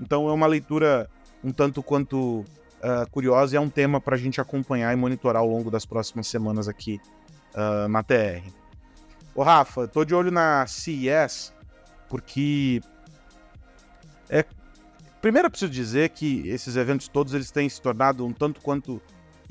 Então 0.00 0.28
é 0.28 0.32
uma 0.32 0.46
leitura 0.46 1.08
um 1.44 1.52
tanto 1.52 1.82
quanto 1.82 2.40
uh, 2.40 3.10
curiosa 3.10 3.54
e 3.54 3.56
é 3.56 3.60
um 3.60 3.68
tema 3.68 4.00
para 4.00 4.16
a 4.16 4.18
gente 4.18 4.40
acompanhar 4.40 4.92
e 4.92 4.96
monitorar 4.96 5.42
ao 5.42 5.48
longo 5.48 5.70
das 5.70 5.84
próximas 5.84 6.26
semanas 6.26 6.68
aqui 6.68 7.00
uh, 7.54 7.88
na 7.88 8.02
TR. 8.02 8.42
Ô 9.34 9.42
Rafa, 9.42 9.88
tô 9.88 10.04
de 10.04 10.14
olho 10.14 10.30
na 10.30 10.66
CES, 10.66 11.54
porque 12.08 12.80
é... 14.28 14.44
primeiro 15.20 15.46
eu 15.46 15.50
preciso 15.50 15.72
dizer 15.72 16.10
que 16.10 16.48
esses 16.48 16.76
eventos 16.76 17.08
todos 17.08 17.32
eles 17.32 17.50
têm 17.50 17.68
se 17.68 17.80
tornado 17.80 18.26
um 18.26 18.32
tanto 18.32 18.60
quanto 18.60 19.00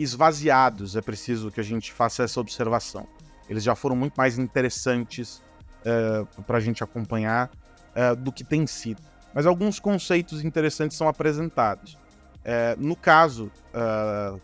esvaziados, 0.01 0.95
é 0.95 1.01
preciso 1.01 1.51
que 1.51 1.59
a 1.59 1.63
gente 1.63 1.91
faça 1.91 2.23
essa 2.23 2.39
observação. 2.39 3.07
Eles 3.49 3.63
já 3.63 3.75
foram 3.75 3.95
muito 3.95 4.13
mais 4.15 4.39
interessantes 4.39 5.37
uh, 5.85 6.27
eh, 6.37 6.41
para 6.47 6.57
a 6.57 6.61
gente 6.61 6.83
acompanhar 6.83 7.49
uh, 7.95 8.15
do 8.15 8.31
que 8.31 8.43
tem 8.43 8.65
sido. 8.65 9.01
Mas 9.33 9.45
alguns 9.45 9.79
conceitos 9.79 10.43
interessantes 10.43 10.97
são 10.97 11.07
apresentados. 11.07 11.93
Uh, 11.93 12.79
no 12.79 12.95
caso 12.95 13.51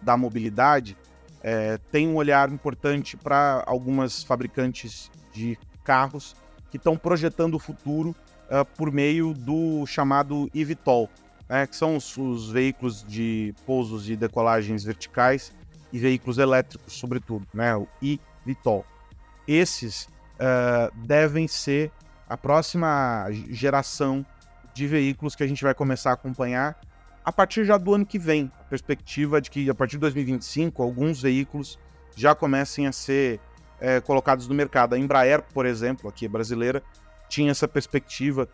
da 0.01 0.15
mobilidade, 0.15 0.97
tem 1.91 2.07
um 2.07 2.15
olhar 2.15 2.49
importante 2.51 3.17
para 3.17 3.63
algumas 3.65 4.23
fabricantes 4.23 5.11
de 5.33 5.57
carros 5.83 6.35
que 6.69 6.77
estão 6.77 6.97
projetando 6.97 7.55
o 7.55 7.59
futuro 7.59 8.15
por 8.75 8.91
meio 8.91 9.33
do 9.33 9.85
chamado 9.85 10.49
eVTOL, 10.55 11.09
né, 11.49 11.65
que 11.65 11.75
são 11.75 11.95
os, 11.95 12.17
os, 12.17 12.51
veículos 12.51 13.03
de 13.07 13.53
pousos 13.65 14.09
e 14.09 14.15
decolagens 14.15 14.83
verticais 14.83 15.53
e 15.91 15.99
veículos 15.99 16.37
elétricos, 16.37 16.93
sobretudo, 16.93 17.47
né, 17.53 17.75
o 17.75 17.87
eVTOL 18.01 18.85
esses 19.47 20.03
uh, 20.35 20.93
devem 21.05 21.47
ser 21.47 21.91
a 22.27 22.35
próxima 22.35 23.25
geração 23.49 24.25
de 24.73 24.85
veículos 24.85 25.35
que 25.35 25.43
a 25.43 25.47
gente 25.47 25.63
vai 25.63 25.73
começar 25.73 26.11
a 26.11 26.13
acompanhar 26.13 26.77
a 27.23 27.31
partir 27.31 27.65
já 27.65 27.77
do 27.77 27.93
ano 27.93 28.05
que 28.05 28.19
vem. 28.19 28.51
A 28.59 28.63
perspectiva 28.65 29.39
de 29.39 29.49
que 29.49 29.69
a 29.69 29.73
partir 29.73 29.93
de 29.95 30.01
2025 30.01 30.83
alguns 30.83 31.21
veículos 31.21 31.79
já 32.15 32.35
comecem 32.35 32.85
a 32.85 32.91
ser 32.91 33.39
é, 33.79 34.01
colocados 34.01 34.47
no 34.47 34.53
mercado. 34.53 34.93
A 34.93 34.99
Embraer, 34.99 35.41
por 35.41 35.65
exemplo, 35.65 36.09
aqui 36.09 36.27
brasileira, 36.27 36.83
tinha 37.29 37.51
essa 37.51 37.67
perspectiva 37.67 38.47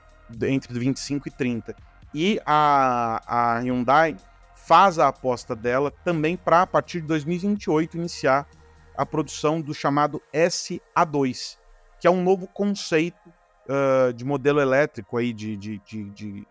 entre 0.43 0.77
25 0.77 1.27
e 1.27 1.31
30. 1.31 1.75
E 2.13 2.39
a, 2.45 3.21
a 3.25 3.59
Hyundai 3.59 4.15
faz 4.55 4.99
a 4.99 5.07
aposta 5.07 5.55
dela 5.55 5.91
também 6.03 6.37
para, 6.37 6.61
a 6.61 6.67
partir 6.67 7.01
de 7.01 7.07
2028, 7.07 7.97
iniciar 7.97 8.47
a 8.95 9.05
produção 9.05 9.59
do 9.59 9.73
chamado 9.73 10.21
SA2, 10.33 11.57
que 11.99 12.07
é 12.07 12.11
um 12.11 12.23
novo 12.23 12.47
conceito 12.47 13.29
uh, 13.67 14.13
de 14.13 14.23
modelo 14.23 14.61
elétrico 14.61 15.17
aí 15.17 15.33
de, 15.33 15.57
de, 15.57 15.79
de, 15.79 16.09
de, 16.11 16.47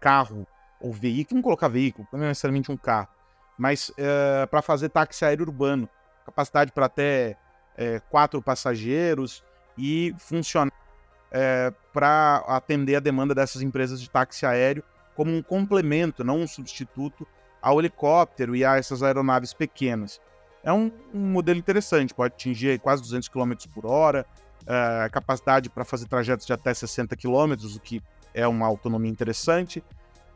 carro 0.00 0.46
ou 0.80 0.92
veículo, 0.92 1.36
vamos 1.36 1.44
colocar 1.44 1.68
veículo, 1.68 2.06
não 2.12 2.24
é 2.24 2.28
necessariamente 2.28 2.70
um 2.70 2.76
carro, 2.76 3.08
mas 3.58 3.88
uh, 3.90 4.46
para 4.50 4.62
fazer 4.62 4.88
táxi 4.88 5.24
aéreo 5.24 5.46
urbano, 5.46 5.88
capacidade 6.24 6.72
para 6.72 6.86
até 6.86 7.36
uh, 7.78 8.02
quatro 8.10 8.40
passageiros 8.42 9.44
e 9.76 10.14
funcionar 10.18 10.72
é, 11.30 11.72
para 11.92 12.44
atender 12.46 12.96
a 12.96 13.00
demanda 13.00 13.34
dessas 13.34 13.62
empresas 13.62 14.00
de 14.00 14.08
táxi 14.08 14.46
aéreo 14.46 14.82
como 15.14 15.34
um 15.34 15.42
complemento, 15.42 16.22
não 16.22 16.40
um 16.40 16.46
substituto 16.46 17.26
ao 17.60 17.80
helicóptero 17.80 18.54
e 18.54 18.64
a 18.64 18.76
essas 18.76 19.02
aeronaves 19.02 19.52
pequenas. 19.52 20.20
É 20.62 20.72
um, 20.72 20.92
um 21.12 21.20
modelo 21.20 21.58
interessante, 21.58 22.12
pode 22.12 22.34
atingir 22.34 22.78
quase 22.80 23.02
200 23.02 23.28
km 23.28 23.52
por 23.72 23.86
hora, 23.86 24.26
uh, 24.62 25.10
capacidade 25.10 25.70
para 25.70 25.84
fazer 25.84 26.06
trajetos 26.06 26.46
de 26.46 26.52
até 26.52 26.74
60 26.74 27.16
km, 27.16 27.54
o 27.74 27.80
que 27.80 28.02
é 28.34 28.46
uma 28.46 28.66
autonomia 28.66 29.10
interessante, 29.10 29.82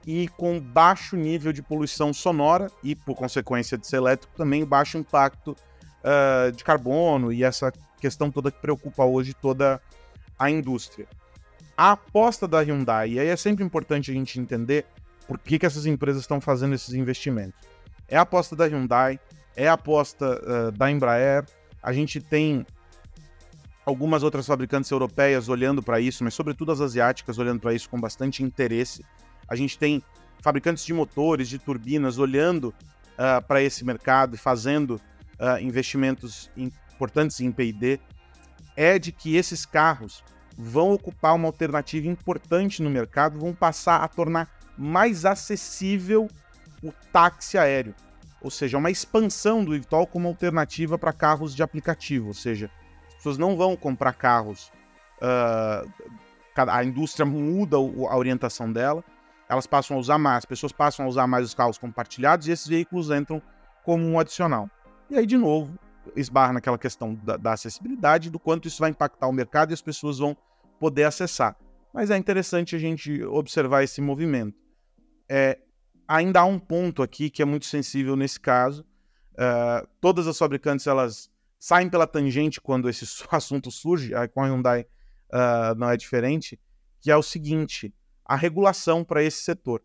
e 0.06 0.28
com 0.28 0.58
baixo 0.58 1.14
nível 1.14 1.52
de 1.52 1.62
poluição 1.62 2.12
sonora 2.12 2.70
e, 2.82 2.94
por 2.94 3.14
consequência 3.14 3.76
de 3.76 3.86
ser 3.86 3.96
elétrico, 3.96 4.34
também 4.34 4.64
baixo 4.64 4.96
impacto 4.96 5.54
uh, 6.04 6.50
de 6.52 6.64
carbono 6.64 7.32
e 7.32 7.44
essa 7.44 7.72
questão 8.00 8.30
toda 8.30 8.50
que 8.50 8.60
preocupa 8.60 9.04
hoje 9.04 9.34
toda 9.34 9.80
a 10.40 10.50
indústria. 10.50 11.06
A 11.76 11.92
aposta 11.92 12.48
da 12.48 12.60
Hyundai, 12.60 13.10
e 13.10 13.20
aí 13.20 13.28
é 13.28 13.36
sempre 13.36 13.62
importante 13.62 14.10
a 14.10 14.14
gente 14.14 14.40
entender 14.40 14.86
por 15.28 15.38
que, 15.38 15.58
que 15.58 15.66
essas 15.66 15.84
empresas 15.84 16.22
estão 16.22 16.40
fazendo 16.40 16.74
esses 16.74 16.94
investimentos. 16.94 17.60
É 18.08 18.16
a 18.16 18.22
aposta 18.22 18.56
da 18.56 18.64
Hyundai, 18.64 19.20
é 19.54 19.68
a 19.68 19.74
aposta 19.74 20.40
uh, 20.42 20.72
da 20.72 20.90
Embraer, 20.90 21.44
a 21.82 21.92
gente 21.92 22.20
tem 22.20 22.66
algumas 23.84 24.22
outras 24.22 24.46
fabricantes 24.46 24.90
europeias 24.90 25.48
olhando 25.48 25.82
para 25.82 26.00
isso, 26.00 26.24
mas 26.24 26.34
sobretudo 26.34 26.72
as 26.72 26.80
asiáticas 26.80 27.38
olhando 27.38 27.60
para 27.60 27.74
isso 27.74 27.88
com 27.88 28.00
bastante 28.00 28.42
interesse. 28.42 29.04
A 29.46 29.54
gente 29.54 29.78
tem 29.78 30.02
fabricantes 30.40 30.84
de 30.84 30.94
motores, 30.94 31.48
de 31.48 31.58
turbinas 31.58 32.18
olhando 32.18 32.68
uh, 32.68 32.74
ah, 33.18 33.42
para 33.42 33.62
esse 33.62 33.84
mercado 33.84 34.34
e 34.34 34.38
fazendo 34.38 34.92
uh, 35.38 35.60
investimentos 35.60 36.50
importantes 36.56 37.40
em 37.40 37.52
P&D. 37.52 38.00
É 38.82 38.98
de 38.98 39.12
que 39.12 39.36
esses 39.36 39.66
carros 39.66 40.24
vão 40.56 40.92
ocupar 40.92 41.34
uma 41.34 41.46
alternativa 41.46 42.06
importante 42.06 42.82
no 42.82 42.88
mercado, 42.88 43.38
vão 43.38 43.52
passar 43.52 44.02
a 44.02 44.08
tornar 44.08 44.48
mais 44.78 45.26
acessível 45.26 46.26
o 46.82 46.90
táxi 47.12 47.58
aéreo, 47.58 47.94
ou 48.40 48.50
seja, 48.50 48.78
uma 48.78 48.90
expansão 48.90 49.62
do 49.62 49.74
eVTOL 49.74 50.06
como 50.06 50.28
alternativa 50.28 50.96
para 50.96 51.12
carros 51.12 51.54
de 51.54 51.62
aplicativo, 51.62 52.28
ou 52.28 52.34
seja, 52.34 52.70
as 53.08 53.14
pessoas 53.16 53.36
não 53.36 53.54
vão 53.54 53.76
comprar 53.76 54.14
carros, 54.14 54.72
uh, 55.20 55.86
a 56.56 56.82
indústria 56.82 57.26
muda 57.26 57.76
a 57.76 58.16
orientação 58.16 58.72
dela, 58.72 59.04
elas 59.46 59.66
passam 59.66 59.98
a 59.98 60.00
usar 60.00 60.16
mais, 60.16 60.38
as 60.38 60.44
pessoas 60.46 60.72
passam 60.72 61.04
a 61.04 61.08
usar 61.10 61.26
mais 61.26 61.44
os 61.44 61.52
carros 61.52 61.76
compartilhados 61.76 62.48
e 62.48 62.50
esses 62.50 62.66
veículos 62.66 63.10
entram 63.10 63.42
como 63.84 64.06
um 64.06 64.18
adicional. 64.18 64.70
E 65.10 65.18
aí, 65.18 65.26
de 65.26 65.36
novo, 65.36 65.78
esbarra 66.16 66.54
naquela 66.54 66.78
questão 66.78 67.14
da, 67.14 67.36
da 67.36 67.52
acessibilidade, 67.52 68.30
do 68.30 68.38
quanto 68.38 68.68
isso 68.68 68.80
vai 68.80 68.90
impactar 68.90 69.28
o 69.28 69.32
mercado 69.32 69.70
e 69.70 69.74
as 69.74 69.82
pessoas 69.82 70.18
vão 70.18 70.36
poder 70.78 71.04
acessar. 71.04 71.56
Mas 71.92 72.10
é 72.10 72.16
interessante 72.16 72.76
a 72.76 72.78
gente 72.78 73.22
observar 73.24 73.82
esse 73.82 74.00
movimento. 74.00 74.58
É, 75.28 75.58
ainda 76.06 76.40
há 76.40 76.44
um 76.44 76.58
ponto 76.58 77.02
aqui 77.02 77.30
que 77.30 77.42
é 77.42 77.44
muito 77.44 77.66
sensível 77.66 78.16
nesse 78.16 78.38
caso. 78.38 78.84
Uh, 79.32 79.86
todas 80.00 80.26
as 80.26 80.36
fabricantes 80.36 80.86
elas 80.86 81.30
saem 81.58 81.88
pela 81.88 82.06
tangente 82.06 82.60
quando 82.60 82.88
esse 82.88 83.04
assunto 83.30 83.70
surge, 83.70 84.14
a 84.14 84.24
Hyundai 84.24 84.86
uh, 85.32 85.74
não 85.76 85.88
é 85.88 85.96
diferente, 85.96 86.58
que 87.00 87.10
é 87.10 87.16
o 87.16 87.22
seguinte: 87.22 87.94
a 88.24 88.36
regulação 88.36 89.04
para 89.04 89.22
esse 89.22 89.42
setor. 89.42 89.82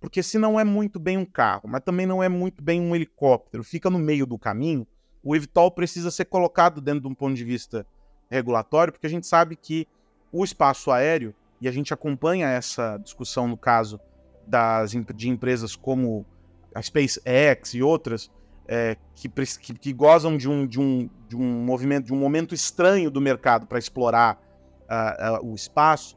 Porque 0.00 0.22
se 0.22 0.38
não 0.38 0.60
é 0.60 0.64
muito 0.64 1.00
bem 1.00 1.16
um 1.16 1.24
carro, 1.24 1.68
mas 1.68 1.82
também 1.82 2.06
não 2.06 2.22
é 2.22 2.28
muito 2.28 2.62
bem 2.62 2.80
um 2.80 2.94
helicóptero, 2.94 3.64
fica 3.64 3.90
no 3.90 3.98
meio 3.98 4.26
do 4.26 4.38
caminho, 4.38 4.86
o 5.26 5.34
eVTOL 5.34 5.72
precisa 5.72 6.08
ser 6.08 6.26
colocado 6.26 6.80
dentro 6.80 7.00
de 7.00 7.08
um 7.08 7.14
ponto 7.14 7.34
de 7.34 7.42
vista 7.42 7.84
regulatório, 8.30 8.92
porque 8.92 9.08
a 9.08 9.10
gente 9.10 9.26
sabe 9.26 9.56
que 9.56 9.88
o 10.30 10.44
espaço 10.44 10.92
aéreo, 10.92 11.34
e 11.60 11.66
a 11.66 11.72
gente 11.72 11.92
acompanha 11.92 12.46
essa 12.46 12.96
discussão 12.98 13.48
no 13.48 13.56
caso 13.56 13.98
das, 14.46 14.92
de 14.92 15.28
empresas 15.28 15.74
como 15.74 16.24
a 16.72 16.80
SpaceX 16.80 17.74
e 17.74 17.82
outras, 17.82 18.30
é, 18.68 18.96
que, 19.16 19.28
que, 19.28 19.74
que, 19.74 19.92
gozam 19.92 20.36
de 20.36 20.48
um, 20.48 20.64
de, 20.64 20.78
um, 20.80 21.10
de 21.28 21.36
um 21.36 21.64
movimento, 21.64 22.06
de 22.06 22.14
um 22.14 22.18
momento 22.18 22.54
estranho 22.54 23.10
do 23.10 23.20
mercado 23.20 23.66
para 23.66 23.80
explorar 23.80 24.40
uh, 24.82 25.44
uh, 25.44 25.50
o 25.50 25.56
espaço, 25.56 26.16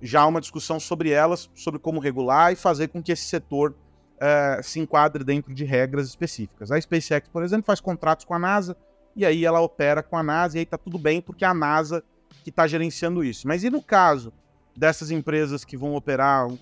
já 0.00 0.20
há 0.20 0.26
uma 0.26 0.40
discussão 0.40 0.78
sobre 0.78 1.10
elas, 1.10 1.50
sobre 1.52 1.80
como 1.80 1.98
regular 1.98 2.52
e 2.52 2.56
fazer 2.56 2.88
com 2.88 3.02
que 3.02 3.10
esse 3.10 3.24
setor 3.24 3.74
uh, 4.16 4.62
se 4.62 4.80
enquadre 4.80 5.24
dentro 5.24 5.54
de 5.54 5.64
regras 5.64 6.08
específicas. 6.08 6.70
A 6.70 6.80
SpaceX, 6.80 7.28
por 7.28 7.42
exemplo, 7.42 7.66
faz 7.66 7.80
contratos 7.80 8.24
com 8.24 8.34
a 8.34 8.38
NASA 8.38 8.76
e 9.14 9.24
aí 9.24 9.44
ela 9.44 9.60
opera 9.60 10.02
com 10.02 10.16
a 10.16 10.22
NASA 10.22 10.56
e 10.56 10.58
aí 10.58 10.64
está 10.64 10.76
tudo 10.76 10.98
bem 10.98 11.20
porque 11.20 11.44
a 11.44 11.54
NASA 11.54 12.02
que 12.42 12.50
está 12.50 12.66
gerenciando 12.66 13.24
isso. 13.24 13.46
Mas 13.46 13.64
e 13.64 13.70
no 13.70 13.82
caso 13.82 14.32
dessas 14.76 15.10
empresas 15.10 15.64
que 15.64 15.76
vão 15.76 15.94
operar 15.94 16.48
o, 16.48 16.58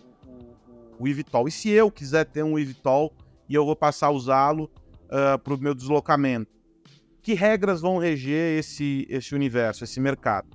o, 0.99 1.09
eVTOL? 1.09 1.49
E 1.49 1.51
se 1.51 1.69
eu 1.71 1.91
quiser 1.91 2.25
ter 2.25 2.43
um 2.43 2.59
eVTOL 2.59 3.13
e 3.49 3.55
eu 3.55 3.65
vou 3.65 3.77
passar 3.77 4.07
a 4.07 4.11
usá-lo 4.11 4.71
uh, 5.07 5.39
para 5.39 5.55
o 5.55 5.59
meu 5.59 5.75
deslocamento? 5.75 6.53
Que 7.21 7.35
regras 7.35 7.81
vão 7.81 7.99
reger 7.99 8.59
esse, 8.59 9.07
esse 9.09 9.35
universo, 9.35 9.83
esse 9.83 9.99
mercado? 9.99 10.49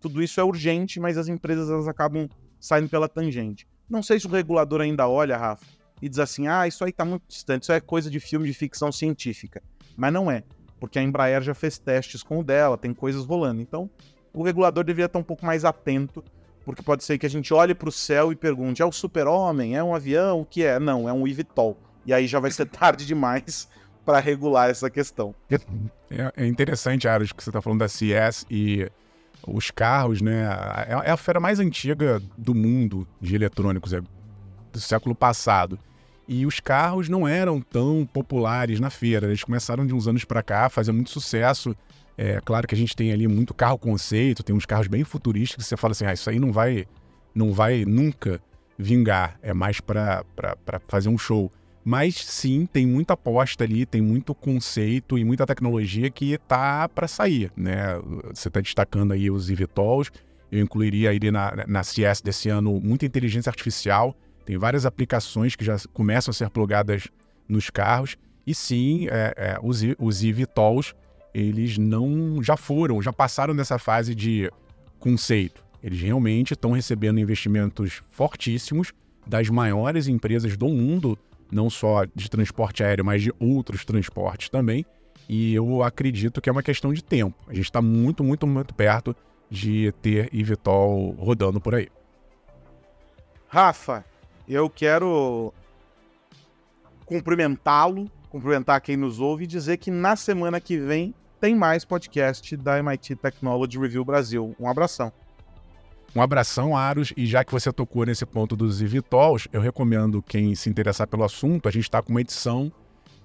Tudo 0.00 0.22
isso 0.22 0.40
é 0.40 0.44
urgente, 0.44 0.98
mas 0.98 1.16
as 1.16 1.28
empresas 1.28 1.70
elas 1.70 1.86
acabam 1.86 2.28
saindo 2.58 2.88
pela 2.88 3.08
tangente. 3.08 3.66
Não 3.88 4.02
sei 4.02 4.18
se 4.18 4.26
o 4.26 4.30
regulador 4.30 4.80
ainda 4.80 5.06
olha, 5.06 5.36
Rafa, 5.36 5.64
e 6.04 6.08
diz 6.08 6.18
assim: 6.18 6.46
ah, 6.46 6.68
isso 6.68 6.84
aí 6.84 6.90
está 6.90 7.02
muito 7.02 7.22
distante, 7.26 7.62
isso 7.62 7.72
é 7.72 7.80
coisa 7.80 8.10
de 8.10 8.20
filme 8.20 8.46
de 8.46 8.52
ficção 8.52 8.92
científica. 8.92 9.62
Mas 9.96 10.12
não 10.12 10.30
é, 10.30 10.44
porque 10.78 10.98
a 10.98 11.02
Embraer 11.02 11.40
já 11.40 11.54
fez 11.54 11.78
testes 11.78 12.22
com 12.22 12.40
o 12.40 12.44
dela, 12.44 12.76
tem 12.76 12.92
coisas 12.92 13.24
rolando. 13.24 13.62
Então, 13.62 13.88
o 14.34 14.42
regulador 14.42 14.84
deveria 14.84 15.06
estar 15.06 15.18
um 15.18 15.22
pouco 15.22 15.46
mais 15.46 15.64
atento, 15.64 16.22
porque 16.62 16.82
pode 16.82 17.04
ser 17.04 17.16
que 17.16 17.24
a 17.24 17.30
gente 17.30 17.54
olhe 17.54 17.74
para 17.74 17.88
o 17.88 17.92
céu 17.92 18.30
e 18.30 18.36
pergunte: 18.36 18.82
é 18.82 18.84
o 18.84 18.92
super-homem? 18.92 19.76
É 19.76 19.82
um 19.82 19.94
avião? 19.94 20.42
O 20.42 20.44
que 20.44 20.62
é? 20.62 20.78
Não, 20.78 21.08
é 21.08 21.12
um 21.12 21.26
eVTOL. 21.26 21.74
E 22.04 22.12
aí 22.12 22.26
já 22.26 22.38
vai 22.38 22.50
ser 22.50 22.66
tarde 22.68 23.06
demais 23.06 23.66
para 24.04 24.20
regular 24.20 24.68
essa 24.68 24.90
questão. 24.90 25.34
É, 26.10 26.32
é 26.36 26.46
interessante, 26.46 27.08
Aros, 27.08 27.32
que 27.32 27.42
você 27.42 27.48
está 27.48 27.62
falando 27.62 27.78
da 27.78 27.88
CS 27.88 28.44
e 28.50 28.86
os 29.46 29.70
carros, 29.70 30.20
né? 30.20 30.42
É, 30.86 31.08
é 31.08 31.10
a 31.10 31.16
feira 31.16 31.40
mais 31.40 31.58
antiga 31.60 32.20
do 32.36 32.54
mundo 32.54 33.08
de 33.22 33.34
eletrônicos, 33.34 33.94
é 33.94 34.02
do 34.74 34.80
século 34.80 35.14
passado. 35.14 35.78
E 36.26 36.46
os 36.46 36.60
carros 36.60 37.08
não 37.08 37.28
eram 37.28 37.60
tão 37.60 38.08
populares 38.10 38.80
na 38.80 38.90
feira. 38.90 39.26
Eles 39.26 39.44
começaram 39.44 39.86
de 39.86 39.94
uns 39.94 40.08
anos 40.08 40.24
para 40.24 40.42
cá, 40.42 40.68
fazer 40.68 40.92
muito 40.92 41.10
sucesso. 41.10 41.76
É 42.16 42.40
claro 42.44 42.66
que 42.66 42.74
a 42.74 42.78
gente 42.78 42.94
tem 42.94 43.12
ali 43.12 43.26
muito 43.26 43.52
carro 43.52 43.78
conceito, 43.78 44.42
tem 44.42 44.54
uns 44.54 44.64
carros 44.64 44.86
bem 44.86 45.04
futurísticos 45.04 45.64
que 45.64 45.68
você 45.68 45.76
fala 45.76 45.92
assim, 45.92 46.06
ah, 46.06 46.12
isso 46.12 46.30
aí 46.30 46.38
não 46.38 46.52
vai, 46.52 46.86
não 47.34 47.52
vai 47.52 47.84
nunca 47.84 48.40
vingar, 48.78 49.38
é 49.42 49.52
mais 49.52 49.80
para 49.80 50.24
fazer 50.86 51.08
um 51.08 51.18
show. 51.18 51.50
Mas 51.84 52.14
sim, 52.14 52.66
tem 52.66 52.86
muita 52.86 53.12
aposta 53.12 53.62
ali, 53.64 53.84
tem 53.84 54.00
muito 54.00 54.34
conceito 54.34 55.18
e 55.18 55.24
muita 55.24 55.44
tecnologia 55.44 56.08
que 56.08 56.38
tá 56.48 56.88
para 56.88 57.06
sair, 57.06 57.52
né? 57.54 58.00
Você 58.32 58.48
está 58.48 58.60
destacando 58.60 59.12
aí 59.12 59.30
os 59.30 59.50
eVTOLs, 59.50 60.10
eu 60.50 60.62
incluiria 60.62 61.10
aí 61.10 61.18
na, 61.30 61.64
na 61.66 61.82
CS 61.82 62.22
desse 62.22 62.48
ano 62.48 62.80
muita 62.80 63.04
inteligência 63.04 63.50
artificial, 63.50 64.16
tem 64.44 64.58
várias 64.58 64.84
aplicações 64.86 65.56
que 65.56 65.64
já 65.64 65.76
começam 65.92 66.30
a 66.30 66.34
ser 66.34 66.50
plugadas 66.50 67.08
nos 67.48 67.70
carros, 67.70 68.16
e 68.46 68.54
sim, 68.54 69.08
é, 69.08 69.34
é, 69.36 69.58
os, 69.62 69.82
os 69.98 70.22
eVTOLs 70.22 70.94
eles 71.34 71.76
não 71.76 72.40
já 72.42 72.56
foram, 72.56 73.02
já 73.02 73.12
passaram 73.12 73.56
dessa 73.56 73.78
fase 73.78 74.14
de 74.14 74.50
conceito. 75.00 75.64
Eles 75.82 76.00
realmente 76.00 76.54
estão 76.54 76.72
recebendo 76.72 77.18
investimentos 77.18 78.00
fortíssimos 78.12 78.92
das 79.26 79.50
maiores 79.50 80.06
empresas 80.06 80.56
do 80.56 80.68
mundo, 80.68 81.18
não 81.50 81.68
só 81.68 82.04
de 82.14 82.30
transporte 82.30 82.84
aéreo, 82.84 83.04
mas 83.04 83.22
de 83.22 83.32
outros 83.38 83.84
transportes 83.84 84.48
também. 84.48 84.86
E 85.28 85.54
eu 85.54 85.82
acredito 85.82 86.40
que 86.40 86.48
é 86.48 86.52
uma 86.52 86.62
questão 86.62 86.92
de 86.92 87.02
tempo. 87.02 87.36
A 87.48 87.54
gente 87.54 87.64
está 87.64 87.82
muito, 87.82 88.22
muito, 88.22 88.46
muito 88.46 88.72
perto 88.74 89.16
de 89.50 89.92
ter 90.00 90.30
eVTOL 90.32 91.10
rodando 91.18 91.60
por 91.60 91.74
aí. 91.74 91.88
Rafa, 93.48 94.04
eu 94.48 94.68
quero 94.68 95.52
cumprimentá-lo, 97.06 98.10
cumprimentar 98.30 98.80
quem 98.80 98.96
nos 98.96 99.20
ouve 99.20 99.44
e 99.44 99.46
dizer 99.46 99.76
que 99.76 99.90
na 99.90 100.16
semana 100.16 100.60
que 100.60 100.78
vem 100.78 101.14
tem 101.40 101.54
mais 101.54 101.84
podcast 101.84 102.56
da 102.56 102.78
MIT 102.78 103.16
Technology 103.16 103.78
Review 103.78 104.04
Brasil. 104.04 104.56
Um 104.58 104.68
abração. 104.68 105.12
Um 106.16 106.22
abração, 106.22 106.76
Aros, 106.76 107.12
e 107.16 107.26
já 107.26 107.44
que 107.44 107.52
você 107.52 107.72
tocou 107.72 108.06
nesse 108.06 108.24
ponto 108.24 108.54
dos 108.54 108.80
eVTOLs, 108.80 109.48
eu 109.52 109.60
recomendo 109.60 110.22
quem 110.22 110.54
se 110.54 110.70
interessar 110.70 111.08
pelo 111.08 111.24
assunto, 111.24 111.68
a 111.68 111.72
gente 111.72 111.82
está 111.82 112.00
com 112.00 112.10
uma 112.10 112.20
edição 112.20 112.72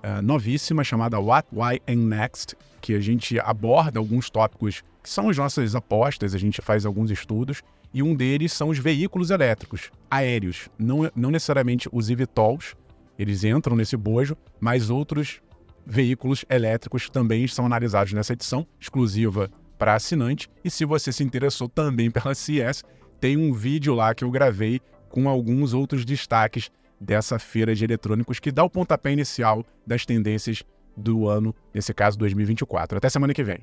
uh, 0.04 0.22
novíssima 0.24 0.84
chamada 0.84 1.20
What, 1.20 1.48
Why 1.54 1.80
and 1.88 2.08
Next, 2.08 2.58
que 2.82 2.96
a 2.96 3.00
gente 3.00 3.40
aborda 3.40 4.00
alguns 4.00 4.30
tópicos 4.30 4.84
que 5.04 5.10
são 5.10 5.30
as 5.30 5.38
nossas 5.38 5.76
apostas, 5.76 6.34
a 6.34 6.38
gente 6.40 6.62
faz 6.62 6.86
alguns 6.86 7.12
estudos, 7.12 7.62
e 7.94 8.04
um 8.04 8.16
deles 8.16 8.54
são 8.54 8.70
os 8.70 8.78
veículos 8.78 9.32
elétricos, 9.32 9.92
aéreos, 10.10 10.70
não, 10.78 11.10
não 11.16 11.32
necessariamente 11.32 11.90
os 11.92 12.10
eVTOLs, 12.10 12.76
eles 13.18 13.44
entram 13.44 13.76
nesse 13.76 13.98
bojo, 13.98 14.38
mas 14.60 14.90
outros 14.90 15.42
veículos 15.86 16.46
elétricos 16.50 17.10
também 17.10 17.48
são 17.48 17.66
analisados 17.66 18.14
nessa 18.14 18.34
edição 18.34 18.66
exclusiva 18.80 19.50
para 19.78 19.96
assinante. 19.96 20.50
E 20.64 20.70
se 20.70 20.86
você 20.86 21.12
se 21.12 21.24
interessou 21.24 21.68
também 21.68 22.12
pela 22.12 22.36
CES, 22.36 22.84
tem 23.20 23.36
um 23.36 23.52
vídeo 23.52 23.94
lá 23.94 24.14
que 24.14 24.24
eu 24.24 24.32
gravei 24.32 24.80
com 25.10 25.28
alguns 25.28 25.74
outros 25.74 26.06
destaques 26.06 26.72
dessa 27.00 27.40
feira 27.40 27.74
de 27.74 27.84
eletrônicos 27.84 28.40
que 28.40 28.52
dá 28.52 28.64
o 28.64 28.70
pontapé 28.70 29.12
inicial 29.12 29.66
das 29.86 30.06
tendências 30.06 30.64
do 30.96 31.28
ano, 31.28 31.56
nesse 31.74 31.94
caso 31.94 32.18
2024. 32.20 32.98
Até 32.98 33.10
semana 33.10 33.34
que 33.34 33.44
vem. 33.44 33.60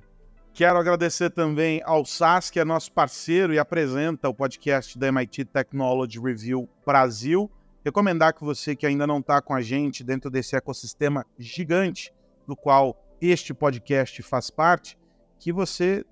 Quero 0.57 0.79
agradecer 0.79 1.29
também 1.29 1.83
ao 1.85 2.07
SAS, 2.07 2.49
que 2.49 2.59
é 2.59 2.65
nosso 2.65 2.91
parceiro 2.91 3.53
e 3.53 3.59
apresenta 3.59 4.27
o 4.27 4.33
podcast 4.33 4.99
da 4.99 5.09
MIT 5.09 5.45
Technology 5.45 6.19
Review 6.19 6.67
Brasil. 6.83 7.51
Recomendar 7.85 8.33
que 8.33 8.43
você 8.43 8.75
que 8.75 8.87
ainda 8.87 9.07
não 9.07 9.19
está 9.19 9.43
com 9.43 9.53
a 9.53 9.61
gente 9.61 10.03
dentro 10.03 10.31
desse 10.31 10.57
ecossistema 10.57 11.27
gigante 11.39 12.11
do 12.49 12.57
qual 12.57 12.97
este 13.21 13.53
podcast 13.53 14.23
faz 14.23 14.49
parte, 14.49 14.99
que 15.39 15.53
você 15.53 16.03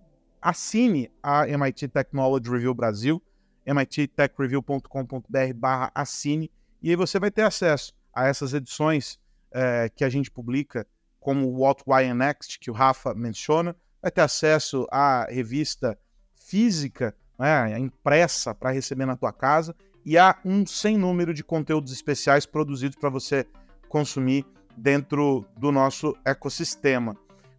assine 0.42 1.10
a 1.22 1.48
MIT 1.48 1.88
Technology 1.88 2.50
Review 2.50 2.74
Brasil, 2.74 3.22
mittechreview.com.br 3.66 5.90
assine, 5.94 6.52
e 6.82 6.90
aí 6.90 6.96
você 6.96 7.18
vai 7.18 7.30
ter 7.30 7.44
acesso 7.44 7.94
a 8.12 8.26
essas 8.26 8.52
edições 8.52 9.18
é, 9.50 9.88
que 9.88 10.04
a 10.04 10.10
gente 10.10 10.30
publica, 10.30 10.86
como 11.18 11.46
o 11.46 11.62
What, 11.62 11.82
Why 11.86 12.10
and 12.10 12.16
Next, 12.16 12.58
que 12.58 12.70
o 12.70 12.74
Rafa 12.74 13.14
menciona, 13.14 13.74
vai 14.04 14.10
ter 14.10 14.20
acesso 14.20 14.86
à 14.90 15.26
revista 15.30 15.98
física, 16.34 17.14
né, 17.38 17.78
impressa 17.78 18.54
para 18.54 18.70
receber 18.70 19.06
na 19.06 19.16
tua 19.16 19.32
casa, 19.32 19.74
e 20.04 20.18
há 20.18 20.38
um 20.44 20.66
sem 20.66 20.96
número 20.96 21.34
de 21.34 21.42
conteúdos 21.42 21.92
especiais 21.92 22.46
produzidos 22.46 22.96
para 22.96 23.08
você 23.08 23.46
consumir 23.88 24.44
dentro 24.76 25.46
do 25.56 25.72
nosso 25.72 26.16
ecossistema 26.24 27.16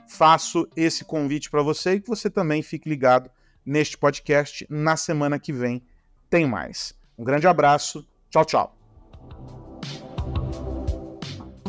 faço 0.07 0.67
esse 0.75 1.03
convite 1.03 1.49
para 1.49 1.61
você 1.61 1.93
e 1.93 2.01
que 2.01 2.07
você 2.07 2.29
também 2.29 2.61
fique 2.61 2.87
ligado 2.87 3.29
neste 3.65 3.97
podcast. 3.97 4.65
Na 4.69 4.95
semana 4.95 5.39
que 5.39 5.51
vem 5.51 5.81
tem 6.29 6.47
mais. 6.47 6.93
Um 7.17 7.23
grande 7.23 7.47
abraço. 7.47 8.07
Tchau, 8.29 8.45
tchau. 8.45 8.75